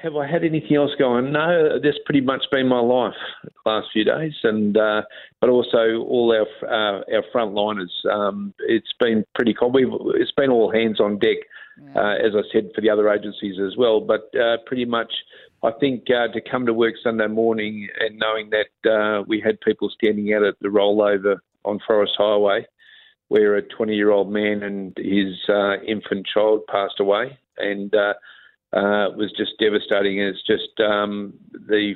have 0.02 0.16
I 0.16 0.26
had 0.26 0.44
anything 0.44 0.76
else 0.76 0.90
going? 0.98 1.32
No, 1.32 1.78
that's 1.82 1.98
pretty 2.04 2.20
much 2.20 2.44
been 2.50 2.68
my 2.68 2.80
life 2.80 3.14
the 3.42 3.70
last 3.70 3.88
few 3.92 4.04
days, 4.04 4.34
and 4.42 4.76
uh, 4.76 5.02
but 5.40 5.48
also 5.48 6.02
all 6.08 6.32
our 6.32 6.68
uh, 6.68 7.02
our 7.14 7.22
frontliners. 7.34 7.90
Um, 8.10 8.52
it's 8.60 8.92
been 8.98 9.24
pretty 9.34 9.54
cool. 9.54 9.70
We've, 9.70 9.88
it's 10.16 10.32
been 10.32 10.50
all 10.50 10.72
hands 10.72 11.00
on 11.00 11.18
deck, 11.18 11.38
uh, 11.94 12.16
as 12.24 12.32
I 12.34 12.42
said 12.52 12.70
for 12.74 12.80
the 12.80 12.90
other 12.90 13.08
agencies 13.08 13.58
as 13.60 13.76
well. 13.76 14.00
But 14.00 14.30
uh, 14.38 14.58
pretty 14.66 14.84
much, 14.84 15.12
I 15.62 15.70
think 15.78 16.04
uh, 16.10 16.32
to 16.32 16.40
come 16.40 16.66
to 16.66 16.74
work 16.74 16.94
Sunday 17.02 17.28
morning 17.28 17.88
and 18.00 18.18
knowing 18.18 18.50
that 18.50 18.90
uh, 18.90 19.22
we 19.28 19.40
had 19.40 19.60
people 19.60 19.88
standing 19.90 20.34
out 20.34 20.42
at 20.42 20.54
the 20.60 20.68
rollover 20.68 21.36
on 21.64 21.78
Forrest 21.86 22.14
Highway, 22.18 22.66
where 23.28 23.54
a 23.54 23.62
20 23.62 23.94
year 23.94 24.10
old 24.10 24.32
man 24.32 24.64
and 24.64 24.96
his 24.96 25.38
uh, 25.48 25.80
infant 25.86 26.26
child 26.26 26.62
passed 26.66 26.98
away, 26.98 27.38
and 27.56 27.94
uh, 28.72 29.10
was 29.16 29.32
just 29.36 29.52
devastating. 29.58 30.20
And 30.20 30.28
it's 30.28 30.46
just 30.46 30.80
um, 30.80 31.34
the 31.52 31.94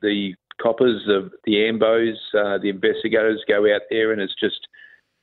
the 0.00 0.34
coppers, 0.60 1.02
the 1.06 1.30
the 1.44 1.54
ambos, 1.54 2.16
uh, 2.34 2.58
the 2.58 2.68
investigators 2.68 3.44
go 3.48 3.72
out 3.74 3.82
there, 3.90 4.12
and 4.12 4.20
it's 4.20 4.34
just 4.38 4.68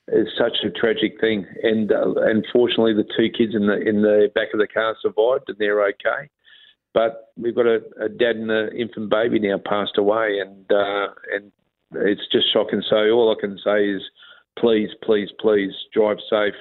it's 0.08 0.32
such 0.38 0.58
a 0.64 0.72
tragic 0.72 1.20
thing. 1.20 1.46
And 1.64 1.92
uh, 1.92 2.14
unfortunately, 2.18 2.94
the 2.94 3.08
two 3.18 3.30
kids 3.30 3.56
in 3.56 3.68
the 3.68 3.80
in 3.82 4.02
the 4.02 4.30
back 4.36 4.50
of 4.54 4.60
the 4.60 4.68
car 4.68 4.96
survived, 5.02 5.46
and 5.48 5.58
they're 5.58 5.84
okay. 5.86 6.30
But 6.94 7.32
we've 7.38 7.56
got 7.56 7.68
a, 7.68 7.82
a 8.02 8.10
dad 8.10 8.36
and 8.36 8.50
an 8.50 8.76
infant 8.76 9.10
baby 9.10 9.40
now 9.40 9.60
passed 9.64 9.98
away, 9.98 10.40
and 10.40 10.72
uh, 10.72 11.08
and 11.34 11.52
it's 11.96 12.28
just 12.32 12.52
shocking. 12.52 12.84
So 12.90 12.98
all 13.12 13.36
I 13.36 13.40
can 13.40 13.58
say 13.64 13.90
is, 13.90 14.02
please, 14.58 14.90
please, 15.04 15.30
please 15.40 15.72
drive 15.94 16.18
safe, 16.30 16.56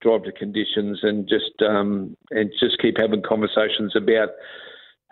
drive 0.00 0.24
to 0.24 0.32
conditions, 0.32 1.00
and 1.02 1.28
just 1.28 1.60
um, 1.66 2.16
and 2.30 2.50
just 2.60 2.80
keep 2.80 2.96
having 2.98 3.22
conversations 3.22 3.94
about 3.96 4.28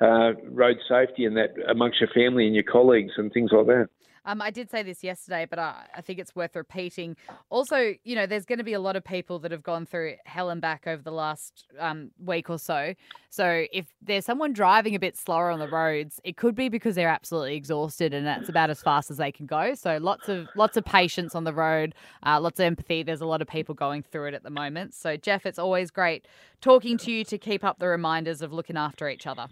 uh, 0.00 0.32
road 0.50 0.76
safety 0.88 1.24
and 1.24 1.36
that 1.36 1.54
amongst 1.68 2.00
your 2.00 2.10
family 2.10 2.46
and 2.46 2.54
your 2.54 2.64
colleagues 2.64 3.12
and 3.16 3.32
things 3.32 3.50
like 3.52 3.66
that. 3.66 3.88
Um, 4.26 4.42
I 4.42 4.50
did 4.50 4.70
say 4.70 4.82
this 4.82 5.04
yesterday, 5.04 5.46
but 5.48 5.60
I, 5.60 5.86
I, 5.94 6.00
think 6.00 6.18
it's 6.18 6.34
worth 6.34 6.56
repeating. 6.56 7.16
Also, 7.48 7.94
you 8.02 8.16
know, 8.16 8.26
there's 8.26 8.44
going 8.44 8.58
to 8.58 8.64
be 8.64 8.72
a 8.72 8.80
lot 8.80 8.96
of 8.96 9.04
people 9.04 9.38
that 9.38 9.52
have 9.52 9.62
gone 9.62 9.86
through 9.86 10.16
hell 10.26 10.50
and 10.50 10.60
back 10.60 10.88
over 10.88 11.00
the 11.00 11.12
last 11.12 11.66
um, 11.78 12.10
week 12.18 12.50
or 12.50 12.58
so. 12.58 12.94
So 13.30 13.66
if 13.72 13.86
there's 14.02 14.24
someone 14.24 14.52
driving 14.52 14.96
a 14.96 14.98
bit 14.98 15.16
slower 15.16 15.48
on 15.48 15.60
the 15.60 15.68
roads, 15.68 16.20
it 16.24 16.36
could 16.36 16.56
be 16.56 16.68
because 16.68 16.96
they're 16.96 17.08
absolutely 17.08 17.54
exhausted, 17.54 18.12
and 18.12 18.26
that's 18.26 18.48
about 18.48 18.68
as 18.68 18.82
fast 18.82 19.12
as 19.12 19.18
they 19.18 19.30
can 19.30 19.46
go. 19.46 19.74
So 19.74 19.98
lots 19.98 20.28
of 20.28 20.48
lots 20.56 20.76
of 20.76 20.84
patience 20.84 21.36
on 21.36 21.44
the 21.44 21.54
road, 21.54 21.94
uh, 22.24 22.40
lots 22.40 22.58
of 22.58 22.64
empathy. 22.64 23.04
There's 23.04 23.20
a 23.20 23.26
lot 23.26 23.40
of 23.40 23.46
people 23.46 23.76
going 23.76 24.02
through 24.02 24.26
it 24.28 24.34
at 24.34 24.42
the 24.42 24.50
moment. 24.50 24.94
So 24.94 25.16
Jeff, 25.16 25.46
it's 25.46 25.58
always 25.58 25.92
great 25.92 26.26
talking 26.60 26.98
to 26.98 27.12
you 27.12 27.24
to 27.24 27.38
keep 27.38 27.62
up 27.62 27.78
the 27.78 27.86
reminders 27.86 28.42
of 28.42 28.52
looking 28.52 28.76
after 28.76 29.08
each 29.08 29.26
other. 29.26 29.46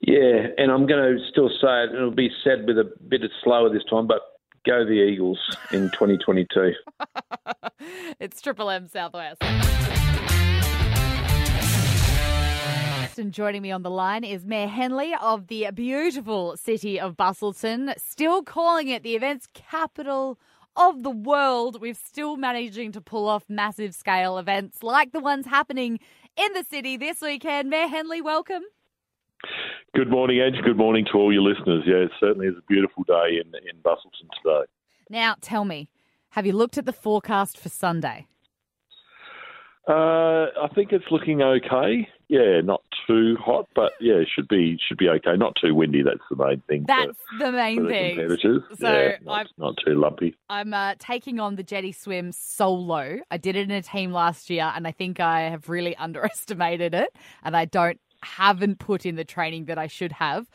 Yeah, 0.00 0.48
and 0.58 0.70
I'm 0.70 0.86
going 0.86 1.16
to 1.16 1.24
still 1.30 1.48
say 1.48 1.82
it. 1.84 1.90
and 1.90 1.96
It'll 1.96 2.10
be 2.10 2.30
said 2.44 2.66
with 2.66 2.78
a 2.78 2.92
bit 3.08 3.22
of 3.24 3.30
slower 3.42 3.70
this 3.72 3.84
time, 3.88 4.06
but 4.06 4.20
go 4.64 4.84
the 4.84 4.92
Eagles 4.92 5.38
in 5.72 5.90
2022. 5.92 6.72
it's 8.20 8.40
Triple 8.40 8.70
M 8.70 8.86
Southwest. 8.86 9.42
And 13.18 13.32
joining 13.32 13.62
me 13.62 13.70
on 13.70 13.82
the 13.82 13.90
line 13.90 14.24
is 14.24 14.44
Mayor 14.44 14.66
Henley 14.66 15.14
of 15.22 15.46
the 15.46 15.68
beautiful 15.72 16.54
city 16.58 17.00
of 17.00 17.16
Busselton, 17.16 17.98
still 17.98 18.42
calling 18.42 18.88
it 18.88 19.02
the 19.02 19.14
events 19.14 19.48
capital 19.54 20.38
of 20.76 21.02
the 21.02 21.10
world. 21.10 21.80
We're 21.80 21.94
still 21.94 22.36
managing 22.36 22.92
to 22.92 23.00
pull 23.00 23.26
off 23.26 23.44
massive 23.48 23.94
scale 23.94 24.36
events 24.36 24.82
like 24.82 25.12
the 25.12 25.20
ones 25.20 25.46
happening 25.46 25.98
in 26.36 26.52
the 26.52 26.62
city 26.62 26.98
this 26.98 27.22
weekend. 27.22 27.70
Mayor 27.70 27.88
Henley, 27.88 28.20
welcome. 28.20 28.64
Good 29.94 30.10
morning, 30.10 30.40
Edge. 30.40 30.62
Good 30.64 30.76
morning 30.76 31.06
to 31.12 31.18
all 31.18 31.32
your 31.32 31.42
listeners. 31.42 31.84
Yeah, 31.86 32.04
it 32.04 32.10
certainly 32.20 32.48
is 32.48 32.54
a 32.58 32.62
beautiful 32.68 33.04
day 33.04 33.40
in, 33.40 33.48
in 33.54 33.80
Busselton 33.82 34.28
today. 34.42 34.66
Now, 35.08 35.36
tell 35.40 35.64
me, 35.64 35.88
have 36.30 36.46
you 36.46 36.52
looked 36.52 36.76
at 36.78 36.84
the 36.84 36.92
forecast 36.92 37.58
for 37.58 37.68
Sunday? 37.68 38.26
Uh, 39.88 40.50
I 40.60 40.68
think 40.74 40.92
it's 40.92 41.04
looking 41.10 41.42
okay. 41.42 42.08
Yeah, 42.28 42.60
not 42.60 42.82
too 43.06 43.36
hot, 43.38 43.68
but 43.76 43.92
yeah, 44.00 44.14
it 44.14 44.28
should 44.34 44.48
be 44.48 44.76
should 44.84 44.98
be 44.98 45.08
okay. 45.08 45.36
Not 45.36 45.54
too 45.62 45.76
windy. 45.76 46.02
That's 46.02 46.18
the 46.28 46.34
main 46.34 46.60
thing. 46.68 46.84
That's 46.88 47.16
for, 47.38 47.44
the 47.46 47.52
main 47.52 47.84
the 47.84 47.88
thing. 47.88 48.16
Competitors. 48.16 48.62
So 48.80 48.92
yeah, 48.92 49.16
not, 49.22 49.46
not, 49.56 49.76
too 49.86 49.94
lumpy. 49.94 50.34
I'm 50.50 50.74
uh, 50.74 50.96
taking 50.98 51.38
on 51.38 51.54
the 51.54 51.62
jetty 51.62 51.92
swim 51.92 52.32
solo. 52.32 53.20
I 53.30 53.36
did 53.36 53.54
it 53.54 53.70
in 53.70 53.70
a 53.70 53.82
team 53.82 54.10
last 54.10 54.50
year, 54.50 54.72
and 54.74 54.88
I 54.88 54.90
think 54.90 55.20
I 55.20 55.42
have 55.42 55.68
really 55.68 55.94
underestimated 55.98 56.92
it. 56.92 57.10
And 57.44 57.56
I 57.56 57.66
don't 57.66 58.00
haven't 58.22 58.78
put 58.78 59.06
in 59.06 59.16
the 59.16 59.24
training 59.24 59.66
that 59.66 59.78
I 59.78 59.86
should 59.86 60.12
have. 60.12 60.46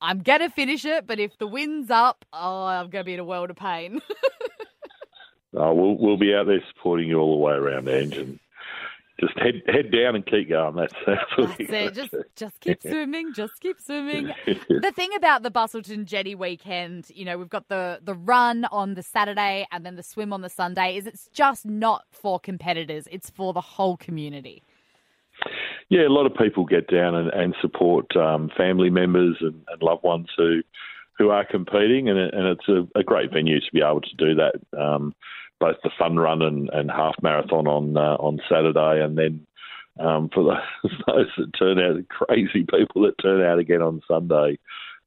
I'm 0.00 0.22
gonna 0.22 0.50
finish 0.50 0.84
it, 0.84 1.06
but 1.06 1.20
if 1.20 1.38
the 1.38 1.46
wind's 1.46 1.90
up, 1.90 2.24
oh, 2.32 2.64
I'm 2.64 2.90
gonna 2.90 3.04
be 3.04 3.14
in 3.14 3.20
a 3.20 3.24
world 3.24 3.50
of 3.50 3.56
pain. 3.56 4.00
oh, 5.54 5.74
we'll 5.74 5.96
we'll 5.96 6.16
be 6.16 6.34
out 6.34 6.46
there 6.46 6.62
supporting 6.74 7.08
you 7.08 7.18
all 7.18 7.36
the 7.36 7.42
way 7.42 7.52
around, 7.52 7.88
Ange, 7.88 8.16
and 8.16 8.40
just 9.20 9.38
head 9.38 9.62
head 9.66 9.92
down 9.92 10.16
and 10.16 10.26
keep 10.26 10.48
going. 10.48 10.74
That's 10.74 10.94
that's, 11.06 11.20
that's 11.38 11.54
it. 11.58 11.94
Just 11.94 12.14
just 12.34 12.60
keep 12.60 12.82
swimming. 12.82 13.32
Just 13.32 13.60
keep 13.60 13.80
swimming. 13.80 14.32
the 14.46 14.92
thing 14.94 15.10
about 15.16 15.44
the 15.44 15.50
Busselton 15.50 16.04
Jetty 16.04 16.34
weekend, 16.34 17.08
you 17.14 17.24
know, 17.24 17.38
we've 17.38 17.48
got 17.48 17.68
the 17.68 18.00
the 18.02 18.14
run 18.14 18.64
on 18.66 18.94
the 18.94 19.02
Saturday 19.02 19.66
and 19.70 19.86
then 19.86 19.94
the 19.94 20.02
swim 20.02 20.32
on 20.32 20.40
the 20.40 20.48
Sunday. 20.48 20.96
Is 20.96 21.06
it's 21.06 21.28
just 21.28 21.64
not 21.64 22.04
for 22.10 22.40
competitors. 22.40 23.06
It's 23.10 23.30
for 23.30 23.52
the 23.52 23.60
whole 23.60 23.96
community. 23.96 24.64
Yeah, 25.88 26.06
a 26.06 26.08
lot 26.08 26.26
of 26.26 26.34
people 26.34 26.64
get 26.64 26.88
down 26.88 27.14
and, 27.14 27.30
and 27.30 27.54
support 27.60 28.16
um, 28.16 28.50
family 28.56 28.90
members 28.90 29.36
and, 29.40 29.62
and, 29.68 29.82
loved 29.82 30.04
ones 30.04 30.28
who 30.36 30.62
who 31.18 31.30
are 31.30 31.44
competing, 31.44 32.08
and, 32.08 32.18
and 32.18 32.46
it's 32.46 32.68
a, 32.68 32.86
a, 32.98 33.02
great 33.02 33.30
venue 33.30 33.60
to 33.60 33.72
be 33.72 33.82
able 33.82 34.00
to 34.00 34.16
do 34.16 34.34
that. 34.34 34.54
Um, 34.78 35.14
both 35.60 35.76
the 35.84 35.90
fun 35.98 36.16
run 36.16 36.42
and, 36.42 36.70
and 36.70 36.90
half 36.90 37.14
marathon 37.22 37.66
on 37.68 37.96
uh, 37.96 38.16
on 38.18 38.40
Saturday, 38.48 39.04
and 39.04 39.16
then 39.16 39.46
um, 40.00 40.30
for 40.32 40.44
the, 40.44 40.88
those 41.06 41.28
that 41.36 41.52
turn 41.58 41.78
out, 41.78 42.08
crazy 42.08 42.64
people 42.64 43.02
that 43.02 43.20
turn 43.22 43.42
out 43.42 43.58
again 43.58 43.82
on 43.82 44.02
Sunday 44.08 44.58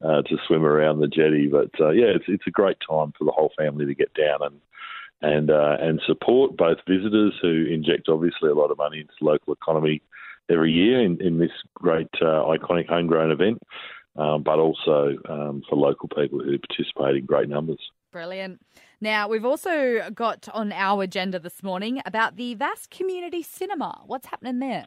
uh, 0.03 0.21
to 0.21 0.37
swim 0.47 0.63
around 0.63 0.99
the 0.99 1.07
jetty. 1.07 1.47
But 1.47 1.71
uh, 1.79 1.89
yeah, 1.89 2.07
it's 2.15 2.25
it's 2.27 2.47
a 2.47 2.51
great 2.51 2.77
time 2.87 3.13
for 3.17 3.25
the 3.25 3.31
whole 3.31 3.51
family 3.57 3.85
to 3.85 3.95
get 3.95 4.13
down 4.13 4.39
and 4.41 4.61
and 5.21 5.49
uh, 5.49 5.77
and 5.79 6.01
support 6.05 6.57
both 6.57 6.77
visitors 6.87 7.33
who 7.41 7.65
inject 7.65 8.09
obviously 8.09 8.49
a 8.49 8.55
lot 8.55 8.71
of 8.71 8.77
money 8.77 8.99
into 8.99 9.13
the 9.19 9.25
local 9.25 9.53
economy 9.53 10.01
every 10.49 10.71
year 10.71 11.01
in, 11.01 11.21
in 11.21 11.37
this 11.37 11.51
great 11.73 12.09
uh, 12.21 12.43
iconic 12.45 12.87
homegrown 12.87 13.31
event, 13.31 13.61
um, 14.15 14.43
but 14.43 14.59
also 14.59 15.15
um, 15.29 15.63
for 15.69 15.75
local 15.75 16.07
people 16.09 16.39
who 16.39 16.57
participate 16.57 17.15
in 17.17 17.25
great 17.25 17.49
numbers. 17.49 17.79
Brilliant. 18.11 18.61
Now, 19.01 19.27
we've 19.27 19.45
also 19.45 20.09
got 20.13 20.47
on 20.53 20.71
our 20.71 21.03
agenda 21.03 21.37
this 21.37 21.61
morning 21.61 22.01
about 22.05 22.37
the 22.37 22.55
Vasse 22.55 22.89
Community 22.89 23.43
Cinema. 23.43 24.03
What's 24.05 24.27
happening 24.27 24.59
there? 24.59 24.85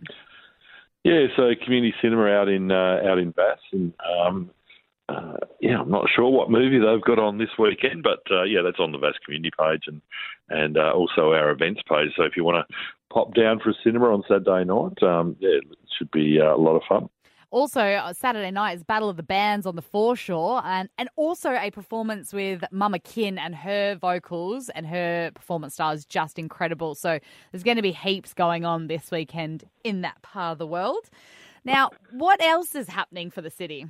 Yeah, 1.04 1.26
so 1.36 1.52
community 1.64 1.94
cinema 2.02 2.26
out 2.28 2.48
in 2.48 2.72
uh, 2.72 3.00
out 3.04 3.18
in 3.18 3.32
Vasse, 3.32 3.72
and 3.72 3.92
um, 4.20 4.50
uh, 5.08 5.36
yeah, 5.60 5.80
I'm 5.80 5.90
not 5.90 6.06
sure 6.14 6.28
what 6.28 6.50
movie 6.50 6.78
they've 6.78 7.04
got 7.04 7.18
on 7.18 7.38
this 7.38 7.48
weekend, 7.58 8.02
but 8.02 8.20
uh, 8.30 8.42
yeah, 8.42 8.60
that's 8.62 8.78
on 8.78 8.92
the 8.92 8.98
Vasse 8.98 9.20
community 9.24 9.50
page 9.58 9.84
and 9.86 10.02
and 10.50 10.76
uh, 10.76 10.92
also 10.92 11.32
our 11.32 11.50
events 11.50 11.80
page. 11.88 12.10
So 12.16 12.24
if 12.24 12.36
you 12.36 12.44
want 12.44 12.66
to 12.68 12.74
pop 13.12 13.34
down 13.34 13.60
for 13.60 13.70
a 13.70 13.74
cinema 13.82 14.12
on 14.12 14.22
Saturday 14.28 14.64
night, 14.64 15.02
um, 15.02 15.36
yeah, 15.40 15.58
it 15.58 15.78
should 15.96 16.10
be 16.10 16.38
uh, 16.40 16.54
a 16.54 16.56
lot 16.56 16.76
of 16.76 16.82
fun. 16.88 17.08
Also, 17.50 17.80
uh, 17.80 18.12
Saturday 18.12 18.50
night 18.50 18.76
is 18.76 18.84
Battle 18.84 19.08
of 19.08 19.16
the 19.16 19.22
Bands 19.22 19.64
on 19.64 19.74
the 19.74 19.82
foreshore, 19.82 20.60
and 20.66 20.90
and 20.98 21.08
also 21.16 21.52
a 21.52 21.70
performance 21.70 22.34
with 22.34 22.62
Mama 22.70 22.98
Kin 22.98 23.38
and 23.38 23.54
her 23.54 23.94
vocals 23.94 24.68
and 24.68 24.86
her 24.86 25.30
performance 25.34 25.74
style 25.74 25.92
is 25.92 26.04
just 26.04 26.38
incredible. 26.38 26.94
So 26.94 27.18
there's 27.50 27.62
going 27.62 27.76
to 27.76 27.82
be 27.82 27.92
heaps 27.92 28.34
going 28.34 28.66
on 28.66 28.88
this 28.88 29.10
weekend 29.10 29.64
in 29.84 30.02
that 30.02 30.20
part 30.20 30.52
of 30.52 30.58
the 30.58 30.66
world. 30.66 31.08
Now, 31.64 31.90
what 32.12 32.42
else 32.42 32.74
is 32.74 32.88
happening 32.88 33.30
for 33.30 33.40
the 33.40 33.50
city? 33.50 33.86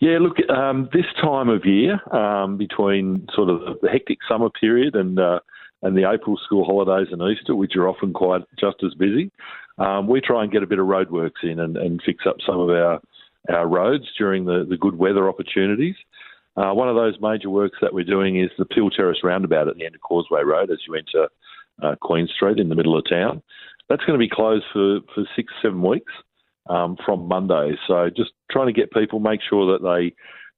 Yeah, 0.00 0.18
look, 0.20 0.36
um, 0.50 0.88
this 0.92 1.06
time 1.20 1.48
of 1.48 1.64
year, 1.64 2.00
um, 2.14 2.56
between 2.56 3.26
sort 3.34 3.48
of 3.48 3.80
the 3.80 3.88
hectic 3.90 4.18
summer 4.28 4.50
period 4.50 4.94
and 4.94 5.18
uh, 5.18 5.40
and 5.82 5.96
the 5.96 6.10
April 6.10 6.38
school 6.44 6.64
holidays 6.64 7.08
and 7.12 7.22
Easter, 7.22 7.54
which 7.54 7.76
are 7.76 7.88
often 7.88 8.12
quite 8.12 8.42
just 8.58 8.76
as 8.84 8.94
busy, 8.94 9.30
um, 9.78 10.06
we 10.06 10.20
try 10.20 10.42
and 10.42 10.52
get 10.52 10.62
a 10.62 10.66
bit 10.66 10.78
of 10.78 10.86
roadworks 10.86 11.42
in 11.42 11.60
and, 11.60 11.76
and 11.76 12.02
fix 12.04 12.24
up 12.26 12.36
some 12.46 12.58
of 12.58 12.70
our 12.70 13.00
our 13.48 13.68
roads 13.68 14.04
during 14.18 14.44
the, 14.44 14.66
the 14.68 14.76
good 14.76 14.98
weather 14.98 15.28
opportunities. 15.28 15.94
Uh, 16.56 16.72
one 16.72 16.88
of 16.88 16.96
those 16.96 17.14
major 17.20 17.50
works 17.50 17.78
that 17.80 17.92
we're 17.92 18.04
doing 18.04 18.40
is 18.40 18.50
the 18.58 18.64
Peel 18.64 18.90
Terrace 18.90 19.22
roundabout 19.22 19.68
at 19.68 19.76
the 19.76 19.84
end 19.84 19.94
of 19.94 20.00
Causeway 20.00 20.42
Road 20.42 20.70
as 20.70 20.78
you 20.88 20.94
enter 20.94 21.28
uh, 21.82 21.94
Queen 22.00 22.26
Street 22.34 22.58
in 22.58 22.70
the 22.70 22.74
middle 22.74 22.98
of 22.98 23.04
town. 23.08 23.42
That's 23.88 24.04
going 24.04 24.18
to 24.18 24.24
be 24.24 24.28
closed 24.28 24.64
for, 24.72 25.00
for 25.14 25.24
six, 25.36 25.52
seven 25.62 25.82
weeks 25.82 26.12
um, 26.68 26.96
from 27.04 27.28
Monday. 27.28 27.72
So 27.86 28.10
just 28.14 28.30
trying 28.50 28.66
to 28.66 28.72
get 28.72 28.92
people, 28.92 29.20
make 29.20 29.40
sure 29.48 29.72
that 29.72 29.82
they 29.82 30.14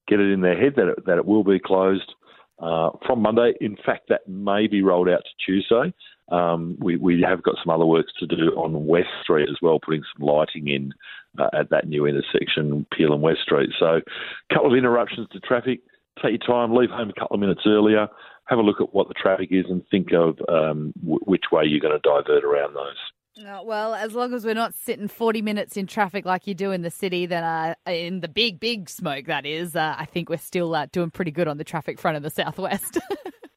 get 0.08 0.20
it 0.20 0.32
in 0.32 0.40
their 0.40 0.58
head 0.58 0.74
that 0.76 0.88
it, 0.88 1.06
that 1.06 1.18
it 1.18 1.26
will 1.26 1.44
be 1.44 1.58
closed 1.58 2.14
uh, 2.60 2.90
from 3.06 3.22
Monday. 3.22 3.54
In 3.60 3.76
fact, 3.84 4.08
that 4.08 4.26
may 4.28 4.66
be 4.66 4.82
rolled 4.82 5.08
out 5.08 5.22
to 5.22 5.44
Tuesday. 5.44 5.94
Um, 6.30 6.76
we, 6.80 6.96
we 6.96 7.24
have 7.26 7.42
got 7.42 7.56
some 7.64 7.72
other 7.72 7.86
works 7.86 8.12
to 8.18 8.26
do 8.26 8.50
on 8.56 8.86
West 8.86 9.08
Street 9.22 9.48
as 9.48 9.56
well, 9.62 9.78
putting 9.82 10.02
some 10.16 10.26
lighting 10.26 10.68
in 10.68 10.92
uh, 11.38 11.48
at 11.58 11.70
that 11.70 11.88
new 11.88 12.06
intersection, 12.06 12.86
Peel 12.94 13.12
and 13.14 13.22
West 13.22 13.40
Street. 13.42 13.70
So, 13.78 14.00
a 14.00 14.54
couple 14.54 14.70
of 14.70 14.76
interruptions 14.76 15.28
to 15.32 15.40
traffic. 15.40 15.80
Take 16.22 16.40
your 16.40 16.46
time, 16.46 16.74
leave 16.74 16.90
home 16.90 17.10
a 17.10 17.18
couple 17.18 17.34
of 17.34 17.40
minutes 17.40 17.62
earlier, 17.64 18.08
have 18.46 18.58
a 18.58 18.62
look 18.62 18.80
at 18.80 18.92
what 18.92 19.08
the 19.08 19.14
traffic 19.14 19.48
is, 19.52 19.66
and 19.70 19.82
think 19.90 20.08
of 20.12 20.36
um, 20.48 20.92
w- 21.00 21.20
which 21.24 21.44
way 21.52 21.62
you're 21.64 21.80
going 21.80 21.98
to 21.98 22.00
divert 22.00 22.44
around 22.44 22.74
those. 22.74 22.96
Uh, 23.46 23.60
well, 23.62 23.94
as 23.94 24.14
long 24.14 24.34
as 24.34 24.44
we're 24.44 24.54
not 24.54 24.74
sitting 24.74 25.06
40 25.06 25.42
minutes 25.42 25.76
in 25.76 25.86
traffic 25.86 26.24
like 26.24 26.46
you 26.46 26.54
do 26.54 26.72
in 26.72 26.82
the 26.82 26.90
city, 26.90 27.26
then 27.26 27.44
uh, 27.44 27.74
in 27.86 28.20
the 28.20 28.28
big, 28.28 28.58
big 28.58 28.90
smoke, 28.90 29.26
that 29.26 29.46
is, 29.46 29.76
uh, 29.76 29.94
I 29.96 30.06
think 30.06 30.28
we're 30.28 30.38
still 30.38 30.74
uh, 30.74 30.86
doing 30.90 31.10
pretty 31.10 31.30
good 31.30 31.46
on 31.46 31.56
the 31.56 31.64
traffic 31.64 32.00
front 32.00 32.16
in 32.16 32.22
the 32.22 32.30
southwest. 32.30 32.98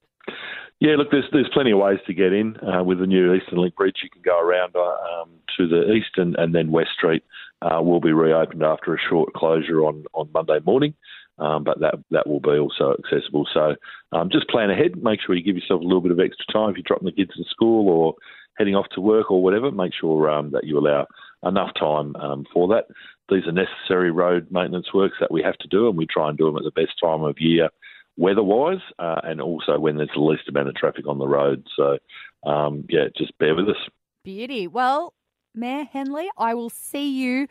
yeah, 0.79 0.95
look, 0.97 1.09
there's 1.09 1.25
there's 1.31 1.49
plenty 1.51 1.71
of 1.71 1.79
ways 1.79 1.99
to 2.05 2.13
get 2.13 2.31
in 2.31 2.57
uh, 2.57 2.83
with 2.83 2.99
the 2.99 3.07
new 3.07 3.33
Eastern 3.33 3.57
Link 3.57 3.75
Bridge. 3.75 3.97
You 4.03 4.09
can 4.09 4.21
go 4.21 4.39
around 4.39 4.75
uh, 4.75 4.81
um, 4.81 5.29
to 5.57 5.67
the 5.67 5.91
east 5.93 6.17
and, 6.17 6.35
and 6.35 6.53
then 6.53 6.71
West 6.71 6.91
Street 6.95 7.23
will 7.63 8.01
be 8.01 8.13
reopened 8.13 8.63
after 8.63 8.93
a 8.93 8.99
short 9.09 9.33
closure 9.33 9.83
on, 9.83 10.05
on 10.13 10.29
Monday 10.33 10.59
morning. 10.63 10.93
um, 11.39 11.63
but 11.63 11.79
that 11.79 11.95
that 12.11 12.27
will 12.27 12.39
be 12.39 12.57
also 12.57 12.95
accessible. 13.03 13.47
So 13.51 13.75
um, 14.11 14.29
just 14.31 14.47
plan 14.47 14.69
ahead. 14.69 15.01
Make 15.01 15.21
sure 15.25 15.35
you 15.35 15.43
give 15.43 15.55
yourself 15.55 15.81
a 15.81 15.83
little 15.83 16.01
bit 16.01 16.11
of 16.11 16.19
extra 16.19 16.45
time 16.53 16.69
if 16.69 16.77
you're 16.77 16.83
dropping 16.85 17.07
the 17.07 17.11
kids 17.11 17.35
to 17.35 17.43
school 17.49 17.89
or 17.89 18.15
heading 18.57 18.75
off 18.75 18.87
to 18.93 19.01
work 19.01 19.31
or 19.31 19.43
whatever. 19.43 19.71
Make 19.71 19.93
sure 19.99 20.29
um, 20.29 20.51
that 20.51 20.63
you 20.63 20.77
allow 20.77 21.07
enough 21.43 21.71
time 21.79 22.15
um, 22.15 22.45
for 22.53 22.67
that. 22.69 22.85
These 23.29 23.47
are 23.47 23.51
necessary 23.51 24.11
road 24.11 24.47
maintenance 24.51 24.93
works 24.93 25.17
that 25.19 25.31
we 25.31 25.41
have 25.41 25.57
to 25.59 25.67
do, 25.67 25.87
and 25.87 25.97
we 25.97 26.05
try 26.05 26.29
and 26.29 26.37
do 26.37 26.45
them 26.45 26.57
at 26.57 26.63
the 26.63 26.71
best 26.71 26.93
time 27.01 27.23
of 27.23 27.39
year 27.39 27.69
weather-wise, 28.17 28.81
uh, 28.99 29.21
and 29.23 29.41
also 29.41 29.79
when 29.79 29.97
there's 29.97 30.09
the 30.13 30.21
least 30.21 30.47
amount 30.49 30.67
of 30.67 30.75
traffic 30.75 31.07
on 31.07 31.17
the 31.17 31.27
road. 31.27 31.65
So, 31.75 31.97
um, 32.43 32.85
yeah, 32.89 33.05
just 33.17 33.37
bear 33.37 33.55
with 33.55 33.69
us. 33.69 33.77
Beauty. 34.23 34.67
Well, 34.67 35.13
Mayor 35.55 35.85
Henley, 35.85 36.29
I 36.37 36.53
will 36.53 36.69
see 36.69 37.09
you 37.09 37.47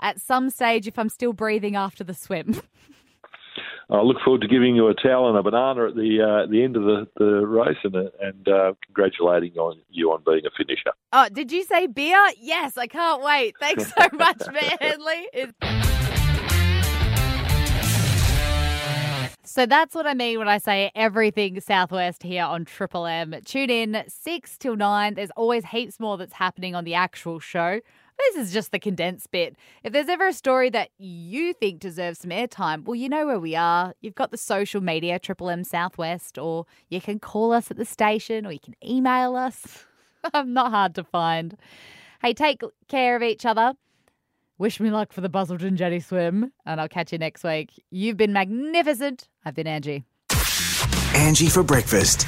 at 0.00 0.20
some 0.20 0.50
stage 0.50 0.86
if 0.86 0.98
I'm 0.98 1.08
still 1.08 1.32
breathing 1.32 1.76
after 1.76 2.04
the 2.04 2.14
swim. 2.14 2.60
I 3.88 4.00
look 4.00 4.16
forward 4.24 4.40
to 4.40 4.48
giving 4.48 4.74
you 4.74 4.88
a 4.88 4.94
towel 4.94 5.28
and 5.28 5.38
a 5.38 5.42
banana 5.44 5.88
at 5.88 5.94
the 5.94 6.20
uh, 6.20 6.50
the 6.50 6.64
end 6.64 6.76
of 6.76 6.82
the, 6.82 7.06
the 7.18 7.46
race 7.46 7.76
and 7.84 7.94
uh, 7.94 8.10
and 8.20 8.48
uh, 8.48 8.72
congratulating 8.84 9.56
on 9.58 9.78
you 9.90 10.10
on 10.10 10.22
being 10.26 10.42
a 10.44 10.50
finisher. 10.56 10.90
Oh, 11.12 11.28
did 11.32 11.52
you 11.52 11.62
say 11.62 11.86
beer? 11.86 12.18
Yes, 12.40 12.76
I 12.76 12.88
can't 12.88 13.22
wait. 13.22 13.54
Thanks 13.60 13.92
so 13.92 14.08
much, 14.12 14.42
Mayor 14.52 14.76
Henley. 14.80 15.52
So 19.44 19.64
that's 19.64 19.94
what 19.94 20.06
I 20.06 20.14
mean 20.14 20.40
when 20.40 20.48
I 20.48 20.58
say 20.58 20.90
everything 20.96 21.60
Southwest 21.60 22.24
here 22.24 22.44
on 22.44 22.64
Triple 22.64 23.06
M. 23.06 23.34
Tune 23.44 23.70
in 23.70 24.02
6 24.06 24.58
till 24.58 24.76
9. 24.76 25.14
There's 25.14 25.30
always 25.30 25.64
heaps 25.64 25.98
more 25.98 26.18
that's 26.18 26.34
happening 26.34 26.74
on 26.74 26.84
the 26.84 26.94
actual 26.94 27.38
show. 27.38 27.80
This 28.18 28.36
is 28.36 28.52
just 28.52 28.72
the 28.72 28.78
condensed 28.78 29.30
bit. 29.30 29.56
If 29.84 29.92
there's 29.92 30.08
ever 30.08 30.28
a 30.28 30.32
story 30.32 30.70
that 30.70 30.90
you 30.98 31.52
think 31.52 31.80
deserves 31.80 32.20
some 32.20 32.30
airtime, 32.30 32.84
well, 32.84 32.94
you 32.94 33.08
know 33.08 33.26
where 33.26 33.38
we 33.38 33.54
are. 33.54 33.94
You've 34.00 34.14
got 34.14 34.30
the 34.30 34.38
social 34.38 34.80
media, 34.80 35.18
Triple 35.18 35.50
M 35.50 35.64
Southwest, 35.64 36.38
or 36.38 36.66
you 36.88 37.00
can 37.00 37.18
call 37.18 37.52
us 37.52 37.70
at 37.70 37.76
the 37.76 37.84
station, 37.84 38.46
or 38.46 38.52
you 38.52 38.60
can 38.60 38.74
email 38.84 39.36
us. 39.36 39.84
I'm 40.34 40.52
not 40.52 40.70
hard 40.70 40.94
to 40.96 41.04
find. 41.04 41.56
Hey, 42.22 42.32
take 42.32 42.62
care 42.88 43.16
of 43.16 43.22
each 43.22 43.44
other. 43.44 43.74
Wish 44.58 44.80
me 44.80 44.90
luck 44.90 45.12
for 45.12 45.20
the 45.20 45.28
Busselton 45.28 45.74
Jetty 45.74 46.00
swim, 46.00 46.52
and 46.64 46.80
I'll 46.80 46.88
catch 46.88 47.12
you 47.12 47.18
next 47.18 47.44
week. 47.44 47.70
You've 47.90 48.16
been 48.16 48.32
magnificent. 48.32 49.28
I've 49.44 49.54
been 49.54 49.66
Angie. 49.66 50.04
Angie 51.14 51.48
for 51.48 51.62
breakfast. 51.62 52.26